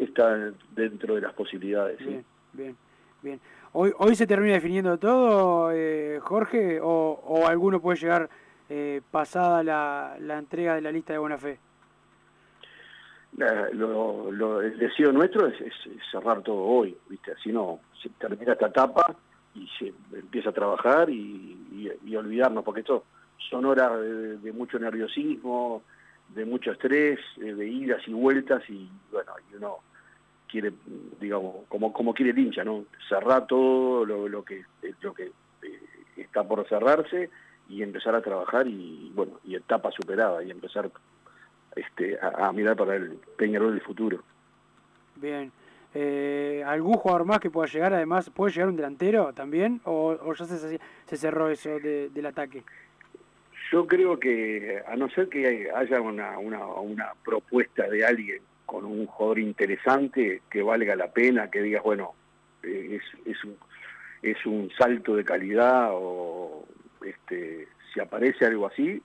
Está 0.00 0.52
dentro 0.74 1.14
de 1.16 1.20
las 1.20 1.34
posibilidades. 1.34 1.98
sí. 1.98 2.04
Bien, 2.06 2.24
bien, 2.54 2.76
bien. 3.22 3.40
¿Hoy, 3.72 3.92
hoy 3.98 4.16
se 4.16 4.26
termina 4.26 4.54
definiendo 4.54 4.96
todo, 4.96 5.70
eh, 5.70 6.18
Jorge, 6.22 6.80
o, 6.80 7.20
o 7.26 7.46
alguno 7.46 7.78
puede 7.78 7.98
llegar 7.98 8.30
eh, 8.70 9.02
pasada 9.10 9.62
la, 9.62 10.16
la 10.18 10.38
entrega 10.38 10.74
de 10.74 10.80
la 10.80 10.90
lista 10.90 11.12
de 11.12 11.18
buena 11.18 11.36
fe? 11.36 11.58
Eh, 13.38 13.70
lo, 13.74 14.62
el 14.62 14.78
deseo 14.78 15.12
nuestro 15.12 15.46
es, 15.46 15.74
cerrar 16.10 16.42
todo 16.42 16.58
hoy, 16.58 16.96
¿viste? 17.08 17.32
Así 17.32 17.52
no, 17.52 17.80
se 18.02 18.08
termina 18.10 18.52
esta 18.52 18.68
etapa 18.68 19.14
y 19.54 19.68
se 19.78 19.92
empieza 20.12 20.50
a 20.50 20.54
trabajar 20.54 21.10
y, 21.10 21.52
olvidarnos, 22.16 22.64
porque 22.64 22.80
esto 22.80 23.04
son 23.50 23.66
horas 23.66 23.92
de, 24.00 24.52
mucho 24.52 24.78
nerviosismo, 24.78 25.82
de 26.34 26.46
mucho 26.46 26.72
estrés, 26.72 27.20
eh, 27.36 27.52
de 27.52 27.68
idas 27.68 28.00
y 28.08 28.12
vueltas 28.12 28.62
y 28.70 28.88
bueno, 29.12 29.32
y 29.50 29.56
uno 29.56 29.78
quiere, 30.48 30.72
digamos, 31.20 31.66
como, 31.68 31.92
como 31.92 32.14
quiere 32.14 32.30
el 32.30 32.38
hincha, 32.38 32.64
¿no? 32.64 32.86
Cerrar 33.08 33.46
todo 33.46 34.06
lo, 34.06 34.28
lo 34.28 34.42
que, 34.44 34.64
lo 35.02 35.12
que 35.12 35.24
eh, 35.24 35.80
está 36.16 36.42
por 36.42 36.66
cerrarse 36.68 37.28
y 37.68 37.82
empezar 37.82 38.14
a 38.14 38.22
trabajar 38.22 38.66
y 38.66 39.12
bueno, 39.14 39.40
y 39.44 39.56
etapa 39.56 39.90
superada 39.90 40.42
y 40.42 40.50
empezar 40.50 40.90
este, 41.76 42.18
a, 42.20 42.48
a 42.48 42.52
mirar 42.52 42.74
para 42.76 42.96
el 42.96 43.18
Peñarol 43.36 43.72
del 43.74 43.82
futuro. 43.82 44.22
Bien. 45.16 45.52
Eh, 45.94 46.62
¿Algún 46.66 46.94
jugador 46.94 47.24
más 47.24 47.38
que 47.38 47.48
pueda 47.50 47.68
llegar? 47.68 47.94
Además, 47.94 48.28
¿puede 48.30 48.52
llegar 48.52 48.68
un 48.68 48.76
delantero 48.76 49.32
también? 49.32 49.80
¿O, 49.84 50.08
o 50.20 50.34
ya 50.34 50.44
se, 50.44 50.78
se 51.06 51.16
cerró 51.16 51.48
eso 51.48 51.78
de- 51.78 52.10
del 52.10 52.26
ataque? 52.26 52.64
Yo 53.72 53.86
creo 53.86 54.18
que, 54.18 54.82
a 54.86 54.94
no 54.96 55.08
ser 55.08 55.28
que 55.28 55.70
haya 55.74 56.00
una, 56.00 56.38
una, 56.38 56.66
una 56.66 57.12
propuesta 57.24 57.88
de 57.88 58.04
alguien 58.04 58.42
con 58.64 58.84
un 58.84 59.06
jugador 59.06 59.38
interesante 59.38 60.42
que 60.50 60.62
valga 60.62 60.94
la 60.96 61.10
pena, 61.10 61.50
que 61.50 61.62
digas, 61.62 61.82
bueno, 61.82 62.14
eh, 62.62 63.00
es, 63.00 63.26
es, 63.26 63.42
un, 63.44 63.56
es 64.22 64.44
un 64.44 64.70
salto 64.76 65.16
de 65.16 65.24
calidad 65.24 65.88
o 65.92 66.64
este, 67.04 67.68
si 67.92 68.00
aparece 68.00 68.44
algo 68.44 68.66
así, 68.66 69.00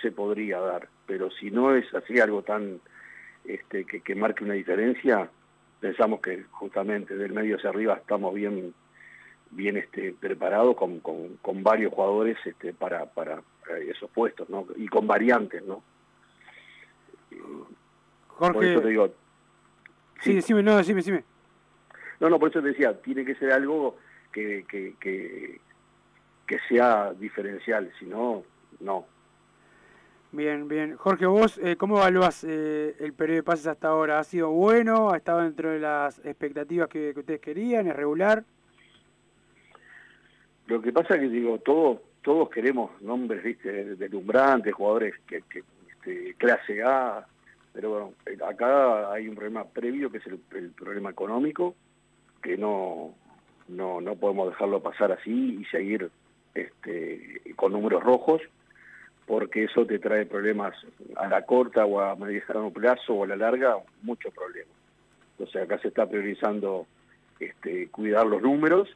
se 0.00 0.10
podría 0.10 0.58
dar. 0.60 0.88
Pero 1.06 1.30
si 1.30 1.50
no 1.50 1.74
es 1.74 1.92
así 1.94 2.20
algo 2.20 2.42
tan 2.42 2.80
este, 3.44 3.84
que, 3.84 4.00
que 4.00 4.14
marque 4.14 4.44
una 4.44 4.54
diferencia, 4.54 5.28
pensamos 5.80 6.20
que 6.20 6.44
justamente 6.50 7.16
del 7.16 7.32
medio 7.32 7.56
hacia 7.56 7.70
arriba 7.70 7.94
estamos 7.94 8.34
bien 8.34 8.74
bien 9.52 9.76
este, 9.76 10.14
preparados 10.18 10.76
con, 10.76 11.00
con, 11.00 11.36
con 11.42 11.62
varios 11.62 11.92
jugadores 11.92 12.38
este, 12.44 12.72
para, 12.72 13.06
para 13.06 13.42
eh, 13.70 13.90
esos 13.90 14.10
puestos, 14.10 14.48
¿no? 14.48 14.66
Y 14.76 14.88
con 14.88 15.06
variantes, 15.06 15.62
¿no? 15.64 15.82
Jorge, 18.28 18.52
Por 18.54 18.64
eso 18.64 18.80
te 18.80 18.88
digo, 18.88 19.14
sí, 20.20 20.34
decime, 20.34 20.62
no, 20.62 20.76
decime, 20.76 20.96
decime. 20.96 21.24
no, 22.20 22.30
no, 22.30 22.38
por 22.38 22.50
eso 22.50 22.62
te 22.62 22.68
decía, 22.68 23.00
tiene 23.00 23.24
que 23.24 23.34
ser 23.34 23.52
algo 23.52 23.98
que, 24.32 24.64
que, 24.68 24.94
que, 24.98 25.60
que 26.46 26.58
sea 26.68 27.12
diferencial, 27.12 27.92
si 27.98 28.06
no, 28.06 28.42
no. 28.80 29.06
Bien, 30.32 30.66
bien. 30.66 30.96
Jorge, 30.96 31.26
vos, 31.26 31.58
eh, 31.58 31.76
¿cómo 31.76 31.98
evaluás 31.98 32.42
eh, 32.42 32.96
el 33.00 33.12
periodo 33.12 33.36
de 33.36 33.42
pases 33.42 33.66
hasta 33.66 33.88
ahora? 33.88 34.18
¿Ha 34.18 34.24
sido 34.24 34.48
bueno? 34.50 35.10
¿Ha 35.10 35.18
estado 35.18 35.42
dentro 35.42 35.70
de 35.70 35.78
las 35.78 36.24
expectativas 36.24 36.88
que, 36.88 37.12
ustedes 37.14 37.38
querían? 37.38 37.86
¿Es 37.86 37.94
regular? 37.94 38.42
Lo 40.68 40.80
que 40.80 40.90
pasa 40.90 41.16
es 41.16 41.20
que 41.20 41.28
digo, 41.28 41.58
todos 41.58 41.98
todos 42.22 42.48
queremos 42.48 42.90
nombres, 43.02 43.42
viste, 43.42 43.96
deslumbrantes, 43.96 44.72
jugadores 44.72 45.14
que, 45.26 45.42
que 45.50 45.64
este, 45.90 46.34
clase 46.38 46.82
A, 46.82 47.26
pero 47.74 47.90
bueno, 47.90 48.12
eh, 48.24 48.38
acá 48.48 49.12
hay 49.12 49.28
un 49.28 49.34
problema 49.34 49.64
previo 49.64 50.10
que 50.10 50.18
es 50.18 50.26
el, 50.26 50.40
el 50.52 50.70
problema 50.70 51.10
económico, 51.10 51.74
que 52.42 52.56
no, 52.56 53.14
no, 53.68 54.00
no 54.00 54.16
podemos 54.16 54.48
dejarlo 54.48 54.80
pasar 54.80 55.12
así 55.12 55.58
y 55.60 55.64
seguir 55.66 56.10
este, 56.54 57.42
con 57.54 57.72
números 57.72 58.02
rojos, 58.02 58.40
porque 59.26 59.64
eso 59.64 59.86
te 59.86 59.98
trae 59.98 60.26
problemas 60.26 60.74
a 61.16 61.28
la 61.28 61.42
corta 61.42 61.84
o 61.84 62.00
a 62.00 62.16
mediano 62.16 62.70
plazo 62.70 63.14
o 63.14 63.24
a 63.24 63.28
la 63.28 63.36
larga, 63.36 63.76
muchos 64.02 64.32
problemas. 64.34 64.74
Entonces 65.32 65.62
acá 65.62 65.78
se 65.78 65.88
está 65.88 66.08
priorizando 66.08 66.86
este, 67.40 67.88
cuidar 67.88 68.26
los 68.26 68.42
números, 68.42 68.88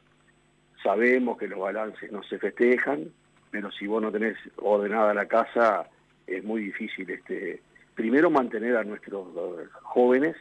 sabemos 0.83 1.37
que 1.37 1.47
los 1.47 1.59
balances 1.59 2.11
no 2.11 2.23
se 2.23 2.37
festejan, 2.39 3.11
pero 3.51 3.71
si 3.71 3.87
vos 3.87 4.01
no 4.01 4.11
tenés 4.11 4.37
ordenada 4.57 5.13
la 5.13 5.25
casa, 5.25 5.89
es 6.25 6.43
muy 6.43 6.61
difícil 6.61 7.09
este 7.09 7.61
primero 7.95 8.29
mantener 8.29 8.77
a 8.77 8.83
nuestros 8.83 9.27
eh, 9.35 9.67
jóvenes, 9.81 10.35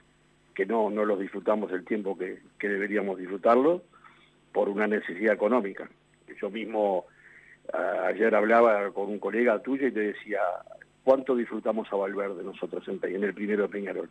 que 0.55 0.67
no, 0.67 0.91
no 0.91 1.05
los 1.05 1.19
disfrutamos 1.19 1.73
el 1.73 1.85
tiempo 1.85 2.17
que, 2.17 2.39
que 2.59 2.69
deberíamos 2.69 3.19
disfrutarlo, 3.19 3.83
por 4.53 4.69
una 4.69 4.87
necesidad 4.87 5.35
económica. 5.35 5.89
Yo 6.41 6.51
mismo 6.51 7.07
ayer 7.73 8.35
hablaba 8.35 8.91
con 8.93 9.09
un 9.09 9.19
colega 9.19 9.63
tuyo 9.63 9.87
y 9.89 9.93
te 9.93 10.01
decía, 10.01 10.41
¿cuánto 11.05 11.35
disfrutamos 11.35 11.93
a 11.93 11.97
Valverde 11.97 12.43
nosotros 12.43 12.87
en, 12.89 13.25
el 13.25 13.35
primero 13.35 13.65
de 13.65 13.69
Peñarol? 13.69 14.11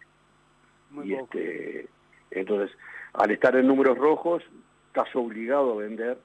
Muy 0.91 1.11
y 1.11 1.15
poco. 1.15 1.37
este 1.37 1.87
entonces 2.31 2.75
al 3.13 3.31
estar 3.31 3.55
en 3.55 3.67
números 3.67 3.97
rojos 3.97 4.43
estás 4.87 5.13
obligado 5.15 5.73
a 5.73 5.83
vender 5.83 6.17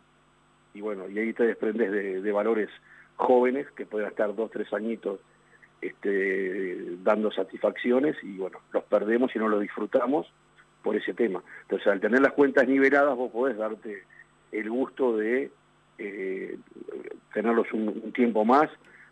y 0.75 0.81
bueno 0.81 1.09
y 1.09 1.19
ahí 1.19 1.33
te 1.33 1.45
desprendes 1.45 1.91
de, 1.91 2.21
de 2.21 2.33
valores 2.33 2.69
jóvenes 3.17 3.71
que 3.73 3.87
pueden 3.87 4.09
estar 4.09 4.35
dos 4.35 4.51
tres 4.51 4.73
añitos 4.73 5.21
este, 5.81 6.97
dando 7.03 7.31
satisfacciones 7.31 8.17
y 8.23 8.37
bueno 8.37 8.59
los 8.73 8.85
perdemos 8.85 9.35
y 9.35 9.39
no 9.39 9.49
los 9.49 9.61
disfrutamos 9.61 10.33
por 10.83 10.97
ese 10.97 11.15
tema 11.15 11.43
entonces 11.63 11.89
al 11.89 12.01
tener 12.01 12.21
las 12.21 12.33
cuentas 12.33 12.69
niveladas 12.69 13.17
vos 13.17 13.31
podés 13.31 13.57
darte 13.57 14.05
el 14.53 14.71
gusto 14.71 15.17
de 15.17 15.51
eh, 16.01 16.59
tenerlos 17.33 17.73
un, 17.73 17.89
un 17.89 18.13
tiempo 18.13 18.45
más 18.45 18.69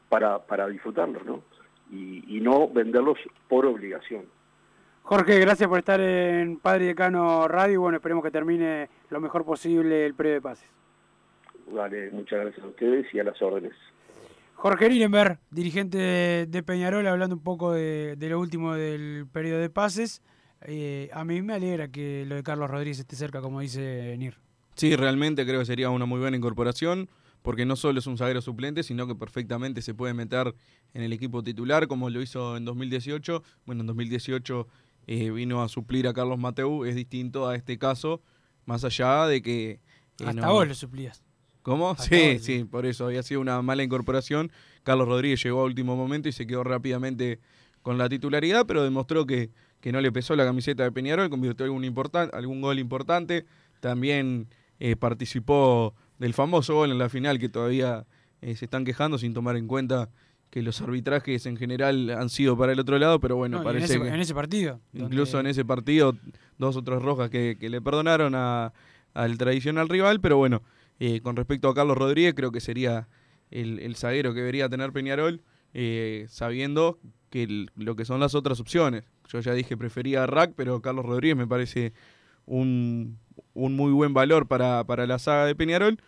para, 0.09 0.39
para 0.39 0.67
disfrutarlos 0.67 1.25
¿no? 1.25 1.43
y, 1.91 2.37
y 2.37 2.41
no 2.41 2.69
venderlos 2.69 3.19
por 3.49 3.67
obligación 3.67 4.25
Jorge, 5.09 5.41
gracias 5.41 5.67
por 5.69 5.79
estar 5.79 6.01
en 6.03 6.59
Padre 6.59 6.87
Decano 6.89 7.49
Radio 7.49 7.81
bueno, 7.81 7.97
esperemos 7.97 8.23
que 8.23 8.31
termine 8.31 8.91
lo 9.09 9.21
mejor 9.21 9.43
posible 9.43 10.05
el 10.05 10.15
periodo 10.15 10.35
de 10.35 10.43
pases. 10.43 10.69
Vale, 11.73 12.11
muchas 12.11 12.41
gracias 12.41 12.63
a 12.63 12.69
ustedes 12.69 13.07
y 13.15 13.19
a 13.19 13.25
las 13.25 13.41
órdenes. 13.41 13.73
Jorge 14.53 14.91
Nirenberg, 14.91 15.39
dirigente 15.51 15.97
de, 15.97 16.47
de 16.47 16.63
Peñarol, 16.63 17.07
hablando 17.07 17.37
un 17.37 17.43
poco 17.43 17.73
de, 17.73 18.17
de 18.17 18.29
lo 18.29 18.39
último 18.39 18.75
del 18.75 19.27
periodo 19.33 19.61
de 19.61 19.71
pases. 19.71 20.21
Eh, 20.63 21.09
a 21.15 21.25
mí 21.25 21.41
me 21.41 21.55
alegra 21.55 21.89
que 21.89 22.27
lo 22.27 22.35
de 22.35 22.43
Carlos 22.43 22.71
Rodríguez 22.71 22.99
esté 22.99 23.17
cerca, 23.17 23.41
como 23.41 23.61
dice 23.61 24.15
Nir. 24.19 24.35
Sí, 24.79 24.97
realmente 24.97 25.45
creo 25.45 25.61
que 25.61 25.67
sería 25.67 25.91
una 25.91 26.07
muy 26.07 26.19
buena 26.21 26.37
incorporación, 26.37 27.11
porque 27.43 27.67
no 27.67 27.77
solo 27.77 27.99
es 27.99 28.07
un 28.07 28.17
zaguero 28.17 28.41
suplente, 28.41 28.83
sino 28.83 29.07
que 29.07 29.15
perfectamente 29.15 29.83
se 29.83 29.93
puede 29.93 30.15
meter 30.15 30.55
en 30.95 31.03
el 31.03 31.13
equipo 31.13 31.43
titular, 31.43 31.87
como 31.89 32.09
lo 32.11 32.23
hizo 32.23 32.57
en 32.57 32.65
2018. 32.65 33.43
Bueno, 33.67 33.83
en 33.83 33.87
2018 33.89 34.67
eh, 35.07 35.31
vino 35.31 35.63
a 35.63 35.69
suplir 35.69 36.09
a 36.09 36.15
Carlos 36.15 36.39
Mateu, 36.39 36.85
es 36.85 36.95
distinto 36.95 37.47
a 37.49 37.55
este 37.57 37.77
caso, 37.79 38.23
más 38.65 38.85
allá 38.85 39.27
de 39.27 39.43
que... 39.43 39.71
eh, 39.71 39.81
Hasta 40.25 40.33
no- 40.33 40.53
vos 40.53 40.67
lo 40.69 40.75
suplías. 40.75 41.23
¿Cómo? 41.63 41.91
Hasta 41.91 42.05
Sí, 42.05 42.33
vos, 42.35 42.43
sí, 42.43 42.65
por 42.65 42.87
eso 42.87 43.07
había 43.07 43.23
sido 43.23 43.41
una 43.41 43.61
mala 43.63 43.83
incorporación. 43.83 44.51
Carlos 44.85 45.07
Rodríguez 45.09 45.43
llegó 45.43 45.61
a 45.61 45.65
último 45.65 45.97
momento 45.97 46.29
y 46.29 46.33
se 46.33 46.47
quedó 46.47 46.65
rápidamente 46.65 47.41
con 47.83 47.99
la 47.99 48.09
titularidad, 48.09 48.65
pero 48.67 48.83
demostró 48.85 49.27
que, 49.27 49.51
que 49.81 49.93
no 49.93 50.01
le 50.01 50.11
pesó 50.13 50.35
la 50.37 50.45
camiseta 50.45 50.83
de 50.85 50.93
Peñarol, 50.93 51.29
convirtió 51.31 51.65
algún, 51.65 51.85
importan- 51.85 52.31
algún 52.33 52.61
gol 52.63 52.79
importante. 52.79 53.45
También 53.81 54.49
eh, 54.81 54.97
participó 54.97 55.95
del 56.19 56.35
famoso 56.35 56.75
gol 56.75 56.91
en 56.91 56.99
la 56.99 57.09
final 57.09 57.39
que 57.39 57.49
todavía 57.49 58.07
eh, 58.41 58.55
se 58.57 58.65
están 58.65 58.85
quejando 58.85 59.19
sin 59.19 59.35
tomar 59.35 59.57
en 59.57 59.67
cuenta 59.67 60.11
que 60.51 60.63
los 60.63 60.81
arbitrajes 60.81 61.45
en 61.47 61.57
general 61.57 62.09
han 62.11 62.29
sido 62.31 62.57
para 62.57 62.73
el 62.73 62.81
otro 62.81 62.99
lado, 62.99 63.21
pero 63.21 63.37
bueno, 63.37 63.59
No, 63.59 63.65
parece 63.65 63.95
en, 63.97 64.01
ese, 64.03 64.09
que... 64.09 64.15
en 64.15 64.21
ese 64.21 64.35
partido. 64.35 64.81
Incluso 64.95 65.37
donde- 65.37 65.51
en 65.51 65.51
ese 65.53 65.65
partido, 65.65 66.17
dos 66.57 66.77
o 66.77 66.83
tres 66.83 67.03
rojas 67.03 67.29
que, 67.31 67.57
que 67.61 67.69
le 67.69 67.81
perdonaron 67.83 68.35
a- 68.35 68.73
al 69.15 69.37
tradicional 69.37 69.89
rival, 69.89 70.21
pero 70.21 70.39
bueno, 70.39 70.63
eh, 71.01 71.21
con 71.21 71.37
respecto 71.37 71.69
a 71.69 71.75
Carlos 71.75 71.99
Rodríguez, 71.99 72.35
creo 72.35 72.51
que 72.51 72.61
sería 72.61 73.09
el, 73.51 73.79
el 73.81 73.95
zaguero 73.97 74.33
que 74.33 74.41
debería 74.41 74.69
tener 74.71 74.91
Peñarol, 74.93 75.43
eh, 75.75 76.25
sabiendo 76.29 76.99
que 77.31 77.43
el- 77.43 77.71
lo 77.77 77.95
que 77.95 78.05
son 78.07 78.19
las 78.21 78.35
otras 78.35 78.59
opciones. 78.59 79.05
Yo 79.29 79.41
ya 79.41 79.53
dije 79.53 79.77
prefería 79.77 80.23
a 80.25 80.27
Rack, 80.27 80.53
pero 80.57 80.81
Carlos 80.81 81.05
Rodríguez 81.05 81.37
me 81.37 81.47
parece 81.47 81.93
un, 82.47 83.19
un 83.59 83.75
muy 83.77 83.93
buen 83.93 84.15
valor 84.15 84.47
para, 84.47 84.85
para 84.85 85.07
la 85.07 85.19
saga 85.19 85.45
de 85.45 85.55
Peñarol. 85.55 86.01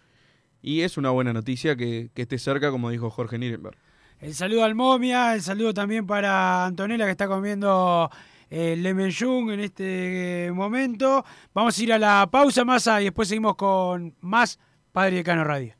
Y 0.63 0.83
es 0.83 0.97
una 0.97 1.11
buena 1.11 1.33
noticia 1.33 1.77
que, 1.77 2.11
que 2.15 2.23
esté 2.23 2.39
cerca, 2.39 2.71
como 2.71 2.91
dijo 2.91 3.11
Jorge 3.11 3.39
Nierenberg. 3.39 3.77
El 4.21 4.35
saludo 4.35 4.65
al 4.65 4.75
momia, 4.75 5.35
el 5.35 5.43
saludo 5.43 5.73
también 5.73 6.07
para 6.07 6.67
Antonella 6.67 7.07
que 7.07 7.13
está 7.13 7.27
comiendo 7.27 8.11
eh, 8.51 8.77
Lemon 8.77 9.11
Jung 9.11 9.51
en 9.51 9.61
este 9.61 10.51
momento. 10.53 11.25
Vamos 11.55 11.79
a 11.79 11.83
ir 11.83 11.93
a 11.93 11.99
la 11.99 12.29
pausa 12.31 12.65
masa 12.65 13.01
y 13.01 13.05
después 13.05 13.29
seguimos 13.29 13.57
con 13.57 14.15
más 14.21 14.59
Padre 14.93 15.17
Decano 15.17 15.45
Radio. 15.45 15.80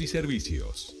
y 0.01 0.07
servicios. 0.07 1.00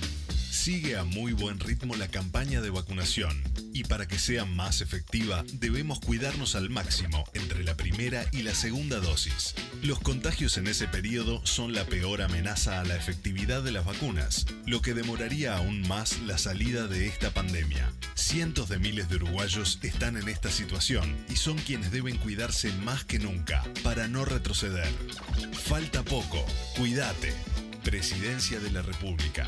Sigue 0.51 0.97
a 0.97 1.05
muy 1.05 1.31
buen 1.31 1.61
ritmo 1.61 1.95
la 1.95 2.09
campaña 2.09 2.59
de 2.59 2.69
vacunación 2.69 3.41
y 3.73 3.85
para 3.85 4.05
que 4.05 4.19
sea 4.19 4.43
más 4.43 4.81
efectiva 4.81 5.45
debemos 5.53 6.01
cuidarnos 6.01 6.55
al 6.55 6.69
máximo 6.69 7.23
entre 7.33 7.63
la 7.63 7.77
primera 7.77 8.25
y 8.33 8.41
la 8.41 8.53
segunda 8.53 8.99
dosis. 8.99 9.55
Los 9.81 9.99
contagios 10.01 10.57
en 10.57 10.67
ese 10.67 10.89
periodo 10.89 11.39
son 11.45 11.73
la 11.73 11.85
peor 11.85 12.21
amenaza 12.21 12.81
a 12.81 12.83
la 12.83 12.97
efectividad 12.97 13.63
de 13.63 13.71
las 13.71 13.85
vacunas, 13.85 14.45
lo 14.65 14.81
que 14.81 14.93
demoraría 14.93 15.55
aún 15.55 15.87
más 15.87 16.19
la 16.19 16.37
salida 16.37 16.85
de 16.87 17.07
esta 17.07 17.31
pandemia. 17.31 17.89
Cientos 18.15 18.67
de 18.67 18.77
miles 18.77 19.07
de 19.07 19.15
uruguayos 19.15 19.79
están 19.83 20.17
en 20.17 20.27
esta 20.27 20.51
situación 20.51 21.15
y 21.29 21.37
son 21.37 21.57
quienes 21.59 21.91
deben 21.91 22.17
cuidarse 22.17 22.73
más 22.73 23.05
que 23.05 23.19
nunca 23.19 23.63
para 23.83 24.09
no 24.09 24.25
retroceder. 24.25 24.89
Falta 25.53 26.03
poco, 26.03 26.45
cuídate. 26.75 27.33
Presidencia 27.85 28.59
de 28.59 28.69
la 28.69 28.81
República. 28.81 29.47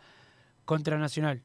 contra 0.64 0.98
Nacional. 0.98 1.42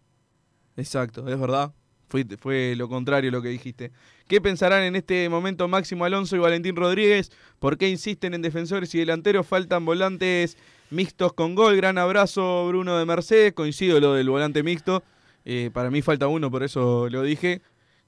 Exacto, 0.77 1.27
es 1.27 1.39
verdad. 1.39 1.73
Fue, 2.07 2.23
fue 2.37 2.75
lo 2.75 2.87
contrario 2.87 3.31
lo 3.31 3.41
que 3.41 3.49
dijiste. 3.49 3.91
¿Qué 4.27 4.39
pensarán 4.39 4.83
en 4.83 4.95
este 4.95 5.27
momento 5.29 5.67
Máximo 5.67 6.05
Alonso 6.05 6.35
y 6.35 6.39
Valentín 6.39 6.75
Rodríguez? 6.75 7.31
¿Por 7.59 7.77
qué 7.77 7.89
insisten 7.89 8.33
en 8.33 8.41
defensores 8.41 8.93
y 8.93 8.99
delanteros? 8.99 9.47
Faltan 9.47 9.85
volantes 9.85 10.57
mixtos 10.89 11.33
con 11.33 11.55
gol. 11.55 11.75
Gran 11.75 11.97
abrazo, 11.97 12.67
Bruno 12.67 12.97
de 12.97 13.05
Mercedes. 13.05 13.53
Coincido 13.53 13.99
lo 13.99 14.13
del 14.13 14.29
volante 14.29 14.63
mixto. 14.63 15.03
Eh, 15.43 15.69
para 15.73 15.91
mí 15.91 16.01
falta 16.01 16.27
uno, 16.27 16.49
por 16.49 16.63
eso 16.63 17.07
lo 17.09 17.21
dije. 17.21 17.61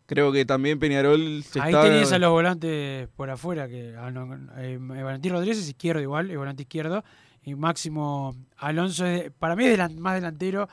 Creo 0.05 0.31
que 0.31 0.45
también 0.45 0.79
Peñarol 0.79 1.43
se 1.43 1.59
Ahí 1.59 1.73
tenías 1.73 2.13
a 2.13 2.19
los 2.19 2.31
volantes 2.31 3.09
por 3.15 3.29
afuera, 3.29 3.67
que 3.67 3.93
ah, 3.97 4.09
eh, 4.57 4.77
Valentín 4.79 5.33
Rodríguez 5.33 5.57
es 5.57 5.67
izquierdo 5.67 6.01
igual, 6.01 6.31
es 6.31 6.37
volante 6.37 6.63
izquierdo. 6.63 7.03
Y 7.43 7.55
Máximo 7.55 8.35
Alonso, 8.57 9.05
para 9.37 9.55
mí 9.55 9.65
es 9.65 9.95
más 9.97 10.15
delantero 10.15 10.69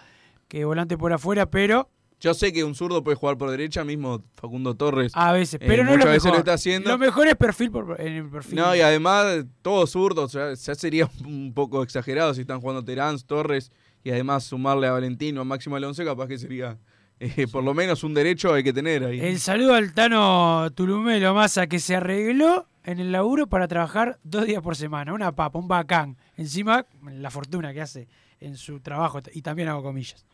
que 0.46 0.64
volante 0.64 0.96
por 0.96 1.12
afuera, 1.12 1.46
pero 1.46 1.88
yo 2.24 2.32
sé 2.32 2.54
que 2.54 2.64
un 2.64 2.74
zurdo 2.74 3.04
puede 3.04 3.16
jugar 3.16 3.36
por 3.36 3.50
derecha, 3.50 3.84
mismo 3.84 4.24
Facundo 4.36 4.74
Torres. 4.74 5.12
A 5.14 5.32
veces, 5.32 5.60
pero 5.60 5.82
eh, 5.82 5.84
no 5.84 5.94
lo, 5.98 6.06
veces 6.06 6.32
lo 6.32 6.38
está 6.38 6.54
haciendo. 6.54 6.88
Lo 6.88 6.96
mejor 6.96 7.26
es 7.26 7.36
perfil 7.36 7.70
por, 7.70 8.00
en 8.00 8.14
el 8.14 8.30
perfil. 8.30 8.56
No, 8.56 8.74
y 8.74 8.80
además, 8.80 9.44
todos 9.60 9.90
zurdos, 9.90 10.32
ya, 10.32 10.56
sería 10.56 11.06
un 11.26 11.52
poco 11.52 11.82
exagerado 11.82 12.32
si 12.32 12.40
están 12.40 12.62
jugando 12.62 12.82
Terán, 12.82 13.18
Torres, 13.18 13.70
y 14.02 14.10
además 14.10 14.44
sumarle 14.44 14.86
a 14.86 14.92
Valentino, 14.92 15.42
a 15.42 15.44
Máximo 15.44 15.76
Alonso, 15.76 16.02
capaz 16.02 16.26
que 16.26 16.38
sería 16.38 16.78
eh, 17.20 17.46
por 17.46 17.62
lo 17.62 17.74
menos 17.74 18.02
un 18.04 18.14
derecho 18.14 18.54
hay 18.54 18.64
que 18.64 18.72
tener 18.72 19.04
ahí. 19.04 19.20
El 19.20 19.38
saludo 19.38 19.74
al 19.74 19.92
Tano 19.92 20.70
Tulumelo 20.74 21.34
Massa 21.34 21.66
que 21.66 21.78
se 21.78 21.94
arregló 21.94 22.66
en 22.84 23.00
el 23.00 23.12
laburo 23.12 23.48
para 23.48 23.68
trabajar 23.68 24.18
dos 24.22 24.46
días 24.46 24.62
por 24.62 24.76
semana. 24.76 25.12
Una 25.12 25.32
papa, 25.32 25.58
un 25.58 25.68
bacán. 25.68 26.16
Encima, 26.38 26.86
la 27.02 27.30
fortuna 27.30 27.74
que 27.74 27.82
hace 27.82 28.08
en 28.40 28.56
su 28.56 28.80
trabajo, 28.80 29.20
y 29.34 29.42
también 29.42 29.68
hago 29.68 29.82
comillas. 29.82 30.24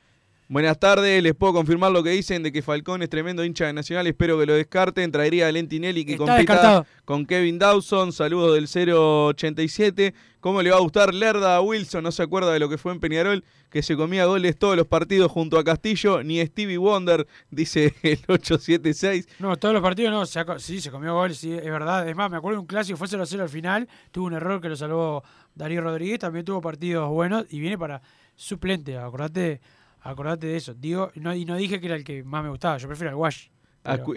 Buenas 0.51 0.80
tardes, 0.80 1.22
les 1.22 1.32
puedo 1.36 1.53
confirmar 1.53 1.92
lo 1.92 2.03
que 2.03 2.11
dicen 2.11 2.42
de 2.42 2.51
que 2.51 2.61
Falcón 2.61 3.05
es 3.05 3.09
tremendo 3.09 3.44
hincha 3.44 3.66
de 3.66 3.72
Nacional, 3.72 4.09
espero 4.09 4.36
que 4.36 4.46
lo 4.46 4.55
descarten. 4.55 5.12
Traería 5.12 5.46
a 5.46 5.53
Lentinelli 5.53 6.05
que 6.05 6.16
compita 6.16 6.84
con 7.05 7.24
Kevin 7.24 7.57
Dawson. 7.57 8.12
Saludos 8.12 8.55
del 8.57 8.88
087. 8.88 10.12
¿Cómo 10.40 10.61
le 10.61 10.72
va 10.72 10.78
a 10.78 10.80
gustar 10.80 11.14
Lerda 11.14 11.55
a 11.55 11.61
Wilson? 11.61 12.03
No 12.03 12.11
se 12.11 12.24
acuerda 12.24 12.53
de 12.53 12.59
lo 12.59 12.68
que 12.68 12.78
fue 12.78 12.90
en 12.90 12.98
Peñarol, 12.98 13.44
que 13.70 13.80
se 13.84 13.96
comía 13.96 14.26
goles 14.26 14.59
todos 14.59 14.76
los 14.76 14.88
partidos 14.88 15.30
junto 15.30 15.57
a 15.57 15.62
Castillo, 15.62 16.24
ni 16.24 16.44
Stevie 16.44 16.78
Wonder, 16.78 17.28
dice 17.53 17.94
el 18.03 18.18
876. 18.26 19.28
No, 19.38 19.57
todos 19.57 19.72
los 19.72 19.82
partidos 19.84 20.11
no, 20.11 20.59
sí, 20.59 20.80
se 20.80 20.90
comió 20.90 21.14
goles, 21.14 21.38
sí, 21.38 21.53
es 21.53 21.62
verdad. 21.62 22.09
Es 22.09 22.16
más, 22.16 22.28
me 22.28 22.38
acuerdo 22.38 22.57
de 22.57 22.62
un 22.62 22.66
clásico, 22.66 22.98
fue 22.98 23.07
0-0 23.07 23.40
al 23.40 23.48
final, 23.48 23.88
tuvo 24.11 24.26
un 24.26 24.32
error 24.32 24.61
que 24.61 24.68
lo 24.68 24.74
salvó 24.74 25.22
Darío 25.55 25.80
Rodríguez, 25.80 26.18
también 26.18 26.44
tuvo 26.44 26.61
partidos 26.61 27.09
buenos 27.09 27.46
y 27.51 27.61
viene 27.61 27.78
para 27.78 28.03
suplente, 28.34 28.98
acordate 28.98 29.61
Acordate 30.03 30.46
de 30.46 30.57
eso. 30.57 30.74
Digo, 30.74 31.11
no, 31.14 31.34
y 31.34 31.44
no 31.44 31.57
dije 31.57 31.80
que 31.80 31.86
era 31.86 31.96
el 31.96 32.05
que 32.05 32.24
más 32.24 32.42
me 32.42 32.51
gustaba, 32.51 32.78
yo 32.78 32.88
prefiero 32.88 33.11
al 33.11 33.16
Wash. 33.16 33.48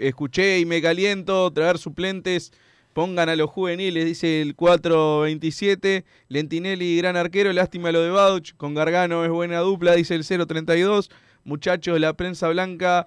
Escuché 0.00 0.58
y 0.60 0.66
me 0.66 0.82
caliento, 0.82 1.50
traer 1.52 1.78
suplentes, 1.78 2.52
pongan 2.92 3.28
a 3.28 3.36
los 3.36 3.50
juveniles, 3.50 4.04
dice 4.04 4.42
el 4.42 4.54
427. 4.54 6.04
Lentinelli, 6.28 6.96
gran 6.98 7.16
arquero, 7.16 7.52
lástima 7.52 7.92
lo 7.92 8.02
de 8.02 8.10
Bauch. 8.10 8.54
Con 8.56 8.74
Gargano 8.74 9.24
es 9.24 9.30
buena 9.30 9.60
dupla, 9.60 9.94
dice 9.94 10.14
el 10.14 10.24
032. 10.24 11.10
Muchachos, 11.44 11.98
la 12.00 12.14
prensa 12.14 12.48
blanca 12.48 13.06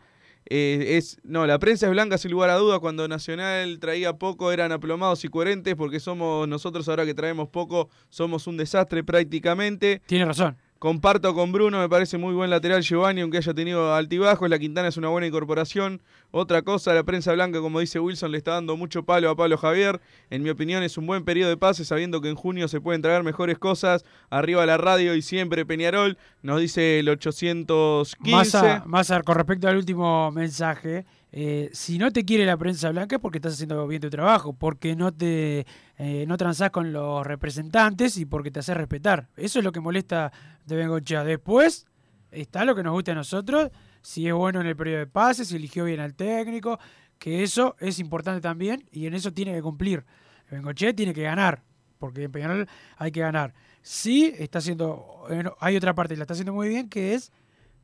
eh, 0.50 0.98
es. 0.98 1.20
No, 1.24 1.46
la 1.46 1.60
prensa 1.60 1.88
es 1.88 1.92
blanca 1.92 2.18
sin 2.18 2.32
lugar 2.32 2.50
a 2.50 2.56
dudas. 2.56 2.80
Cuando 2.80 3.08
Nacional 3.08 3.80
traía 3.80 4.14
poco 4.14 4.52
eran 4.52 4.72
aplomados 4.72 5.24
y 5.26 5.30
coherentes, 5.30 5.76
porque 5.76 6.00
somos 6.00 6.48
nosotros 6.48 6.88
ahora 6.90 7.06
que 7.06 7.14
traemos 7.14 7.50
poco, 7.50 7.90
somos 8.10 8.48
un 8.48 8.58
desastre 8.58 9.04
prácticamente. 9.04 10.02
Tiene 10.06 10.26
razón. 10.26 10.58
Comparto 10.80 11.34
con 11.34 11.52
Bruno, 11.52 11.80
me 11.80 11.90
parece 11.90 12.20
muy 12.20 12.36
buen 12.36 12.52
lateral 12.52 12.84
Giovanni, 12.84 13.22
aunque 13.22 13.38
haya 13.38 13.54
tenido 13.54 13.96
altibajos. 13.96 14.48
La 14.48 14.60
Quintana 14.60 14.90
es 14.90 14.98
una 14.98 15.08
buena 15.08 15.26
incorporación. 15.26 16.02
Otra 16.30 16.62
cosa, 16.62 16.94
la 16.94 17.04
prensa 17.04 17.34
blanca, 17.34 17.62
como 17.62 17.80
dice 17.80 18.00
Wilson, 18.00 18.32
le 18.32 18.38
está 18.38 18.52
dando 18.52 18.78
mucho 18.78 19.04
palo 19.04 19.30
a 19.32 19.36
Pablo 19.36 19.58
Javier. 19.58 20.00
En 20.30 20.44
mi 20.44 20.52
opinión, 20.52 20.84
es 20.84 20.98
un 21.00 21.08
buen 21.08 21.26
periodo 21.26 21.50
de 21.50 21.58
pase, 21.58 21.84
sabiendo 21.84 22.22
que 22.22 22.30
en 22.30 22.36
junio 22.36 22.68
se 22.68 22.80
pueden 22.80 23.02
traer 23.02 23.24
mejores 23.24 23.58
cosas. 23.58 24.06
Arriba 24.30 24.68
la 24.68 24.78
radio 24.78 25.16
y 25.16 25.24
siempre 25.24 25.66
Peñarol, 25.66 26.18
nos 26.44 26.62
dice 26.62 27.00
el 27.00 27.10
815. 27.10 28.82
Más, 28.86 29.12
con 29.26 29.36
respecto 29.36 29.68
al 29.68 29.78
último 29.78 30.32
mensaje, 30.32 31.06
eh, 31.32 31.70
si 31.74 31.98
no 31.98 32.12
te 32.12 32.24
quiere 32.24 32.46
la 32.46 32.56
prensa 32.56 32.90
blanca 32.90 33.16
es 33.18 33.22
porque 33.22 33.40
estás 33.40 33.54
haciendo 33.54 33.86
bien 33.88 34.02
tu 34.02 34.10
trabajo, 34.10 34.54
porque 34.54 34.96
no 34.96 35.12
te 35.12 35.66
eh, 35.98 36.26
no 36.28 36.38
transás 36.38 36.70
con 36.70 36.94
los 36.94 37.26
representantes 37.26 38.18
y 38.18 38.26
porque 38.26 38.52
te 38.52 38.60
haces 38.60 38.78
respetar. 38.78 39.28
Eso 39.36 39.60
es 39.60 39.66
lo 39.66 39.72
que 39.72 39.80
molesta 39.80 40.32
de 40.68 40.76
Bengochea. 40.76 41.24
Después 41.24 41.88
está 42.30 42.66
lo 42.66 42.76
que 42.76 42.84
nos 42.84 42.94
gusta 42.94 43.14
a 43.14 43.16
nosotros, 43.16 43.72
si 44.02 44.28
es 44.28 44.34
bueno 44.34 44.62
en 44.62 44.68
el 44.68 44.76
periodo 44.76 45.00
de 45.00 45.08
pases, 45.08 45.48
si 45.48 45.56
eligió 45.56 45.86
bien 45.86 46.00
al 46.00 46.14
técnico, 46.14 46.80
que 47.18 47.42
eso 47.44 47.76
es 47.80 48.00
importante 48.00 48.42
también 48.42 48.88
y 48.92 49.08
en 49.08 49.14
eso 49.14 49.34
tiene 49.34 49.54
que 49.54 49.62
cumplir. 49.62 50.06
Bengochea 50.52 50.94
tiene 50.94 51.14
que 51.14 51.24
ganar, 51.24 51.64
porque 51.98 52.24
en 52.24 52.32
Peñarol 52.32 52.68
hay 52.98 53.12
que 53.12 53.22
ganar. 53.22 53.54
Sí, 53.82 54.34
está 54.38 54.60
haciendo, 54.60 55.26
hay 55.60 55.76
otra 55.76 55.96
parte 55.96 56.14
que 56.14 56.20
la 56.20 56.24
está 56.24 56.34
haciendo 56.34 56.54
muy 56.54 56.70
bien, 56.70 56.90
que 56.90 57.16
es 57.16 57.32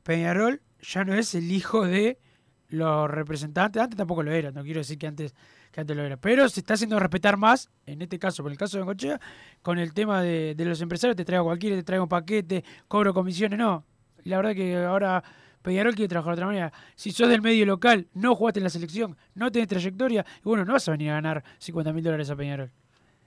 Peñarol 0.04 0.62
ya 0.82 1.06
no 1.06 1.14
es 1.14 1.34
el 1.34 1.52
hijo 1.52 1.88
de 1.88 2.20
los 2.68 3.10
representantes, 3.10 3.82
antes 3.82 3.98
tampoco 3.98 4.24
lo 4.24 4.32
era, 4.32 4.52
no 4.52 4.64
quiero 4.64 4.80
decir 4.80 4.98
que 4.98 5.08
antes, 5.08 5.34
que 5.74 5.82
antes 5.82 5.98
lo 5.98 6.04
era, 6.04 6.18
pero 6.18 6.48
se 6.48 6.60
está 6.60 6.76
haciendo 6.76 7.00
respetar 7.00 7.36
más, 7.36 7.70
en 7.88 8.02
este 8.02 8.20
caso, 8.20 8.44
por 8.44 8.52
el 8.52 8.58
caso 8.58 8.78
de 8.78 8.84
Bengochea, 8.84 9.20
con 9.64 9.80
el 9.80 9.92
tema 9.94 10.22
de, 10.22 10.56
los 10.60 10.80
empresarios, 10.82 11.18
te 11.18 11.26
traigo 11.26 11.46
cualquiera, 11.46 11.76
te 11.76 11.84
traigo 11.84 12.04
un 12.04 12.10
paquete, 12.10 12.64
cobro 12.88 13.12
comisiones, 13.12 13.58
no. 13.58 13.84
La 14.24 14.38
verdad 14.38 14.54
que 14.54 14.78
ahora 14.78 15.24
Peñarol 15.64 15.96
quiere 15.96 16.08
trabajar 16.08 16.36
de 16.36 16.42
otra 16.42 16.46
manera. 16.46 16.74
Si 16.96 17.12
sos 17.12 17.28
del 17.28 17.42
medio 17.42 17.66
local, 17.66 18.08
no 18.14 18.36
jugaste 18.36 18.60
en 18.60 18.66
la 18.66 18.70
selección, 18.70 19.18
no 19.34 19.52
tenés 19.52 19.68
trayectoria, 19.68 20.24
y 20.40 20.44
bueno, 20.44 20.64
no 20.64 20.74
vas 20.74 20.88
a 20.88 20.92
venir 20.92 21.10
a 21.10 21.16
ganar 21.16 21.44
50 21.58 21.92
mil 21.92 22.04
dólares 22.04 22.30
a 22.30 22.36
Peñarol. 22.36 22.72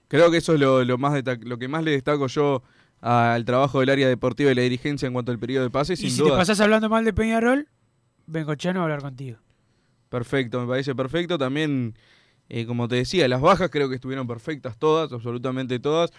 Creo 0.06 0.30
que 0.30 0.36
eso 0.36 0.54
es 0.54 0.60
lo, 0.60 0.84
lo 0.84 0.98
más 0.98 1.20
lo 1.40 1.58
que 1.58 1.66
más 1.66 1.82
le 1.82 1.90
destaco 1.90 2.28
yo 2.28 2.62
al 3.00 3.44
trabajo 3.44 3.80
del 3.80 3.90
área 3.90 4.08
deportiva 4.08 4.52
y 4.52 4.54
la 4.54 4.62
dirigencia 4.62 5.08
en 5.08 5.12
cuanto 5.12 5.32
al 5.32 5.40
periodo 5.40 5.64
de 5.64 5.70
pases, 5.70 5.98
y 5.98 6.02
sin 6.02 6.10
si 6.12 6.18
duda. 6.22 6.30
te 6.30 6.36
pasás 6.38 6.60
hablando 6.60 6.88
mal 6.88 7.04
de 7.04 7.12
Peñarol, 7.12 7.66
Bengochano 8.28 8.78
va 8.78 8.84
a 8.84 8.86
hablar 8.86 9.02
contigo. 9.02 9.38
Perfecto, 10.08 10.60
me 10.60 10.68
parece 10.68 10.94
perfecto. 10.94 11.36
También, 11.36 11.94
eh, 12.48 12.66
como 12.66 12.88
te 12.88 12.96
decía, 12.96 13.28
las 13.28 13.40
bajas 13.40 13.70
creo 13.70 13.88
que 13.88 13.94
estuvieron 13.94 14.26
perfectas 14.26 14.78
todas, 14.78 15.12
absolutamente 15.12 15.78
todas. 15.78 16.10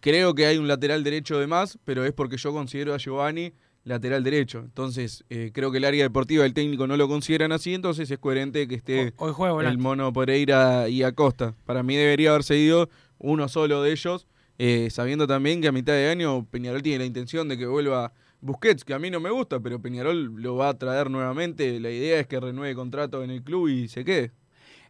Creo 0.00 0.34
que 0.34 0.46
hay 0.46 0.58
un 0.58 0.68
lateral 0.68 1.02
derecho 1.04 1.38
de 1.38 1.46
más, 1.46 1.78
pero 1.84 2.04
es 2.04 2.12
porque 2.12 2.36
yo 2.36 2.52
considero 2.52 2.94
a 2.94 2.98
Giovanni 2.98 3.52
lateral 3.84 4.24
derecho. 4.24 4.60
Entonces, 4.60 5.24
eh, 5.30 5.50
creo 5.52 5.70
que 5.70 5.78
el 5.78 5.84
área 5.84 6.02
deportiva 6.02 6.42
del 6.42 6.54
técnico 6.54 6.86
no 6.86 6.96
lo 6.96 7.06
consideran 7.06 7.52
así, 7.52 7.74
entonces 7.74 8.10
es 8.10 8.18
coherente 8.18 8.66
que 8.66 8.74
esté 8.74 9.12
Hoy 9.16 9.32
el 9.66 9.78
mono 9.78 10.12
Pereira 10.12 10.88
y 10.88 11.02
Acosta. 11.02 11.54
Para 11.64 11.82
mí 11.82 11.94
debería 11.94 12.30
haber 12.30 12.44
seguido 12.44 12.88
uno 13.18 13.48
solo 13.48 13.82
de 13.82 13.92
ellos, 13.92 14.26
eh, 14.58 14.88
sabiendo 14.90 15.26
también 15.26 15.60
que 15.60 15.68
a 15.68 15.72
mitad 15.72 15.92
de 15.92 16.08
año 16.08 16.46
Peñarol 16.50 16.82
tiene 16.82 17.00
la 17.00 17.04
intención 17.04 17.48
de 17.48 17.58
que 17.58 17.66
vuelva 17.66 18.12
Busquets, 18.40 18.84
que 18.84 18.94
a 18.94 18.98
mí 18.98 19.10
no 19.10 19.20
me 19.20 19.30
gusta, 19.30 19.60
pero 19.60 19.80
Peñarol 19.80 20.34
lo 20.40 20.56
va 20.56 20.70
a 20.70 20.78
traer 20.78 21.10
nuevamente. 21.10 21.80
La 21.80 21.90
idea 21.90 22.20
es 22.20 22.26
que 22.26 22.40
renueve 22.40 22.74
contrato 22.74 23.22
en 23.22 23.30
el 23.30 23.42
club 23.42 23.68
y 23.68 23.88
se 23.88 24.04
quede. 24.04 24.32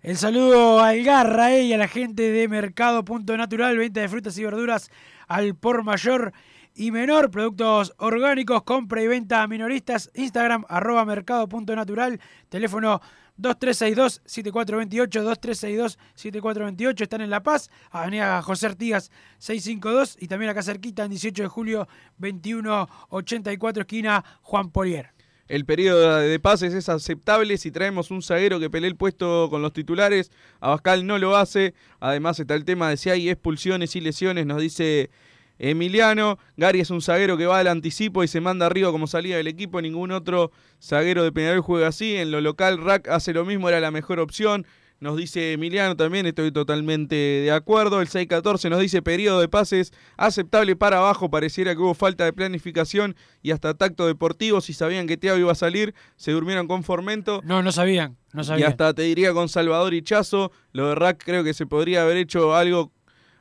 El 0.05 0.17
saludo 0.19 0.81
al 0.81 1.03
Garra 1.03 1.55
eh, 1.55 1.63
y 1.63 1.73
a 1.73 1.79
la 1.79 1.89
gente 1.89 2.31
de 2.31 2.47
Mercado 2.47 3.07
Punto 3.07 3.35
Natural, 3.39 3.79
venta 3.79 4.03
de 4.03 4.09
frutas 4.11 4.37
y 4.37 4.45
verduras 4.45 4.91
al 5.29 5.55
por 5.55 5.83
mayor 5.83 6.35
y 6.75 6.91
menor, 6.91 7.31
productos 7.31 7.95
orgánicos, 7.97 8.65
compra 8.65 9.01
y 9.01 9.07
venta 9.07 9.43
a 9.43 9.49
minoristas, 9.49 10.11
Instagram 10.13 10.67
arroba 10.69 11.07
mercado 11.07 11.49
punto 11.49 11.75
natural, 11.75 12.21
teléfono 12.51 13.01
2362-7428, 13.39 15.97
2362-7428, 16.15 17.01
están 17.01 17.23
en 17.23 17.31
La 17.31 17.43
Paz, 17.43 17.71
Avenida 17.91 18.43
José 18.43 18.67
Artigas 18.67 19.11
652 19.39 20.19
y 20.21 20.29
también 20.29 20.51
acá 20.51 20.63
cerquita 20.63 21.05
en 21.05 21.11
18 21.13 21.45
de 21.45 21.49
julio 21.49 21.89
2184, 22.19 23.81
esquina 23.81 24.23
Juan 24.43 24.71
Polier. 24.71 25.14
El 25.47 25.67
periodo 25.67 26.19
de 26.19 26.41
pases 26.41 26.73
es 26.73 26.89
aceptable 26.89 27.59
si 27.59 27.71
traemos 27.71 28.11
un 28.11 28.23
zaguero 28.23 28.59
que 28.59 28.71
pelee 28.71 28.89
el 28.89 28.97
puesto 28.97 29.49
con 29.51 29.61
los 29.61 29.75
titulares. 29.75 30.31
Abascal 30.61 31.07
no 31.07 31.19
lo 31.19 31.37
hace. 31.37 31.75
Además 32.01 32.41
está 32.41 32.55
el 32.55 32.65
tema 32.65 32.89
de 32.89 32.97
si 32.97 33.11
hay 33.11 33.29
expulsiones 33.29 33.95
y 33.95 34.01
lesiones, 34.01 34.47
nos 34.47 34.61
dice 34.61 35.11
Emiliano. 35.59 36.39
Gary 36.57 36.81
es 36.81 36.91
un 36.91 37.03
zaguero 37.03 37.37
que 37.37 37.47
va 37.47 37.59
al 37.59 37.69
anticipo 37.69 38.25
y 38.25 38.29
se 38.29 38.41
manda 38.41 38.65
arriba 38.67 38.91
como 38.91 39.07
salida 39.07 39.37
del 39.37 39.47
equipo. 39.47 39.83
Ningún 39.83 40.13
otro 40.13 40.51
zaguero 40.83 41.23
de 41.23 41.33
Peñarol 41.33 41.61
juega 41.61 41.89
así. 41.89 42.17
En 42.17 42.31
lo 42.31 42.41
local, 42.41 42.79
Rack 42.79 43.09
hace 43.09 43.35
lo 43.35 43.45
mismo, 43.45 43.69
era 43.69 43.81
la 43.81 43.91
mejor 43.91 44.21
opción. 44.21 44.67
Nos 45.01 45.17
dice 45.19 45.53
Emiliano 45.53 45.97
también, 45.97 46.25
estoy 46.25 46.51
totalmente 46.51 47.15
de 47.15 47.51
acuerdo. 47.51 48.01
El 48.01 48.09
6-14 48.09 48.71
nos 48.71 48.81
dice 48.81 49.03
periodo 49.03 49.41
de 49.41 49.49
pases 49.49 49.93
aceptable 50.17 50.77
para 50.77 50.99
abajo. 50.99 51.31
Pareciera 51.31 51.75
que 51.75 51.81
hubo 51.81 51.93
falta 51.95 52.25
de 52.25 52.33
planificación 52.33 53.15
y 53.43 53.51
hasta 53.51 53.75
tacto 53.75 54.07
deportivo. 54.07 54.61
Si 54.63 54.73
sabían 54.73 55.07
que 55.07 55.17
Thiago 55.19 55.39
iba 55.39 55.53
a 55.53 55.57
salir, 55.57 55.95
se 56.17 56.33
durmieron 56.33 56.67
con 56.67 56.85
Formento. 56.85 57.43
No, 57.45 57.63
no 57.63 57.71
sabían, 57.73 58.17
no 58.33 58.43
Y 58.43 58.45
sabían. 58.45 58.71
hasta 58.71 58.95
te 58.95 59.03
diría 59.03 59.35
con 59.35 59.49
Salvador 59.51 59.93
y 59.93 60.01
Chazo. 60.03 60.53
Lo 60.73 60.89
de 60.89 60.95
Rack 60.95 61.23
creo 61.23 61.45
que 61.45 61.53
se 61.53 61.67
podría 61.67 62.03
haber 62.03 62.17
hecho 62.17 62.55
algo, 62.55 62.91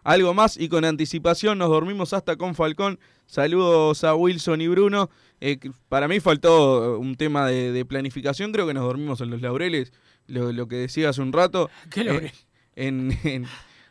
algo 0.04 0.34
más 0.34 0.58
y 0.58 0.68
con 0.68 0.84
anticipación. 0.84 1.60
Nos 1.60 1.70
dormimos 1.70 2.12
hasta 2.14 2.36
con 2.36 2.56
Falcón. 2.56 3.00
Saludos 3.26 4.04
a 4.04 4.16
Wilson 4.16 4.60
y 4.60 4.68
Bruno. 4.68 5.10
Eh, 5.40 5.60
para 5.90 6.08
mí 6.08 6.20
faltó 6.20 7.00
un 7.00 7.16
tema 7.16 7.48
de, 7.48 7.72
de 7.72 7.86
planificación. 7.86 8.52
Creo 8.52 8.68
que 8.68 8.74
nos 8.74 8.84
dormimos 8.84 9.22
en 9.22 9.30
los 9.30 9.42
laureles. 9.42 9.94
Lo, 10.28 10.52
lo 10.52 10.68
que 10.68 10.76
decía 10.78 11.10
hace 11.10 11.22
un 11.22 11.34
rato. 11.34 11.70
¿Qué 11.90 12.02
Eh, 12.02 12.04
laureles? 12.06 12.48
en, 12.76 13.18
en- 13.24 13.46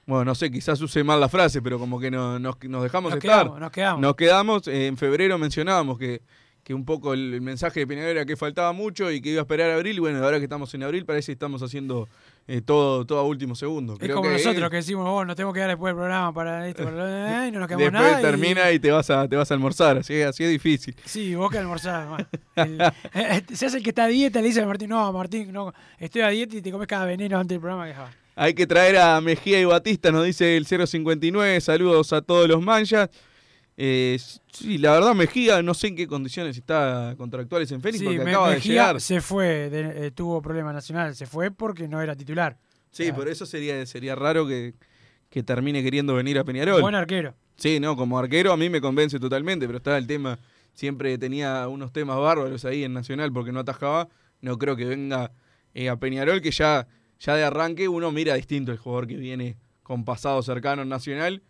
bueno, 0.07 0.25
no 0.25 0.35
sé, 0.35 0.51
quizás 0.51 0.81
use 0.81 1.05
mal 1.05 1.21
la 1.21 1.29
frase, 1.29 1.63
pero 1.63 1.79
como 1.79 2.01
que 2.01 2.11
no, 2.11 2.39
nos, 2.41 2.57
nos 2.65 2.83
dejamos 2.83 3.11
Nos 3.13 3.23
estar. 3.23 3.43
quedamos, 3.45 3.61
nos 3.61 3.71
quedamos. 3.71 4.01
Nos 4.01 4.17
quedamos. 4.17 4.69
eh, 4.69 4.87
en 4.89 4.97
febrero 4.97 5.39
mencionábamos 5.39 5.97
que, 5.99 6.23
que 6.65 6.75
un 6.75 6.85
poco 6.85 7.13
el, 7.13 7.35
el 7.35 7.41
mensaje 7.41 7.81
de 7.81 7.87
Peñarol 7.89 8.11
era 8.13 8.25
que 8.25 8.37
faltaba 8.37 8.73
mucho 8.73 9.11
y 9.11 9.21
que 9.21 9.31
iba 9.31 9.41
a 9.41 9.43
esperar 9.43 9.71
a 9.71 9.75
abril. 9.75 9.97
Y 9.97 9.99
bueno, 10.01 10.23
ahora 10.25 10.39
que 10.39 10.45
estamos 10.45 10.73
en 10.75 10.85
abril, 10.85 11.05
parece 11.05 11.27
que 11.27 11.33
estamos 11.33 11.61
haciendo 11.63 12.09
eh, 12.47 12.61
todo, 12.61 13.05
todo 13.05 13.19
a 13.19 13.25
último 13.25 13.57
segundo. 13.57 13.97
Es 14.01 14.09
como 14.11 14.23
que 14.29 14.35
nosotros 14.35 14.71
que 14.71 14.77
decimos, 14.77 15.05
vos 15.05 15.27
nos 15.27 15.35
tenemos 15.35 15.55
que 15.55 15.61
dar 15.61 15.71
después 15.71 15.91
del 15.91 15.97
programa 15.97 16.33
para 16.33 16.69
esto, 16.69 16.85
para 16.85 16.97
lo- 17.43 17.49
y 17.49 17.51
no 17.51 17.59
nos 17.59 17.69
quedamos 17.69 17.93
Después 17.93 17.93
nada. 18.13 18.21
termina 18.21 18.71
y, 18.71 18.79
te, 18.79 18.93
vas 18.93 19.11
a, 19.11 19.27
te 19.29 19.35
vas 19.35 19.51
a 19.51 19.55
almorzar, 19.55 19.99
así, 19.99 20.23
así 20.23 20.45
es 20.45 20.51
difícil. 20.51 20.95
Sí, 21.05 21.35
vos 21.35 21.51
que 21.51 21.59
almorzás. 21.59 22.09
man. 22.09 22.29
El- 22.55 22.81
eh, 22.81 22.93
eh, 23.15 23.43
se 23.57 23.67
hace 23.67 23.79
el 23.79 23.83
que 23.83 23.91
está 23.91 24.05
a 24.05 24.09
dieta, 24.09 24.41
le 24.41 24.47
dice 24.47 24.61
a 24.63 24.67
Martín, 24.67 24.91
no, 24.91 25.13
Martín, 25.13 25.53
no, 25.53 25.73
estoy 25.99 26.23
a 26.23 26.29
dieta 26.29 26.57
y 26.57 26.63
te 26.63 26.71
comes 26.71 26.87
cada 26.87 27.07
veneno 27.07 27.39
antes 27.39 27.57
del 27.57 27.61
programa 27.61 27.87
que. 27.87 27.95
Hay 28.37 28.55
que 28.55 28.67
traer 28.69 28.97
a 28.99 29.21
Mejía 29.21 29.61
y 29.61 29.65
Batista, 29.65 30.11
nos 30.13 30.25
dice 30.25 30.57
el 30.57 30.65
059. 30.67 31.61
Saludos 31.61 32.13
a 32.13 32.23
todos 32.23 32.49
los 32.49 32.63
manchas. 32.63 33.11
Eh, 33.85 34.17
sí, 34.53 34.79
la 34.79 34.93
verdad, 34.93 35.13
Mejía, 35.13 35.61
no 35.61 35.75
sé 35.75 35.89
en 35.89 35.97
qué 35.97 36.07
condiciones 36.07 36.57
está 36.57 37.17
contractuales 37.19 37.73
en 37.73 37.81
Fénix, 37.81 37.99
Sí, 37.99 38.05
porque 38.05 38.23
Me- 38.23 38.31
acaba 38.31 38.51
de 38.51 38.61
llegar. 38.61 39.01
se 39.01 39.21
fue, 39.21 39.69
de- 39.71 40.07
eh, 40.07 40.11
tuvo 40.13 40.41
problema 40.41 40.73
nacional, 40.73 41.17
se 41.17 41.27
fue 41.27 41.51
porque 41.51 41.89
no 41.89 42.01
era 42.01 42.15
titular. 42.15 42.57
Sí, 42.93 43.11
por 43.11 43.27
eso 43.27 43.45
sería, 43.45 43.85
sería 43.87 44.15
raro 44.15 44.47
que, 44.47 44.75
que 45.31 45.43
termine 45.43 45.83
queriendo 45.83 46.15
venir 46.15 46.39
a 46.39 46.45
Peñarol. 46.45 46.81
Buen 46.81 46.95
arquero. 46.95 47.35
Sí, 47.57 47.81
no, 47.81 47.97
como 47.97 48.21
arquero 48.21 48.53
a 48.53 48.57
mí 48.57 48.69
me 48.69 48.81
convence 48.81 49.19
totalmente, 49.19 49.67
pero 49.67 49.79
está 49.79 49.99
el 49.99 50.07
tema, 50.07 50.39
siempre 50.75 51.19
tenía 51.19 51.67
unos 51.67 51.93
temas 51.93 52.19
bárbaros 52.19 52.65
ahí 52.65 52.85
en 52.85 52.93
Nacional 52.93 53.33
porque 53.33 53.51
no 53.51 53.59
atajaba. 53.61 54.09
No 54.43 54.59
creo 54.59 54.77
que 54.77 54.85
venga 54.85 55.33
eh, 55.75 55.89
a 55.89 55.97
Peñarol, 55.97 56.41
que 56.41 56.53
ya, 56.53 56.87
ya 57.19 57.35
de 57.35 57.43
arranque 57.43 57.89
uno 57.89 58.13
mira 58.13 58.35
distinto 58.35 58.71
el 58.71 58.79
jugador 58.79 59.09
que 59.09 59.17
viene 59.17 59.57
con 59.83 60.05
pasado 60.05 60.41
cercano 60.45 60.83
en 60.83 60.89
Nacional, 60.89 61.43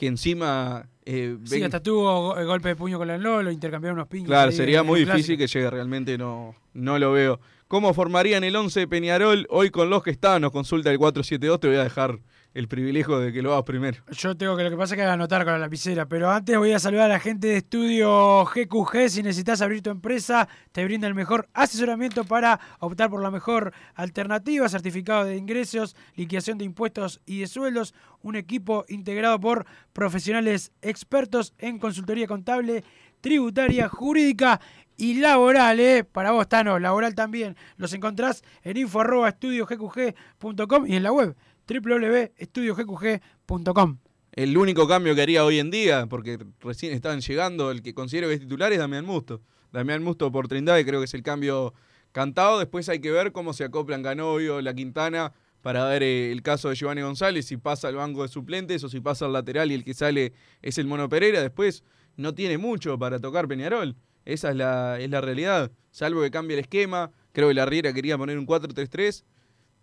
que 0.00 0.06
encima... 0.06 0.88
eh, 1.04 1.36
Sí, 1.44 1.56
ven- 1.56 1.64
hasta 1.64 1.82
tuvo 1.82 2.34
el 2.38 2.46
golpe 2.46 2.68
de 2.68 2.76
puño 2.76 2.96
con 2.96 3.06
la 3.06 3.18
Lolo, 3.18 3.50
intercambiaron 3.50 3.98
unos 3.98 4.08
piños. 4.08 4.28
Claro, 4.28 4.48
ahí 4.50 4.56
sería 4.56 4.82
muy 4.82 5.00
el 5.00 5.06
difícil 5.06 5.36
que 5.36 5.46
llegue, 5.46 5.68
realmente 5.68 6.16
no, 6.16 6.54
no 6.72 6.98
lo 6.98 7.12
veo. 7.12 7.38
¿Cómo 7.68 7.92
formarían 7.92 8.42
el 8.42 8.56
11 8.56 8.80
de 8.80 8.88
Peñarol 8.88 9.46
hoy 9.50 9.68
con 9.68 9.90
los 9.90 10.02
que 10.02 10.10
están? 10.10 10.40
Nos 10.40 10.52
consulta 10.52 10.90
el 10.90 10.96
472, 10.96 11.60
te 11.60 11.68
voy 11.68 11.76
a 11.76 11.84
dejar 11.84 12.18
el 12.52 12.66
privilegio 12.68 13.18
de 13.20 13.32
que 13.32 13.42
lo 13.42 13.52
hagas 13.52 13.64
primero. 13.64 13.98
Yo 14.10 14.36
tengo 14.36 14.56
que 14.56 14.64
lo 14.64 14.70
que 14.70 14.76
pasa 14.76 14.94
es 14.94 15.00
que 15.00 15.04
anotar 15.04 15.44
con 15.44 15.52
la 15.52 15.58
lapicera, 15.58 16.06
pero 16.06 16.30
antes 16.30 16.56
voy 16.56 16.72
a 16.72 16.78
saludar 16.78 17.06
a 17.06 17.14
la 17.14 17.20
gente 17.20 17.48
de 17.48 17.58
estudio 17.58 18.44
GQG. 18.44 19.08
Si 19.08 19.22
necesitas 19.22 19.62
abrir 19.62 19.82
tu 19.82 19.90
empresa, 19.90 20.48
te 20.72 20.84
brinda 20.84 21.06
el 21.06 21.14
mejor 21.14 21.48
asesoramiento 21.54 22.24
para 22.24 22.58
optar 22.80 23.08
por 23.08 23.22
la 23.22 23.30
mejor 23.30 23.72
alternativa, 23.94 24.68
certificado 24.68 25.24
de 25.24 25.36
ingresos, 25.36 25.96
liquidación 26.16 26.58
de 26.58 26.64
impuestos 26.64 27.20
y 27.24 27.40
de 27.40 27.46
sueldos, 27.46 27.94
un 28.22 28.36
equipo 28.36 28.84
integrado 28.88 29.38
por 29.38 29.66
profesionales 29.92 30.72
expertos 30.82 31.54
en 31.58 31.78
consultoría 31.78 32.26
contable, 32.26 32.84
tributaria, 33.20 33.88
jurídica 33.88 34.60
y 34.96 35.14
laboral, 35.14 35.80
¿eh? 35.80 36.04
Para 36.04 36.32
vos, 36.32 36.48
Tano, 36.48 36.78
laboral 36.78 37.14
también. 37.14 37.56
Los 37.76 37.94
encontrás 37.94 38.42
en 38.62 38.76
info 38.76 39.00
arroba 39.00 39.30
estudiogqg.com 39.30 40.86
y 40.86 40.96
en 40.96 41.02
la 41.02 41.12
web 41.12 41.34
www.estudiogqg.com. 41.70 43.98
El 44.32 44.56
único 44.56 44.88
cambio 44.88 45.14
que 45.14 45.22
haría 45.22 45.44
hoy 45.44 45.58
en 45.58 45.70
día, 45.70 46.06
porque 46.06 46.38
recién 46.60 46.92
están 46.92 47.20
llegando, 47.20 47.70
el 47.70 47.82
que 47.82 47.94
considero 47.94 48.28
que 48.28 48.34
es 48.34 48.40
titular 48.40 48.72
es 48.72 48.78
Damián 48.78 49.04
Musto. 49.04 49.42
Damián 49.72 50.02
Musto 50.02 50.30
por 50.32 50.48
Trindade 50.48 50.84
creo 50.84 51.00
que 51.00 51.04
es 51.04 51.14
el 51.14 51.22
cambio 51.22 51.74
cantado. 52.12 52.58
Después 52.58 52.88
hay 52.88 53.00
que 53.00 53.10
ver 53.10 53.32
cómo 53.32 53.52
se 53.52 53.64
acoplan 53.64 54.02
Canovio, 54.02 54.60
La 54.60 54.74
Quintana, 54.74 55.32
para 55.62 55.84
ver 55.86 56.02
eh, 56.02 56.32
el 56.32 56.42
caso 56.42 56.68
de 56.68 56.74
Giovanni 56.74 57.02
González, 57.02 57.46
si 57.46 57.56
pasa 57.56 57.88
al 57.88 57.96
banco 57.96 58.22
de 58.22 58.28
suplentes 58.28 58.82
o 58.84 58.88
si 58.88 59.00
pasa 59.00 59.26
al 59.26 59.32
lateral 59.32 59.70
y 59.70 59.74
el 59.74 59.84
que 59.84 59.94
sale 59.94 60.32
es 60.62 60.78
el 60.78 60.86
Mono 60.86 61.08
Pereira. 61.08 61.40
Después 61.40 61.84
no 62.16 62.34
tiene 62.34 62.58
mucho 62.58 62.98
para 62.98 63.18
tocar 63.18 63.48
Peñarol. 63.48 63.96
Esa 64.24 64.50
es 64.50 64.56
la, 64.56 64.98
es 65.00 65.10
la 65.10 65.20
realidad. 65.20 65.70
Salvo 65.90 66.22
que 66.22 66.30
cambie 66.30 66.56
el 66.56 66.60
esquema. 66.60 67.10
Creo 67.32 67.48
que 67.48 67.54
la 67.54 67.66
Riera 67.66 67.92
quería 67.92 68.18
poner 68.18 68.38
un 68.38 68.46
4-3-3. 68.46 69.24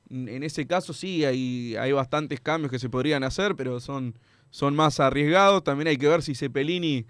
En 0.10 0.44
ese 0.44 0.66
caso 0.68 0.94
sí, 0.94 1.26
hay, 1.26 1.76
hay 1.76 1.92
bastantes 1.92 2.40
cambios 2.40 2.72
que 2.72 2.80
se 2.80 2.90
podrían 2.90 3.24
hacer, 3.24 3.56
pero 3.56 3.80
son, 3.80 4.18
son 4.50 4.76
más 4.76 5.00
arriesgados. 5.00 5.64
También 5.64 5.88
hay 5.90 5.98
que 5.98 6.08
ver 6.08 6.22
si 6.22 6.34
Cepelini 6.36 7.06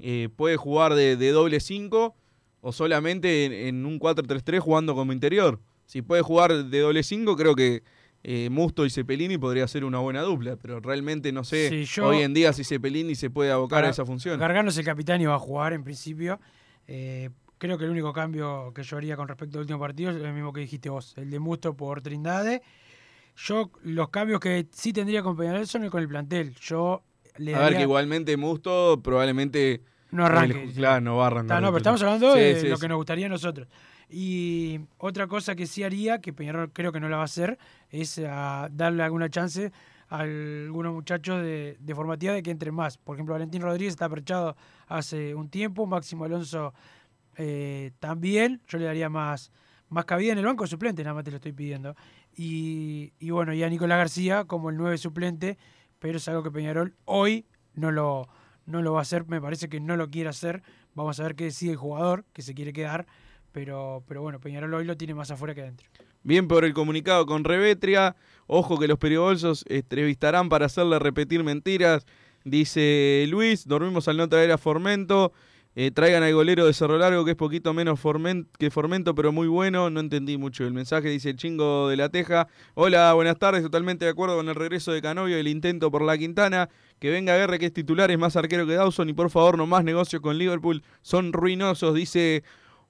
eh, 0.00 0.28
puede 0.34 0.56
jugar 0.56 0.94
de, 0.94 1.16
de 1.16 1.30
doble 1.30 1.60
5 1.60 2.14
o 2.62 2.72
solamente 2.72 3.44
en, 3.46 3.52
en 3.52 3.86
un 3.86 4.00
4-3-3 4.00 4.58
jugando 4.60 4.94
como 4.94 5.12
interior. 5.12 5.60
Si 5.86 6.02
puede 6.02 6.22
jugar 6.22 6.64
de 6.66 6.80
doble 6.80 7.02
5, 7.02 7.36
creo 7.36 7.54
que 7.54 7.82
eh, 8.22 8.48
Musto 8.50 8.84
y 8.84 8.90
Cepelini 8.90 9.38
podría 9.38 9.66
ser 9.68 9.84
una 9.84 9.98
buena 9.98 10.22
dupla, 10.22 10.56
pero 10.56 10.78
realmente 10.80 11.32
no 11.32 11.42
sé 11.44 11.68
Sí, 11.70 11.84
yo- 11.84 12.08
hoy 12.08 12.18
en 12.22 12.34
día 12.34 12.52
si 12.52 12.64
Cepelini 12.64 13.14
se 13.14 13.30
puede 13.30 13.50
abocar 13.50 13.78
Para- 13.78 13.88
a 13.88 13.90
esa 13.92 14.04
función. 14.04 14.38
Gargano 14.38 14.68
es 14.70 14.76
el 14.78 14.84
capitán 14.84 15.20
y 15.20 15.26
va 15.26 15.36
a 15.36 15.38
jugar 15.38 15.72
en 15.72 15.84
principio. 15.84 16.38
Eh, 16.86 17.30
creo 17.60 17.76
que 17.78 17.84
el 17.84 17.90
único 17.90 18.12
cambio 18.12 18.72
que 18.74 18.82
yo 18.82 18.96
haría 18.96 19.16
con 19.16 19.28
respecto 19.28 19.58
al 19.58 19.62
último 19.62 19.78
partido 19.78 20.10
es 20.10 20.16
el 20.16 20.32
mismo 20.32 20.50
que 20.52 20.62
dijiste 20.62 20.88
vos, 20.88 21.14
el 21.18 21.30
de 21.30 21.38
Musto 21.38 21.76
por 21.76 22.00
Trindade. 22.02 22.62
Yo, 23.36 23.70
los 23.84 24.08
cambios 24.08 24.40
que 24.40 24.66
sí 24.72 24.92
tendría 24.92 25.22
con 25.22 25.36
Peñarol 25.36 25.66
son 25.66 25.84
el 25.84 25.90
con 25.90 26.00
el 26.02 26.08
plantel. 26.08 26.54
Yo 26.60 27.02
le 27.36 27.54
A 27.54 27.60
ver, 27.60 27.76
que 27.76 27.82
igualmente 27.82 28.36
Musto 28.36 29.00
probablemente 29.02 29.82
no 30.10 30.24
arranque. 30.24 30.64
El- 30.64 30.72
claro, 30.72 31.00
no 31.02 31.16
va 31.18 31.24
a 31.24 31.26
arrancar. 31.28 31.58
Está, 31.58 31.60
no, 31.60 31.66
pero 31.68 31.76
estamos 31.78 32.02
hablando 32.02 32.34
de 32.34 32.60
Sí, 32.60 32.68
lo 32.68 32.76
sí. 32.76 32.80
que 32.80 32.88
nos 32.88 32.96
gustaría 32.96 33.26
a 33.26 33.28
nosotros. 33.28 33.68
Y 34.08 34.80
otra 34.98 35.26
cosa 35.26 35.54
que 35.54 35.66
sí 35.66 35.82
haría, 35.84 36.20
que 36.20 36.32
Peñarol 36.32 36.72
creo 36.72 36.92
que 36.92 36.98
no 36.98 37.08
la 37.08 37.16
va 37.16 37.22
a 37.22 37.26
hacer, 37.26 37.58
es 37.90 38.20
ah, 38.26 38.68
darle 38.72 39.02
alguna 39.04 39.28
chance 39.30 39.70
a 40.08 40.18
algunos 40.20 40.92
muchachos 40.92 41.40
de, 41.42 41.76
de 41.78 41.94
formativa 41.94 42.32
de 42.32 42.42
que 42.42 42.50
entren 42.50 42.74
más. 42.74 42.98
Por 42.98 43.14
ejemplo, 43.16 43.34
Valentín 43.34 43.62
Rodríguez 43.62 43.92
está 43.92 44.06
aperchado 44.06 44.56
hace 44.88 45.34
un 45.36 45.48
tiempo, 45.48 45.86
Máximo 45.86 46.24
Alonso 46.24 46.74
eh, 47.36 47.92
también. 47.98 48.60
Yo 48.68 48.78
le 48.78 48.84
daría 48.84 49.08
más, 49.08 49.52
más 49.88 50.04
cabida 50.04 50.32
en 50.32 50.38
el 50.38 50.44
banco 50.44 50.66
suplente, 50.66 51.02
nada 51.02 51.14
más 51.14 51.24
te 51.24 51.30
lo 51.30 51.36
estoy 51.36 51.52
pidiendo. 51.52 51.94
Y, 52.36 53.12
y 53.18 53.30
bueno, 53.30 53.52
y 53.52 53.62
a 53.62 53.68
Nicolás 53.68 53.98
García 53.98 54.44
como 54.44 54.70
el 54.70 54.76
9 54.76 54.98
suplente, 54.98 55.58
pero 55.98 56.18
es 56.18 56.28
algo 56.28 56.42
que 56.42 56.50
Peñarol 56.50 56.94
hoy 57.04 57.46
no 57.74 57.90
lo, 57.90 58.28
no 58.66 58.82
lo 58.82 58.92
va 58.92 59.00
a 59.00 59.02
hacer, 59.02 59.26
me 59.26 59.40
parece 59.40 59.68
que 59.68 59.80
no 59.80 59.96
lo 59.96 60.10
quiere 60.10 60.28
hacer. 60.28 60.62
Vamos 60.94 61.20
a 61.20 61.24
ver 61.24 61.34
qué 61.34 61.44
decide 61.44 61.72
el 61.72 61.76
jugador, 61.76 62.24
que 62.32 62.42
se 62.42 62.54
quiere 62.54 62.72
quedar, 62.72 63.06
pero, 63.52 64.04
pero 64.06 64.22
bueno, 64.22 64.40
Peñarol 64.40 64.72
hoy 64.74 64.84
lo 64.84 64.96
tiene 64.96 65.14
más 65.14 65.30
afuera 65.30 65.54
que 65.54 65.62
adentro. 65.62 65.88
Bien 66.22 66.48
por 66.48 66.64
el 66.64 66.74
comunicado 66.74 67.24
con 67.24 67.44
Revetria. 67.44 68.14
Ojo 68.46 68.78
que 68.78 68.88
los 68.88 68.98
peribolsos 68.98 69.64
entrevistarán 69.68 70.48
para 70.48 70.66
hacerle 70.66 70.98
repetir 70.98 71.42
mentiras. 71.42 72.04
Dice 72.44 73.24
Luis, 73.28 73.66
dormimos 73.66 74.06
al 74.08 74.18
no 74.18 74.28
traer 74.28 74.52
a 74.52 74.58
Formento. 74.58 75.32
Eh, 75.76 75.92
traigan 75.92 76.24
al 76.24 76.34
golero 76.34 76.66
de 76.66 76.72
Cerro 76.74 76.98
Largo, 76.98 77.24
que 77.24 77.30
es 77.30 77.36
poquito 77.36 77.72
menos 77.72 78.00
que 78.58 78.70
Formento, 78.72 79.14
pero 79.14 79.30
muy 79.30 79.46
bueno. 79.46 79.88
No 79.88 80.00
entendí 80.00 80.36
mucho 80.36 80.66
el 80.66 80.72
mensaje, 80.72 81.08
dice 81.08 81.30
el 81.30 81.36
chingo 81.36 81.88
de 81.88 81.96
la 81.96 82.08
Teja. 82.08 82.48
Hola, 82.74 83.12
buenas 83.14 83.38
tardes. 83.38 83.62
Totalmente 83.62 84.04
de 84.04 84.10
acuerdo 84.10 84.36
con 84.36 84.48
el 84.48 84.56
regreso 84.56 84.90
de 84.90 85.00
Canovio 85.00 85.36
y 85.36 85.40
el 85.40 85.46
intento 85.46 85.90
por 85.90 86.02
la 86.02 86.18
Quintana. 86.18 86.68
Que 86.98 87.10
venga 87.10 87.36
Guerre, 87.36 87.60
que 87.60 87.66
es 87.66 87.72
titular, 87.72 88.10
es 88.10 88.18
más 88.18 88.34
arquero 88.34 88.66
que 88.66 88.74
Dawson. 88.74 89.08
Y 89.10 89.12
por 89.12 89.30
favor, 89.30 89.56
no 89.56 89.66
más 89.66 89.84
negocios 89.84 90.20
con 90.20 90.36
Liverpool. 90.38 90.82
Son 91.02 91.32
ruinosos, 91.32 91.94
dice 91.94 92.42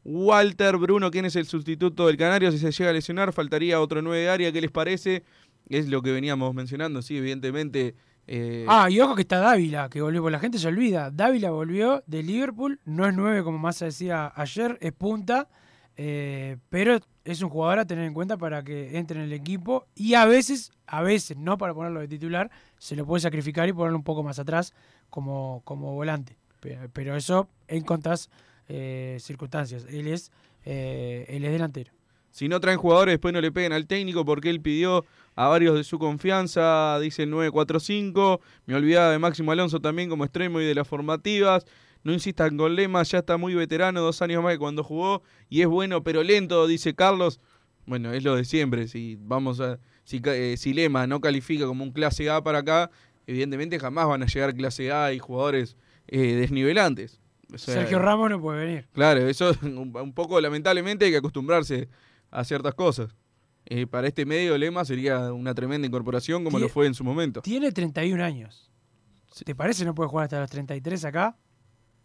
Walter 0.02 0.78
Bruno, 0.78 1.10
¿quién 1.10 1.26
es 1.26 1.36
el 1.36 1.44
sustituto 1.44 2.06
del 2.06 2.16
Canario? 2.16 2.50
Si 2.50 2.58
se 2.58 2.72
llega 2.72 2.90
a 2.90 2.94
lesionar, 2.94 3.34
faltaría 3.34 3.78
otro 3.80 4.00
9 4.00 4.22
de 4.22 4.30
área. 4.30 4.52
¿Qué 4.52 4.62
les 4.62 4.70
parece? 4.70 5.22
Es 5.68 5.86
lo 5.88 6.00
que 6.00 6.12
veníamos 6.12 6.54
mencionando, 6.54 7.02
sí, 7.02 7.18
evidentemente. 7.18 7.94
Eh, 8.26 8.64
Ah, 8.68 8.88
y 8.90 9.00
ojo 9.00 9.14
que 9.14 9.22
está 9.22 9.38
Dávila, 9.38 9.88
que 9.88 10.00
volvió, 10.02 10.22
porque 10.22 10.32
la 10.32 10.38
gente 10.40 10.58
se 10.58 10.68
olvida. 10.68 11.10
Dávila 11.10 11.50
volvió 11.50 12.02
de 12.06 12.22
Liverpool, 12.22 12.80
no 12.84 13.06
es 13.06 13.14
9 13.14 13.42
como 13.42 13.58
Massa 13.58 13.86
decía 13.86 14.32
ayer, 14.34 14.78
es 14.80 14.92
punta, 14.92 15.48
eh, 15.96 16.56
pero 16.68 16.98
es 17.24 17.42
un 17.42 17.50
jugador 17.50 17.78
a 17.80 17.84
tener 17.86 18.04
en 18.04 18.14
cuenta 18.14 18.36
para 18.36 18.62
que 18.62 18.96
entre 18.96 19.18
en 19.18 19.24
el 19.26 19.32
equipo 19.32 19.86
y 19.94 20.14
a 20.14 20.24
veces, 20.24 20.72
a 20.86 21.02
veces, 21.02 21.36
no 21.36 21.58
para 21.58 21.74
ponerlo 21.74 22.00
de 22.00 22.08
titular, 22.08 22.50
se 22.78 22.96
lo 22.96 23.04
puede 23.06 23.20
sacrificar 23.20 23.68
y 23.68 23.72
ponerlo 23.72 23.98
un 23.98 24.04
poco 24.04 24.22
más 24.22 24.38
atrás 24.38 24.72
como, 25.10 25.60
como 25.64 25.92
volante. 25.94 26.36
Pe- 26.60 26.88
Pero 26.92 27.16
eso 27.16 27.48
en 27.68 27.82
contas 27.84 28.30
eh, 28.68 29.16
circunstancias. 29.20 29.86
Él 29.90 30.06
es, 30.06 30.30
él 30.64 31.44
es 31.44 31.52
delantero. 31.52 31.92
Si 32.30 32.48
no 32.48 32.60
traen 32.60 32.78
jugadores, 32.78 33.14
después 33.14 33.34
no 33.34 33.40
le 33.40 33.52
peguen 33.52 33.72
al 33.72 33.86
técnico 33.86 34.24
porque 34.24 34.50
él 34.50 34.60
pidió 34.60 35.04
a 35.34 35.48
varios 35.48 35.76
de 35.76 35.84
su 35.84 35.98
confianza, 35.98 36.98
dice 37.00 37.24
el 37.24 37.30
945. 37.30 38.40
Me 38.66 38.74
olvidaba 38.74 39.10
de 39.10 39.18
Máximo 39.18 39.52
Alonso 39.52 39.80
también 39.80 40.08
como 40.08 40.24
extremo 40.24 40.60
y 40.60 40.64
de 40.64 40.74
las 40.74 40.86
formativas. 40.86 41.66
No 42.02 42.12
insistan 42.12 42.56
con 42.56 42.74
lemas, 42.76 43.10
ya 43.10 43.18
está 43.18 43.36
muy 43.36 43.54
veterano, 43.54 44.00
dos 44.00 44.22
años 44.22 44.42
más 44.42 44.54
que 44.54 44.58
cuando 44.58 44.82
jugó 44.82 45.22
y 45.50 45.60
es 45.60 45.66
bueno 45.66 46.02
pero 46.02 46.22
lento, 46.22 46.66
dice 46.66 46.94
Carlos. 46.94 47.40
Bueno, 47.84 48.12
es 48.12 48.22
lo 48.22 48.36
de 48.36 48.44
siempre. 48.44 48.86
Si 48.88 49.16
vamos 49.20 49.60
a, 49.60 49.78
si, 50.04 50.22
eh, 50.24 50.54
si 50.56 50.72
Lema 50.72 51.06
no 51.06 51.20
califica 51.20 51.66
como 51.66 51.84
un 51.84 51.92
clase 51.92 52.30
A 52.30 52.42
para 52.42 52.58
acá, 52.58 52.90
evidentemente 53.26 53.78
jamás 53.78 54.06
van 54.06 54.22
a 54.22 54.26
llegar 54.26 54.54
clase 54.54 54.92
A 54.92 55.12
y 55.12 55.18
jugadores 55.18 55.76
eh, 56.06 56.34
desnivelantes. 56.34 57.20
O 57.52 57.58
sea, 57.58 57.74
Sergio 57.74 57.98
Ramos 57.98 58.30
no 58.30 58.40
puede 58.40 58.64
venir. 58.64 58.88
Claro, 58.92 59.26
eso 59.26 59.54
un, 59.62 59.92
un 59.94 60.12
poco 60.14 60.40
lamentablemente 60.40 61.06
hay 61.06 61.10
que 61.10 61.16
acostumbrarse 61.16 61.88
a 62.30 62.44
ciertas 62.44 62.74
cosas. 62.74 63.14
Eh, 63.66 63.86
para 63.86 64.08
este 64.08 64.24
medio 64.24 64.56
Lema 64.56 64.84
sería 64.84 65.32
una 65.32 65.54
tremenda 65.54 65.86
incorporación 65.86 66.42
como 66.44 66.58
lo 66.58 66.68
fue 66.68 66.86
en 66.86 66.94
su 66.94 67.04
momento. 67.04 67.42
Tiene 67.42 67.70
31 67.72 68.22
años. 68.24 68.70
¿Te 69.44 69.54
parece 69.54 69.84
no 69.84 69.94
puede 69.94 70.08
jugar 70.08 70.24
hasta 70.24 70.40
los 70.40 70.50
33 70.50 71.04
acá? 71.04 71.36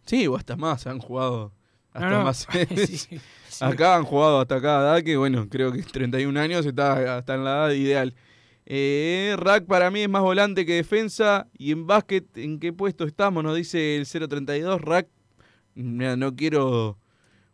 Sí, 0.04 0.26
o 0.26 0.36
hasta 0.36 0.56
más, 0.56 0.86
han 0.86 0.98
jugado 1.00 1.52
hasta 1.92 2.10
No, 2.10 2.18
no. 2.18 2.24
más. 2.24 2.46
Sí, 2.86 2.98
sí. 2.98 3.20
Acá 3.60 3.96
han 3.96 4.04
jugado 4.04 4.40
hasta 4.40 4.60
cada 4.60 4.94
edad, 4.96 5.04
que 5.04 5.16
bueno, 5.16 5.48
creo 5.48 5.72
que 5.72 5.82
31 5.82 6.38
años 6.38 6.66
está, 6.66 7.18
está 7.18 7.34
en 7.34 7.44
la 7.44 7.50
edad 7.66 7.70
ideal. 7.70 8.14
Eh, 8.66 9.34
Rack 9.38 9.64
para 9.66 9.90
mí 9.90 10.00
es 10.02 10.08
más 10.08 10.22
volante 10.22 10.66
que 10.66 10.74
defensa. 10.74 11.48
Y 11.56 11.72
en 11.72 11.86
básquet, 11.86 12.36
¿en 12.36 12.58
qué 12.60 12.72
puesto 12.72 13.04
estamos? 13.04 13.42
Nos 13.42 13.56
dice 13.56 13.96
el 13.96 14.06
032. 14.06 14.80
Rack, 14.80 15.08
no 15.74 16.36
quiero. 16.36 16.98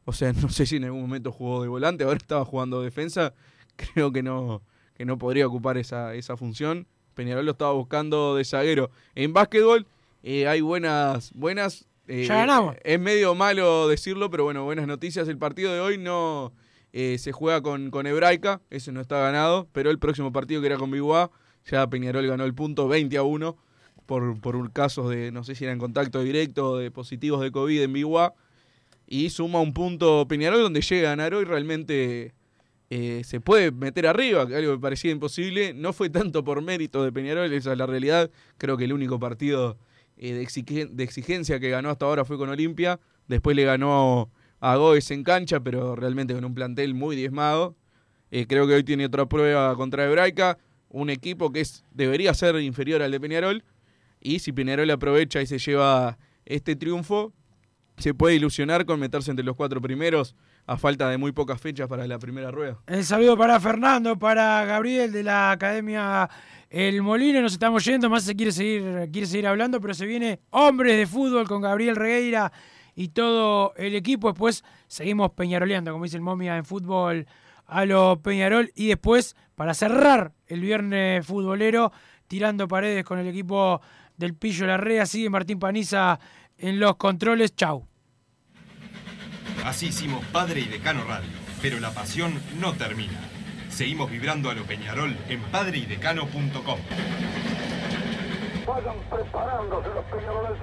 O 0.04 0.12
sea, 0.12 0.32
no 0.32 0.48
sé 0.48 0.66
si 0.66 0.76
en 0.76 0.84
algún 0.84 1.02
momento 1.02 1.30
jugó 1.32 1.62
de 1.62 1.68
volante, 1.68 2.04
ahora 2.04 2.16
estaba 2.16 2.44
jugando 2.44 2.82
defensa. 2.82 3.34
Creo 3.76 4.12
que 4.12 4.22
no, 4.22 4.62
que 4.94 5.04
no 5.04 5.18
podría 5.18 5.46
ocupar 5.46 5.78
esa, 5.78 6.14
esa 6.14 6.36
función. 6.36 6.86
Peñarol 7.14 7.44
lo 7.44 7.52
estaba 7.52 7.72
buscando 7.72 8.36
de 8.36 8.44
zaguero. 8.44 8.90
En 9.14 9.32
básquetbol 9.32 9.86
eh, 10.22 10.46
hay 10.48 10.60
buenas, 10.60 11.32
buenas. 11.34 11.86
eh, 12.08 12.24
Ya 12.26 12.36
ganamos. 12.36 12.76
Es 12.84 12.98
medio 12.98 13.34
malo 13.34 13.86
decirlo, 13.88 14.30
pero 14.30 14.44
bueno, 14.44 14.64
buenas 14.64 14.86
noticias. 14.86 15.28
El 15.28 15.38
partido 15.38 15.72
de 15.72 15.80
hoy 15.80 15.98
no 15.98 16.52
eh, 16.92 17.16
se 17.18 17.32
juega 17.32 17.60
con, 17.62 17.90
con 17.90 18.06
Hebraica, 18.06 18.60
ese 18.70 18.92
no 18.92 19.00
está 19.00 19.18
ganado, 19.20 19.68
pero 19.72 19.90
el 19.90 19.98
próximo 19.98 20.32
partido 20.32 20.60
que 20.60 20.66
era 20.68 20.78
con 20.78 20.90
Biguá, 20.90 21.30
ya 21.66 21.86
Peñarol 21.88 22.26
ganó 22.26 22.44
el 22.44 22.54
punto 22.54 22.88
20 22.88 23.16
a 23.18 23.22
1 23.22 23.56
por, 24.06 24.40
por 24.40 24.56
un 24.56 24.68
caso 24.68 25.08
de, 25.08 25.30
no 25.32 25.44
sé 25.44 25.54
si 25.54 25.64
era 25.64 25.72
en 25.72 25.78
contacto 25.78 26.22
directo 26.22 26.76
de 26.76 26.90
positivos 26.90 27.40
de 27.40 27.52
COVID 27.52 27.82
en 27.82 27.92
Biguá, 27.92 28.34
y 29.12 29.28
suma 29.28 29.60
un 29.60 29.74
punto 29.74 30.26
Peñarol 30.26 30.62
donde 30.62 30.80
llega 30.80 31.08
a 31.08 31.10
ganar 31.10 31.34
hoy 31.34 31.44
realmente 31.44 32.32
eh, 32.88 33.20
se 33.24 33.40
puede 33.40 33.70
meter 33.70 34.06
arriba, 34.06 34.40
algo 34.40 34.72
que 34.72 34.78
parecía 34.78 35.10
imposible. 35.10 35.74
No 35.74 35.92
fue 35.92 36.08
tanto 36.08 36.42
por 36.44 36.62
mérito 36.62 37.04
de 37.04 37.12
Peñarol, 37.12 37.52
esa 37.52 37.72
es 37.72 37.78
la 37.78 37.84
realidad. 37.84 38.30
Creo 38.56 38.78
que 38.78 38.84
el 38.84 38.92
único 38.94 39.20
partido 39.20 39.76
eh, 40.16 40.32
de 40.32 41.04
exigencia 41.04 41.60
que 41.60 41.68
ganó 41.68 41.90
hasta 41.90 42.06
ahora 42.06 42.24
fue 42.24 42.38
con 42.38 42.48
Olimpia. 42.48 43.00
Después 43.28 43.54
le 43.54 43.64
ganó 43.64 44.30
a 44.60 44.76
Goes 44.76 45.10
en 45.10 45.24
cancha, 45.24 45.60
pero 45.60 45.94
realmente 45.94 46.32
con 46.32 46.46
un 46.46 46.54
plantel 46.54 46.94
muy 46.94 47.14
diezmado. 47.14 47.76
Eh, 48.30 48.46
creo 48.46 48.66
que 48.66 48.72
hoy 48.72 48.82
tiene 48.82 49.04
otra 49.04 49.26
prueba 49.26 49.76
contra 49.76 50.06
Hebraica, 50.06 50.56
un 50.88 51.10
equipo 51.10 51.52
que 51.52 51.60
es, 51.60 51.84
debería 51.90 52.32
ser 52.32 52.58
inferior 52.62 53.02
al 53.02 53.10
de 53.10 53.20
Peñarol. 53.20 53.62
Y 54.22 54.38
si 54.38 54.52
Peñarol 54.52 54.90
aprovecha 54.90 55.42
y 55.42 55.46
se 55.46 55.58
lleva 55.58 56.16
este 56.46 56.76
triunfo, 56.76 57.34
se 57.96 58.14
puede 58.14 58.34
ilusionar 58.34 58.84
con 58.84 58.98
meterse 58.98 59.30
entre 59.30 59.44
los 59.44 59.56
cuatro 59.56 59.80
primeros 59.80 60.34
a 60.66 60.76
falta 60.76 61.08
de 61.08 61.18
muy 61.18 61.32
pocas 61.32 61.60
fechas 61.60 61.88
para 61.88 62.06
la 62.06 62.18
primera 62.18 62.50
rueda. 62.50 62.78
El 62.86 63.04
saludo 63.04 63.36
para 63.36 63.58
Fernando, 63.60 64.18
para 64.18 64.64
Gabriel 64.64 65.12
de 65.12 65.22
la 65.22 65.50
Academia 65.50 66.28
El 66.70 67.02
Molino. 67.02 67.40
Nos 67.40 67.52
estamos 67.52 67.84
yendo, 67.84 68.08
más 68.08 68.24
se 68.24 68.36
quiere 68.36 68.52
seguir, 68.52 69.08
quiere 69.12 69.26
seguir 69.26 69.46
hablando, 69.46 69.80
pero 69.80 69.94
se 69.94 70.06
viene 70.06 70.40
Hombres 70.50 70.96
de 70.96 71.06
Fútbol 71.06 71.46
con 71.48 71.62
Gabriel 71.62 71.96
Regueira 71.96 72.52
y 72.94 73.08
todo 73.08 73.74
el 73.76 73.94
equipo. 73.94 74.28
Después 74.28 74.64
seguimos 74.86 75.30
peñaroleando, 75.32 75.92
como 75.92 76.04
dice 76.04 76.16
el 76.16 76.22
momia 76.22 76.56
en 76.56 76.64
fútbol 76.64 77.26
a 77.66 77.84
lo 77.84 78.20
Peñarol. 78.22 78.70
Y 78.74 78.88
después, 78.88 79.36
para 79.54 79.74
cerrar 79.74 80.32
el 80.46 80.60
viernes 80.60 81.26
futbolero, 81.26 81.92
tirando 82.28 82.68
paredes 82.68 83.04
con 83.04 83.18
el 83.18 83.26
equipo 83.26 83.80
del 84.16 84.34
Pillo 84.34 84.66
Larrea, 84.66 85.06
sigue 85.06 85.30
Martín 85.30 85.58
Paniza 85.58 86.18
en 86.62 86.80
los 86.80 86.96
controles. 86.96 87.54
Chau. 87.54 87.86
Así 89.64 89.88
hicimos 89.88 90.24
Padre 90.26 90.60
y 90.60 90.64
Decano 90.64 91.04
Radio, 91.04 91.28
pero 91.60 91.78
la 91.78 91.90
pasión 91.90 92.40
no 92.58 92.72
termina. 92.72 93.20
Seguimos 93.68 94.10
vibrando 94.10 94.50
a 94.50 94.54
lo 94.54 94.64
Peñarol 94.64 95.16
en 95.28 95.40
padreidecano.com. 95.42 96.78
Vayan 98.66 98.96
preparándose 99.10 99.88
los 99.88 100.04
peñaroles. 100.06 100.58